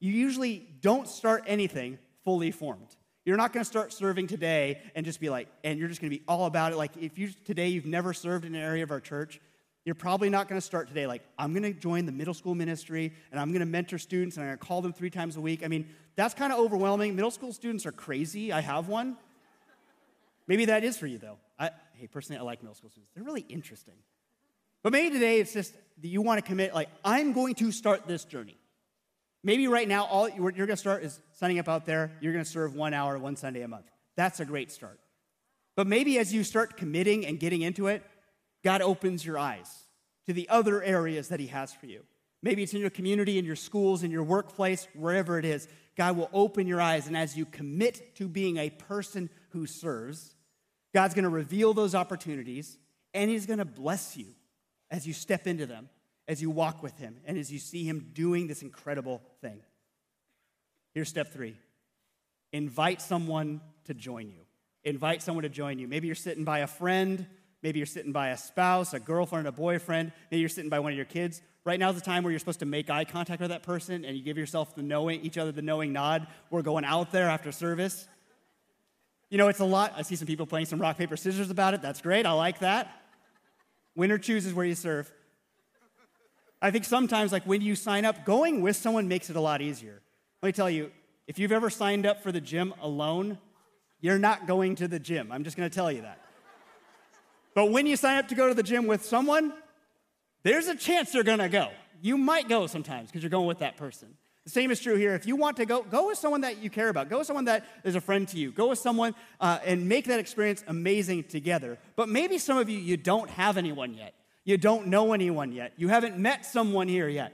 You 0.00 0.12
usually 0.12 0.66
don't 0.80 1.06
start 1.06 1.44
anything 1.46 1.98
fully 2.24 2.50
formed. 2.50 2.88
You're 3.24 3.36
not 3.36 3.52
going 3.52 3.62
to 3.62 3.70
start 3.70 3.92
serving 3.92 4.26
today 4.26 4.80
and 4.96 5.06
just 5.06 5.20
be 5.20 5.30
like, 5.30 5.46
and 5.62 5.78
you're 5.78 5.88
just 5.88 6.00
going 6.00 6.10
to 6.10 6.18
be 6.18 6.24
all 6.26 6.46
about 6.46 6.72
it. 6.72 6.76
Like, 6.76 6.96
if 6.96 7.18
you 7.18 7.30
today 7.44 7.68
you've 7.68 7.86
never 7.86 8.12
served 8.12 8.44
in 8.44 8.56
an 8.56 8.60
area 8.60 8.82
of 8.82 8.90
our 8.90 8.98
church, 8.98 9.40
you're 9.84 9.94
probably 9.94 10.30
not 10.30 10.48
going 10.48 10.60
to 10.60 10.64
start 10.64 10.88
today 10.88 11.06
like, 11.06 11.22
I'm 11.38 11.52
going 11.52 11.64
to 11.64 11.72
join 11.72 12.06
the 12.06 12.12
middle 12.12 12.34
school 12.34 12.54
ministry 12.54 13.12
and 13.30 13.40
I'm 13.40 13.48
going 13.48 13.60
to 13.60 13.66
mentor 13.66 13.98
students 13.98 14.36
and 14.36 14.44
I'm 14.44 14.50
going 14.50 14.58
to 14.58 14.64
call 14.64 14.80
them 14.82 14.92
three 14.92 15.10
times 15.10 15.36
a 15.36 15.40
week. 15.40 15.64
I 15.64 15.68
mean, 15.68 15.88
that's 16.14 16.34
kind 16.34 16.52
of 16.52 16.58
overwhelming. 16.58 17.16
Middle 17.16 17.30
school 17.30 17.52
students 17.52 17.84
are 17.86 17.92
crazy. 17.92 18.52
I 18.52 18.60
have 18.60 18.88
one. 18.88 19.16
Maybe 20.46 20.66
that 20.66 20.84
is 20.84 20.96
for 20.96 21.06
you, 21.06 21.18
though. 21.18 21.38
I, 21.58 21.70
hey, 21.94 22.06
personally, 22.06 22.38
I 22.38 22.42
like 22.42 22.62
middle 22.62 22.74
school 22.74 22.90
students. 22.90 23.12
They're 23.14 23.24
really 23.24 23.44
interesting. 23.48 23.94
But 24.82 24.92
maybe 24.92 25.14
today 25.14 25.40
it's 25.40 25.52
just 25.52 25.74
that 25.74 26.08
you 26.08 26.22
want 26.22 26.38
to 26.38 26.46
commit, 26.46 26.74
like, 26.74 26.88
I'm 27.04 27.32
going 27.32 27.54
to 27.56 27.72
start 27.72 28.06
this 28.06 28.24
journey. 28.24 28.56
Maybe 29.44 29.66
right 29.66 29.88
now, 29.88 30.04
all 30.04 30.28
you're 30.28 30.52
going 30.52 30.68
to 30.68 30.76
start 30.76 31.02
is 31.02 31.20
signing 31.32 31.58
up 31.58 31.68
out 31.68 31.86
there. 31.86 32.12
You're 32.20 32.32
going 32.32 32.44
to 32.44 32.50
serve 32.50 32.74
one 32.74 32.94
hour, 32.94 33.18
one 33.18 33.34
Sunday 33.36 33.62
a 33.62 33.68
month. 33.68 33.86
That's 34.16 34.38
a 34.40 34.44
great 34.44 34.70
start. 34.70 35.00
But 35.74 35.86
maybe 35.86 36.18
as 36.18 36.32
you 36.32 36.44
start 36.44 36.76
committing 36.76 37.26
and 37.26 37.40
getting 37.40 37.62
into 37.62 37.86
it, 37.86 38.04
God 38.64 38.82
opens 38.82 39.24
your 39.24 39.38
eyes 39.38 39.84
to 40.26 40.32
the 40.32 40.48
other 40.48 40.82
areas 40.82 41.28
that 41.28 41.40
He 41.40 41.48
has 41.48 41.72
for 41.72 41.86
you. 41.86 42.02
Maybe 42.42 42.62
it's 42.62 42.74
in 42.74 42.80
your 42.80 42.90
community, 42.90 43.38
in 43.38 43.44
your 43.44 43.56
schools, 43.56 44.02
in 44.02 44.10
your 44.10 44.24
workplace, 44.24 44.88
wherever 44.94 45.38
it 45.38 45.44
is. 45.44 45.68
God 45.96 46.16
will 46.16 46.30
open 46.32 46.66
your 46.66 46.80
eyes, 46.80 47.06
and 47.06 47.16
as 47.16 47.36
you 47.36 47.44
commit 47.44 48.16
to 48.16 48.26
being 48.28 48.56
a 48.56 48.70
person 48.70 49.30
who 49.50 49.66
serves, 49.66 50.34
God's 50.94 51.14
going 51.14 51.24
to 51.24 51.28
reveal 51.28 51.74
those 51.74 51.94
opportunities, 51.94 52.78
and 53.14 53.30
He's 53.30 53.46
going 53.46 53.58
to 53.58 53.64
bless 53.64 54.16
you 54.16 54.26
as 54.90 55.06
you 55.06 55.12
step 55.12 55.46
into 55.46 55.66
them, 55.66 55.88
as 56.26 56.42
you 56.42 56.50
walk 56.50 56.82
with 56.82 56.98
Him, 56.98 57.18
and 57.26 57.38
as 57.38 57.52
you 57.52 57.58
see 57.58 57.84
Him 57.84 58.10
doing 58.12 58.46
this 58.46 58.62
incredible 58.62 59.22
thing. 59.40 59.60
Here's 60.94 61.08
step 61.08 61.32
three 61.32 61.56
invite 62.52 63.00
someone 63.00 63.60
to 63.84 63.94
join 63.94 64.28
you. 64.28 64.44
Invite 64.84 65.22
someone 65.22 65.42
to 65.42 65.48
join 65.48 65.78
you. 65.78 65.86
Maybe 65.86 66.06
you're 66.08 66.14
sitting 66.14 66.44
by 66.44 66.60
a 66.60 66.66
friend 66.66 67.26
Maybe 67.62 67.78
you're 67.78 67.86
sitting 67.86 68.12
by 68.12 68.28
a 68.28 68.36
spouse, 68.36 68.92
a 68.92 69.00
girlfriend, 69.00 69.46
a 69.46 69.52
boyfriend. 69.52 70.12
Maybe 70.30 70.40
you're 70.40 70.48
sitting 70.48 70.70
by 70.70 70.80
one 70.80 70.92
of 70.92 70.96
your 70.96 71.06
kids. 71.06 71.42
Right 71.64 71.78
now 71.78 71.90
is 71.90 71.94
the 71.94 72.02
time 72.02 72.24
where 72.24 72.32
you're 72.32 72.40
supposed 72.40 72.58
to 72.60 72.66
make 72.66 72.90
eye 72.90 73.04
contact 73.04 73.40
with 73.40 73.50
that 73.50 73.62
person 73.62 74.04
and 74.04 74.16
you 74.16 74.22
give 74.22 74.36
yourself 74.36 74.74
the 74.74 74.82
knowing, 74.82 75.20
each 75.20 75.38
other 75.38 75.52
the 75.52 75.62
knowing 75.62 75.92
nod. 75.92 76.26
We're 76.50 76.62
going 76.62 76.84
out 76.84 77.12
there 77.12 77.28
after 77.28 77.52
service. 77.52 78.08
You 79.30 79.38
know, 79.38 79.48
it's 79.48 79.60
a 79.60 79.64
lot. 79.64 79.94
I 79.96 80.02
see 80.02 80.16
some 80.16 80.26
people 80.26 80.44
playing 80.44 80.66
some 80.66 80.80
rock, 80.80 80.98
paper, 80.98 81.16
scissors 81.16 81.50
about 81.50 81.74
it. 81.74 81.82
That's 81.82 82.00
great. 82.00 82.26
I 82.26 82.32
like 82.32 82.58
that. 82.58 83.00
Winner 83.94 84.18
chooses 84.18 84.52
where 84.52 84.66
you 84.66 84.74
serve. 84.74 85.12
I 86.60 86.70
think 86.70 86.84
sometimes, 86.84 87.32
like 87.32 87.44
when 87.44 87.60
you 87.60 87.74
sign 87.74 88.04
up, 88.04 88.24
going 88.24 88.60
with 88.60 88.76
someone 88.76 89.08
makes 89.08 89.30
it 89.30 89.36
a 89.36 89.40
lot 89.40 89.60
easier. 89.60 90.00
Let 90.42 90.48
me 90.48 90.52
tell 90.52 90.70
you, 90.70 90.90
if 91.26 91.38
you've 91.38 91.52
ever 91.52 91.70
signed 91.70 92.06
up 92.06 92.22
for 92.22 92.32
the 92.32 92.40
gym 92.40 92.74
alone, 92.80 93.38
you're 94.00 94.18
not 94.18 94.46
going 94.46 94.74
to 94.76 94.88
the 94.88 94.98
gym. 94.98 95.30
I'm 95.32 95.44
just 95.44 95.56
going 95.56 95.68
to 95.68 95.74
tell 95.74 95.90
you 95.90 96.02
that. 96.02 96.21
But 97.54 97.70
when 97.70 97.86
you 97.86 97.96
sign 97.96 98.18
up 98.18 98.28
to 98.28 98.34
go 98.34 98.48
to 98.48 98.54
the 98.54 98.62
gym 98.62 98.86
with 98.86 99.04
someone, 99.04 99.52
there's 100.42 100.68
a 100.68 100.74
chance 100.74 101.12
they're 101.12 101.22
gonna 101.22 101.48
go. 101.48 101.70
You 102.00 102.18
might 102.18 102.48
go 102.48 102.66
sometimes 102.66 103.10
because 103.10 103.22
you're 103.22 103.30
going 103.30 103.46
with 103.46 103.60
that 103.60 103.76
person. 103.76 104.08
The 104.44 104.50
same 104.50 104.72
is 104.72 104.80
true 104.80 104.96
here. 104.96 105.14
If 105.14 105.26
you 105.26 105.36
want 105.36 105.56
to 105.58 105.66
go, 105.66 105.82
go 105.82 106.08
with 106.08 106.18
someone 106.18 106.40
that 106.40 106.58
you 106.58 106.68
care 106.68 106.88
about. 106.88 107.08
Go 107.08 107.18
with 107.18 107.28
someone 107.28 107.44
that 107.44 107.64
is 107.84 107.94
a 107.94 108.00
friend 108.00 108.26
to 108.28 108.36
you. 108.36 108.50
Go 108.50 108.70
with 108.70 108.80
someone 108.80 109.14
uh, 109.40 109.60
and 109.64 109.88
make 109.88 110.06
that 110.06 110.18
experience 110.18 110.64
amazing 110.66 111.24
together. 111.24 111.78
But 111.94 112.08
maybe 112.08 112.38
some 112.38 112.58
of 112.58 112.68
you, 112.68 112.78
you 112.78 112.96
don't 112.96 113.30
have 113.30 113.56
anyone 113.56 113.94
yet. 113.94 114.14
You 114.44 114.56
don't 114.56 114.88
know 114.88 115.12
anyone 115.12 115.52
yet. 115.52 115.74
You 115.76 115.86
haven't 115.88 116.18
met 116.18 116.44
someone 116.44 116.88
here 116.88 117.08
yet. 117.08 117.32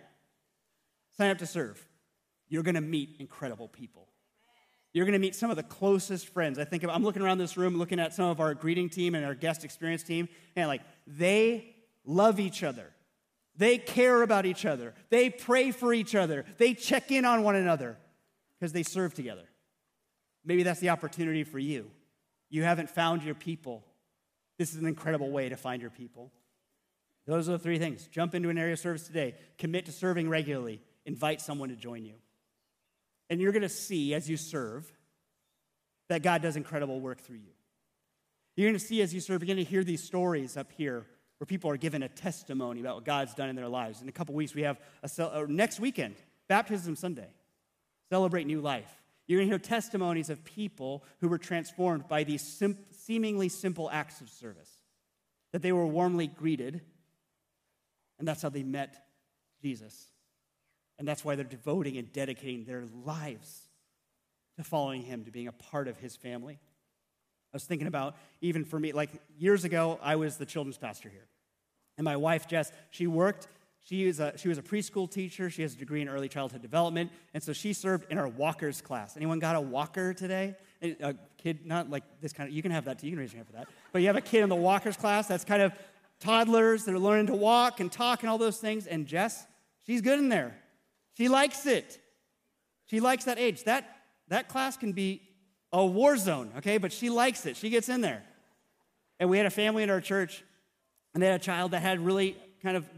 Sign 1.17 1.31
up 1.31 1.39
to 1.39 1.47
serve. 1.47 1.83
You're 2.49 2.63
going 2.63 2.75
to 2.75 2.83
meet 2.83 3.17
incredible 3.19 3.69
people. 3.69 4.09
You're 4.93 5.05
going 5.05 5.13
to 5.13 5.19
meet 5.19 5.35
some 5.35 5.51
of 5.51 5.57
the 5.57 5.63
closest 5.63 6.29
friends. 6.29 6.59
I 6.59 6.65
think 6.65 6.83
of, 6.83 6.91
I'm 6.91 7.03
looking 7.03 7.23
around 7.23 7.39
this 7.39 7.57
room, 7.57 7.77
looking 7.77 8.01
at 8.01 8.15
some 8.15 8.27
of 8.27 8.41
our 8.41 8.55
greeting 8.55 8.89
team 8.89 9.15
and 9.15 9.25
our 9.25 9.35
guest 9.35 9.65
experience 9.65 10.03
team, 10.03 10.29
and 10.57 10.67
like 10.67 10.81
they 11.07 11.75
love 12.05 12.41
each 12.41 12.63
other. 12.63 12.91
They 13.57 13.77
care 13.77 14.23
about 14.23 14.47
each 14.47 14.65
other. 14.65 14.95
They 15.11 15.31
pray 15.31 15.73
for 15.73 15.93
each 15.93 16.15
other. 16.15 16.45
They 16.59 16.75
check 16.75 17.11
in 17.11 17.25
on 17.25 17.43
one 17.43 17.57
another 17.57 17.97
because 18.59 18.73
they 18.73 18.85
serve 18.85 19.15
together. 19.15 19.49
Maybe 20.45 20.63
that's 20.63 20.81
the 20.81 20.91
opportunity 20.91 21.45
for 21.45 21.59
you. 21.59 21.91
You 22.49 22.63
haven't 22.63 22.89
found 22.89 23.23
your 23.23 23.35
people. 23.35 23.85
This 24.59 24.73
is 24.73 24.81
an 24.81 24.87
incredible 24.87 25.31
way 25.31 25.49
to 25.49 25.57
find 25.57 25.83
your 25.83 25.91
people. 25.91 26.33
Those 27.27 27.49
are 27.49 27.53
the 27.53 27.59
three 27.59 27.79
things. 27.79 28.07
Jump 28.07 28.35
into 28.35 28.49
an 28.49 28.57
area 28.57 28.73
of 28.73 28.79
service 28.79 29.07
today, 29.07 29.35
commit 29.59 29.85
to 29.87 29.93
serving 29.93 30.31
regularly, 30.31 30.81
invite 31.05 31.43
someone 31.43 31.69
to 31.69 31.77
join 31.77 32.05
you. 32.05 32.15
And 33.31 33.41
you're 33.41 33.53
going 33.53 33.63
to 33.63 33.69
see 33.69 34.15
as 34.15 34.29
you 34.29 34.37
serve 34.37 34.91
that 36.09 36.23
God 36.23 36.43
does 36.43 36.57
incredible 36.57 37.01
work 37.01 37.21
through 37.21 37.37
you. 37.37 37.53
You're 38.57 38.69
going 38.69 38.79
to 38.79 38.85
see 38.85 39.03
as 39.03 39.15
you 39.15 39.21
serve, 39.21 39.41
begin 39.41 39.59
to 39.59 39.65
hear 39.65 39.85
these 39.85 40.03
stories 40.03 40.57
up 40.57 40.73
here 40.73 41.07
where 41.39 41.47
people 41.47 41.71
are 41.71 41.77
given 41.77 42.03
a 42.03 42.09
testimony 42.09 42.81
about 42.81 42.97
what 42.97 43.05
God's 43.05 43.35
done 43.35 43.49
in 43.49 43.57
their 43.57 43.69
lives. 43.69 44.03
In 44.03 44.09
a 44.09 44.13
couple 44.13 44.35
weeks, 44.35 44.55
we 44.55 44.63
have 44.63 44.81
a, 45.03 45.47
next 45.47 45.79
weekend, 45.79 46.17
Baptism 46.49 46.97
Sunday. 46.97 47.29
Celebrate 48.11 48.47
new 48.47 48.61
life. 48.61 48.91
You're 49.27 49.39
going 49.39 49.49
to 49.49 49.53
hear 49.53 49.59
testimonies 49.59 50.31
of 50.31 50.43
people 50.43 51.05
who 51.21 51.29
were 51.29 51.39
transformed 51.39 52.09
by 52.09 52.25
these 52.25 52.43
sim- 52.43 52.79
seemingly 52.91 53.49
simple 53.49 53.91
acts 53.91 54.21
of 54.21 54.31
service, 54.31 54.71
that 55.53 55.63
they 55.63 55.73
were 55.73 55.87
warmly 55.87 56.27
greeted 56.27 56.81
and 58.19 58.27
that's 58.27 58.43
how 58.43 58.49
they 58.49 58.63
met 58.63 59.07
Jesus. 59.63 60.09
And 60.99 61.07
that's 61.07 61.25
why 61.25 61.37
they're 61.37 61.45
devoting 61.45 61.97
and 61.97 62.13
dedicating 62.13 62.65
their 62.65 62.85
lives 63.05 63.69
to 64.57 64.65
following 64.65 65.03
him, 65.03 65.25
to 65.25 65.31
being 65.31 65.49
a 65.49 65.53
part 65.53 65.89
of 65.89 65.99
his 65.99 66.17
family. 66.17 66.59
I 67.53 67.57
was 67.57 67.65
thinking 67.65 67.87
about, 67.87 68.17
even 68.41 68.65
for 68.65 68.79
me, 68.79 68.93
like 68.93 69.11
years 69.39 69.65
ago, 69.65 69.99
I 70.03 70.17
was 70.17 70.37
the 70.37 70.47
children's 70.47 70.77
pastor 70.77 71.09
here. 71.09 71.27
And 71.97 72.05
my 72.05 72.17
wife, 72.17 72.47
Jess, 72.47 72.73
she 72.91 73.07
worked, 73.07 73.49
she, 73.81 74.05
is 74.05 74.21
a, 74.21 74.37
she 74.37 74.49
was 74.49 74.59
a 74.59 74.63
preschool 74.63 75.11
teacher. 75.11 75.49
She 75.49 75.63
has 75.63 75.75
a 75.75 75.79
degree 75.79 76.03
in 76.03 76.09
early 76.09 76.29
childhood 76.29 76.61
development. 76.61 77.11
And 77.33 77.43
so 77.43 77.53
she 77.53 77.73
served 77.73 78.11
in 78.11 78.19
our 78.19 78.29
walkers 78.29 78.81
class. 78.81 79.17
Anyone 79.17 79.39
got 79.39 79.57
a 79.57 79.61
walker 79.61 80.13
today? 80.13 80.57
A 80.83 80.97
uh, 81.03 81.13
kid, 81.39 81.65
not 81.65 81.89
like 81.89 82.05
this 82.21 82.33
kind 82.33 82.49
of, 82.49 82.55
you 82.55 82.63
can 82.63 82.71
have 82.71 82.85
that 82.85 82.99
too. 82.99 83.07
You 83.07 83.13
can 83.13 83.21
raise 83.21 83.33
your 83.33 83.39
hand 83.39 83.47
for 83.47 83.55
that. 83.55 83.69
But 83.93 84.03
you 84.03 84.09
have 84.09 84.17
a 84.17 84.21
kid 84.21 84.43
in 84.43 84.49
the 84.49 84.57
walkers 84.57 84.97
class. 84.97 85.27
That's 85.27 85.45
kind 85.45 85.63
of 85.63 85.73
toddlers 86.21 86.85
that 86.85 86.95
are 86.95 86.99
learning 86.99 87.29
to 87.29 87.35
walk 87.35 87.81
and 87.81 87.91
talk 87.91 88.23
and 88.23 88.31
all 88.31 88.39
those 88.39 88.59
things. 88.59 88.87
And 88.87 89.07
Jess, 89.07 89.47
she's 89.87 90.03
good 90.03 90.19
in 90.19 90.29
there. 90.29 90.57
She 91.19 91.29
likes 91.29 91.67
it. 91.67 91.99
She 92.87 93.01
likes 93.01 93.25
that 93.25 93.41
age. 93.41 93.65
That, 93.65 93.85
that 94.29 94.49
class 94.49 94.77
can 94.77 94.93
be 94.93 95.21
a 95.73 95.85
war 95.85 96.17
zone, 96.17 96.53
okay? 96.59 96.79
But 96.79 96.93
she 96.93 97.11
likes 97.11 97.45
it. 97.45 97.57
She 97.57 97.71
gets 97.71 97.89
in 97.89 98.01
there. 98.01 98.23
And 99.19 99.29
we 99.29 99.37
had 99.37 99.45
a 99.45 99.51
family 99.51 99.83
in 99.83 99.91
our 99.91 100.01
church, 100.01 100.45
and 101.13 101.23
they 101.23 101.27
had 101.27 101.41
a 101.41 101.45
child 101.45 101.73
that 101.73 101.83
had 101.83 101.99
really 101.99 102.37
kind 102.63 102.77
of 102.77 102.89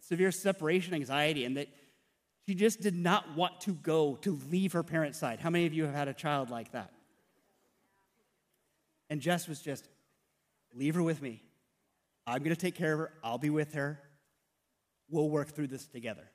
severe 0.00 0.30
separation 0.30 0.92
anxiety, 0.92 1.46
and 1.46 1.56
that 1.56 1.68
she 2.46 2.54
just 2.54 2.82
did 2.82 2.94
not 2.94 3.36
want 3.36 3.62
to 3.62 3.72
go 3.72 4.16
to 4.16 4.38
leave 4.50 4.74
her 4.74 4.82
parents' 4.82 5.18
side. 5.18 5.40
How 5.40 5.48
many 5.48 5.64
of 5.64 5.72
you 5.72 5.84
have 5.84 5.94
had 5.94 6.08
a 6.08 6.14
child 6.14 6.50
like 6.50 6.72
that? 6.72 6.92
And 9.08 9.22
Jess 9.22 9.48
was 9.48 9.60
just, 9.60 9.88
leave 10.74 10.94
her 10.94 11.02
with 11.02 11.22
me. 11.22 11.42
I'm 12.26 12.40
going 12.40 12.54
to 12.54 12.60
take 12.60 12.74
care 12.74 12.92
of 12.92 12.98
her. 12.98 13.12
I'll 13.24 13.38
be 13.38 13.50
with 13.50 13.72
her. 13.72 13.98
We'll 15.08 15.30
work 15.30 15.54
through 15.54 15.68
this 15.68 15.86
together. 15.86 16.28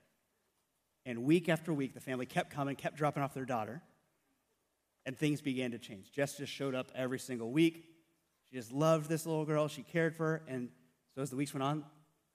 And 1.07 1.23
week 1.23 1.47
after 1.47 1.73
week, 1.73 1.93
the 1.93 2.01
family 2.01 2.25
kept 2.25 2.49
coming, 2.49 2.75
kept 2.75 2.97
dropping 2.97 3.23
off 3.23 3.33
their 3.33 3.45
daughter, 3.45 3.81
and 5.05 5.17
things 5.17 5.39
began 5.39 5.71
to 5.71 5.79
change. 5.79 6.11
Jess 6.11 6.35
just 6.35 6.51
showed 6.51 6.75
up 6.75 6.91
every 6.93 7.17
single 7.17 7.49
week. 7.49 7.85
She 8.43 8.57
just 8.57 8.73
loved 8.73 9.07
this 9.07 9.25
little 9.25 9.45
girl. 9.45 9.69
She 9.69 9.83
cared 9.83 10.13
for 10.13 10.25
her. 10.25 10.41
And 10.49 10.67
so 11.15 11.21
as 11.21 11.29
the 11.29 11.37
weeks 11.37 11.53
went 11.53 11.63
on, 11.63 11.85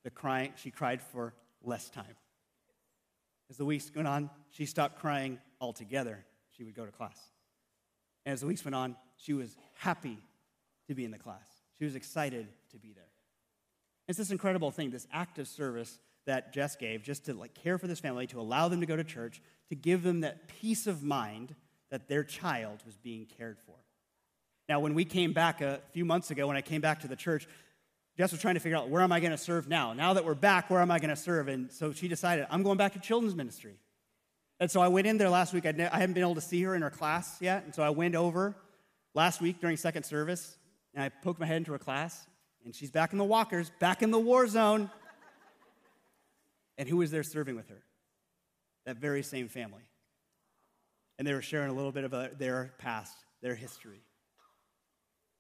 the 0.05 0.11
crying, 0.11 0.55
she 0.57 0.71
cried 0.71 1.03
for 1.03 1.35
less 1.63 1.91
time. 1.91 2.17
As 3.51 3.59
the 3.59 3.67
weeks 3.67 3.91
went 3.95 4.09
on, 4.09 4.31
she 4.51 4.65
stopped 4.65 4.99
crying 4.99 5.39
altogether. 5.61 6.25
She 6.57 6.65
would 6.65 6.75
go 6.75 6.87
to 6.87 6.93
class. 6.93 7.19
And 8.25 8.33
as 8.33 8.41
the 8.41 8.47
weeks 8.47 8.65
went 8.65 8.75
on, 8.75 8.97
she 9.19 9.35
was 9.35 9.55
happy 9.81 10.17
to 10.89 10.95
be 10.95 11.05
in 11.05 11.11
the 11.11 11.19
class. 11.19 11.47
She 11.79 11.85
was 11.85 11.95
excited 11.95 12.49
to 12.71 12.79
be 12.79 12.95
there. 12.95 13.05
It's 14.09 14.17
this 14.17 14.31
incredible 14.31 14.71
thing, 14.71 14.91
this 14.91 15.07
act 15.13 15.39
of 15.39 15.47
service 15.47 15.99
that 16.27 16.53
Jess 16.53 16.77
gave, 16.77 17.03
just 17.03 17.27
to 17.27 17.35
like 17.35 17.55
care 17.55 17.79
for 17.79 17.87
this 17.87 18.01
family, 18.01 18.27
to 18.29 18.41
allow 18.41 18.69
them 18.69 18.81
to 18.81 18.87
go 18.87 18.97
to 18.97 19.05
church, 19.05 19.43
to 19.69 19.75
give 19.75 20.03
them 20.03 20.21
that 20.21 20.49
peace 20.49 20.87
of 20.87 21.03
mind 21.03 21.55
that 21.91 22.09
their 22.09 22.25
child 22.25 22.83
was 22.87 22.97
being 22.97 23.27
cared 23.27 23.59
for. 23.67 23.75
Now, 24.69 24.81
when 24.81 24.95
we 24.95 25.05
came 25.05 25.33
back 25.33 25.61
a 25.61 25.81
few 25.93 26.05
months 26.05 26.31
ago, 26.31 26.47
when 26.47 26.57
I 26.57 26.63
came 26.63 26.81
back 26.81 27.01
to 27.01 27.09
the 27.09 27.17
church, 27.17 27.47
Jess 28.17 28.31
was 28.31 28.41
trying 28.41 28.55
to 28.55 28.61
figure 28.61 28.77
out 28.79 28.89
where 28.89 29.03
am 29.03 29.11
I 29.11 29.21
going 29.21 29.33
to 29.33 29.39
serve 29.39 29.69
now? 29.69 29.93
Now 29.93 30.13
that 30.15 30.25
we're 30.25 30.35
back, 30.35 30.71
where 30.71 30.81
am 30.81 30.91
I 30.91 30.99
going 30.99 31.11
to 31.11 31.17
serve? 31.17 31.49
And 31.49 31.73
so 31.73 31.93
she 31.93 32.09
decided, 32.09 32.47
I'm 32.51 32.63
going 32.63 32.79
back 32.79 32.93
to 32.93 32.99
children's 33.01 33.35
ministry. 33.35 33.75
And 34.61 34.71
so 34.71 34.81
I 34.81 34.89
went 34.89 35.07
in 35.07 35.19
there 35.19 35.29
last 35.29 35.53
week. 35.53 35.67
I 35.67 35.73
hadn't 35.73 36.13
been 36.13 36.23
able 36.23 36.37
to 36.37 36.41
see 36.41 36.63
her 36.63 36.75
in 36.75 36.83
her 36.83 36.91
class 36.91 37.39
yet. 37.41 37.65
And 37.65 37.75
so 37.75 37.83
I 37.83 37.91
went 37.91 38.15
over 38.15 38.55
last 39.15 39.41
week 39.41 39.61
during 39.61 39.77
second 39.77 40.05
service, 40.05 40.57
and 40.95 41.03
I 41.03 41.09
poked 41.09 41.41
my 41.41 41.47
head 41.47 41.57
into 41.57 41.73
her 41.73 41.79
class, 41.79 42.27
and 42.65 42.75
she's 42.75 42.91
back 42.91 43.13
in 43.13 43.19
the 43.19 43.25
walkers, 43.25 43.73
back 43.81 44.03
in 44.03 44.11
the 44.11 44.19
war 44.19 44.47
zone. 44.47 44.91
And 46.83 46.89
who 46.89 46.97
was 46.97 47.13
there 47.13 47.23
serving 47.23 47.55
with 47.55 47.69
her? 47.69 47.81
That 48.87 48.97
very 48.97 49.23
same 49.23 49.47
family. 49.47 49.85
And 51.17 51.29
they 51.29 51.33
were 51.33 51.41
sharing 51.41 51.71
a 51.71 51.73
little 51.73 51.93
bit 51.93 52.03
of 52.03 52.13
a, 52.13 52.33
their 52.37 52.75
past, 52.79 53.17
their 53.41 53.55
history. 53.55 54.03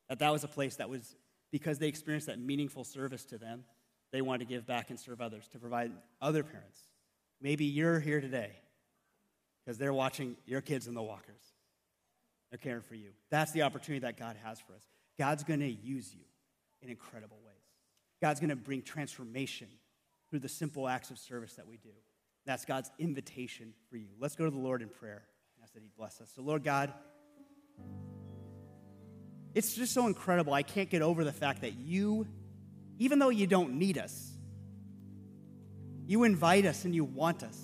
That 0.08 0.20
that 0.20 0.30
was 0.30 0.44
a 0.44 0.48
place 0.48 0.76
that 0.76 0.88
was, 0.88 1.16
because 1.50 1.80
they 1.80 1.88
experienced 1.88 2.28
that 2.28 2.38
meaningful 2.38 2.84
service 2.84 3.24
to 3.24 3.38
them, 3.38 3.64
they 4.12 4.22
wanted 4.22 4.46
to 4.46 4.54
give 4.54 4.68
back 4.68 4.90
and 4.90 5.00
serve 5.00 5.20
others, 5.20 5.48
to 5.48 5.58
provide 5.58 5.90
other 6.20 6.44
parents. 6.44 6.78
Maybe 7.40 7.64
you're 7.64 7.98
here 7.98 8.20
today 8.20 8.52
because 9.64 9.78
they're 9.78 9.92
watching 9.92 10.36
your 10.46 10.60
kids 10.60 10.86
in 10.86 10.94
the 10.94 11.02
walkers. 11.02 11.42
They're 12.52 12.58
caring 12.58 12.82
for 12.82 12.94
you. 12.94 13.08
That's 13.32 13.50
the 13.50 13.62
opportunity 13.62 14.06
that 14.06 14.16
God 14.16 14.36
has 14.44 14.60
for 14.60 14.74
us. 14.74 14.86
God's 15.18 15.42
going 15.42 15.58
to 15.58 15.72
use 15.72 16.14
you 16.14 16.22
in 16.82 16.88
incredible 16.88 17.38
ways. 17.44 17.56
God's 18.20 18.38
going 18.38 18.50
to 18.50 18.54
bring 18.54 18.82
transformation 18.82 19.66
through 20.32 20.40
the 20.40 20.48
simple 20.48 20.88
acts 20.88 21.10
of 21.10 21.18
service 21.18 21.52
that 21.56 21.68
we 21.68 21.76
do. 21.76 21.90
That's 22.46 22.64
God's 22.64 22.90
invitation 22.98 23.74
for 23.90 23.98
you. 23.98 24.06
Let's 24.18 24.34
go 24.34 24.46
to 24.46 24.50
the 24.50 24.58
Lord 24.58 24.80
in 24.80 24.88
prayer 24.88 25.26
and 25.54 25.62
ask 25.62 25.74
that 25.74 25.82
He 25.82 25.90
bless 25.94 26.22
us. 26.22 26.32
So, 26.34 26.40
Lord 26.40 26.64
God, 26.64 26.90
it's 29.54 29.74
just 29.74 29.92
so 29.92 30.06
incredible. 30.06 30.54
I 30.54 30.62
can't 30.62 30.88
get 30.88 31.02
over 31.02 31.22
the 31.22 31.34
fact 31.34 31.60
that 31.60 31.74
you, 31.74 32.26
even 32.98 33.18
though 33.18 33.28
you 33.28 33.46
don't 33.46 33.74
need 33.74 33.98
us, 33.98 34.32
you 36.06 36.24
invite 36.24 36.64
us 36.64 36.86
and 36.86 36.94
you 36.94 37.04
want 37.04 37.42
us. 37.42 37.60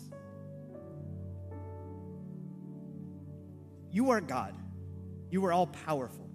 You 3.90 4.10
are 4.10 4.20
God. 4.20 4.54
You 5.30 5.42
are 5.46 5.54
all 5.54 5.68
powerful. 5.68 6.28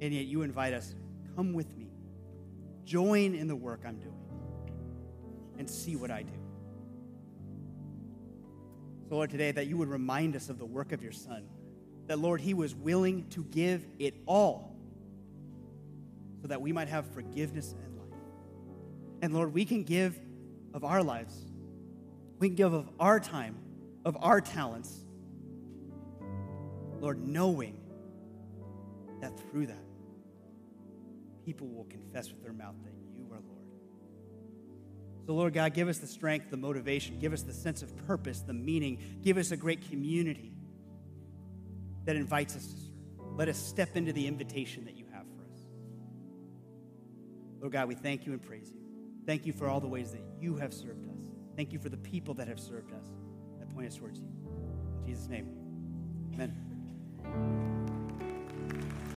And 0.00 0.12
yet 0.12 0.24
you 0.24 0.42
invite 0.42 0.74
us 0.74 0.92
Come 1.36 1.52
with 1.52 1.74
me. 1.76 1.86
Join 2.84 3.36
in 3.36 3.46
the 3.46 3.54
work 3.54 3.82
I'm 3.86 4.00
doing 4.00 4.19
and 5.60 5.68
see 5.68 5.94
what 5.94 6.10
I 6.10 6.22
do. 6.22 6.32
So, 9.08 9.14
Lord, 9.14 9.28
today 9.28 9.52
that 9.52 9.66
you 9.66 9.76
would 9.76 9.88
remind 9.88 10.34
us 10.34 10.48
of 10.48 10.58
the 10.58 10.64
work 10.64 10.92
of 10.92 11.02
your 11.02 11.12
Son, 11.12 11.46
that, 12.06 12.18
Lord, 12.18 12.40
he 12.40 12.54
was 12.54 12.74
willing 12.74 13.28
to 13.30 13.44
give 13.44 13.86
it 13.98 14.14
all 14.26 14.74
so 16.40 16.48
that 16.48 16.62
we 16.62 16.72
might 16.72 16.88
have 16.88 17.06
forgiveness 17.12 17.74
and 17.84 17.98
life. 17.98 18.18
And, 19.20 19.34
Lord, 19.34 19.52
we 19.52 19.66
can 19.66 19.84
give 19.84 20.18
of 20.72 20.82
our 20.82 21.02
lives, 21.02 21.34
we 22.38 22.48
can 22.48 22.56
give 22.56 22.72
of 22.72 22.88
our 22.98 23.20
time, 23.20 23.54
of 24.06 24.16
our 24.22 24.40
talents, 24.40 25.04
Lord, 27.00 27.20
knowing 27.20 27.78
that 29.20 29.38
through 29.38 29.66
that, 29.66 29.84
people 31.44 31.68
will 31.68 31.84
confess 31.84 32.30
with 32.30 32.42
their 32.42 32.54
mouth 32.54 32.76
that. 32.84 32.99
So, 35.30 35.36
Lord 35.36 35.54
God, 35.54 35.74
give 35.74 35.86
us 35.86 35.98
the 35.98 36.08
strength, 36.08 36.50
the 36.50 36.56
motivation, 36.56 37.20
give 37.20 37.32
us 37.32 37.42
the 37.42 37.52
sense 37.52 37.82
of 37.82 37.96
purpose, 38.08 38.40
the 38.40 38.52
meaning, 38.52 38.98
give 39.22 39.36
us 39.36 39.52
a 39.52 39.56
great 39.56 39.88
community 39.88 40.50
that 42.04 42.16
invites 42.16 42.56
us 42.56 42.66
to 42.66 42.76
serve. 42.76 43.36
Let 43.36 43.46
us 43.48 43.56
step 43.56 43.94
into 43.94 44.12
the 44.12 44.26
invitation 44.26 44.84
that 44.86 44.96
you 44.96 45.04
have 45.12 45.22
for 45.22 45.44
us. 45.44 45.60
Lord 47.60 47.72
God, 47.72 47.86
we 47.86 47.94
thank 47.94 48.26
you 48.26 48.32
and 48.32 48.42
praise 48.42 48.72
you. 48.74 48.80
Thank 49.24 49.46
you 49.46 49.52
for 49.52 49.68
all 49.68 49.78
the 49.78 49.86
ways 49.86 50.10
that 50.10 50.24
you 50.40 50.56
have 50.56 50.74
served 50.74 51.06
us. 51.06 51.20
Thank 51.54 51.72
you 51.72 51.78
for 51.78 51.90
the 51.90 51.98
people 51.98 52.34
that 52.34 52.48
have 52.48 52.58
served 52.58 52.92
us 52.92 53.06
that 53.60 53.70
point 53.72 53.86
us 53.86 53.94
towards 53.94 54.18
you. 54.18 54.26
In 54.26 55.06
Jesus' 55.06 55.28
name, 55.28 55.48
amen. 56.34 57.79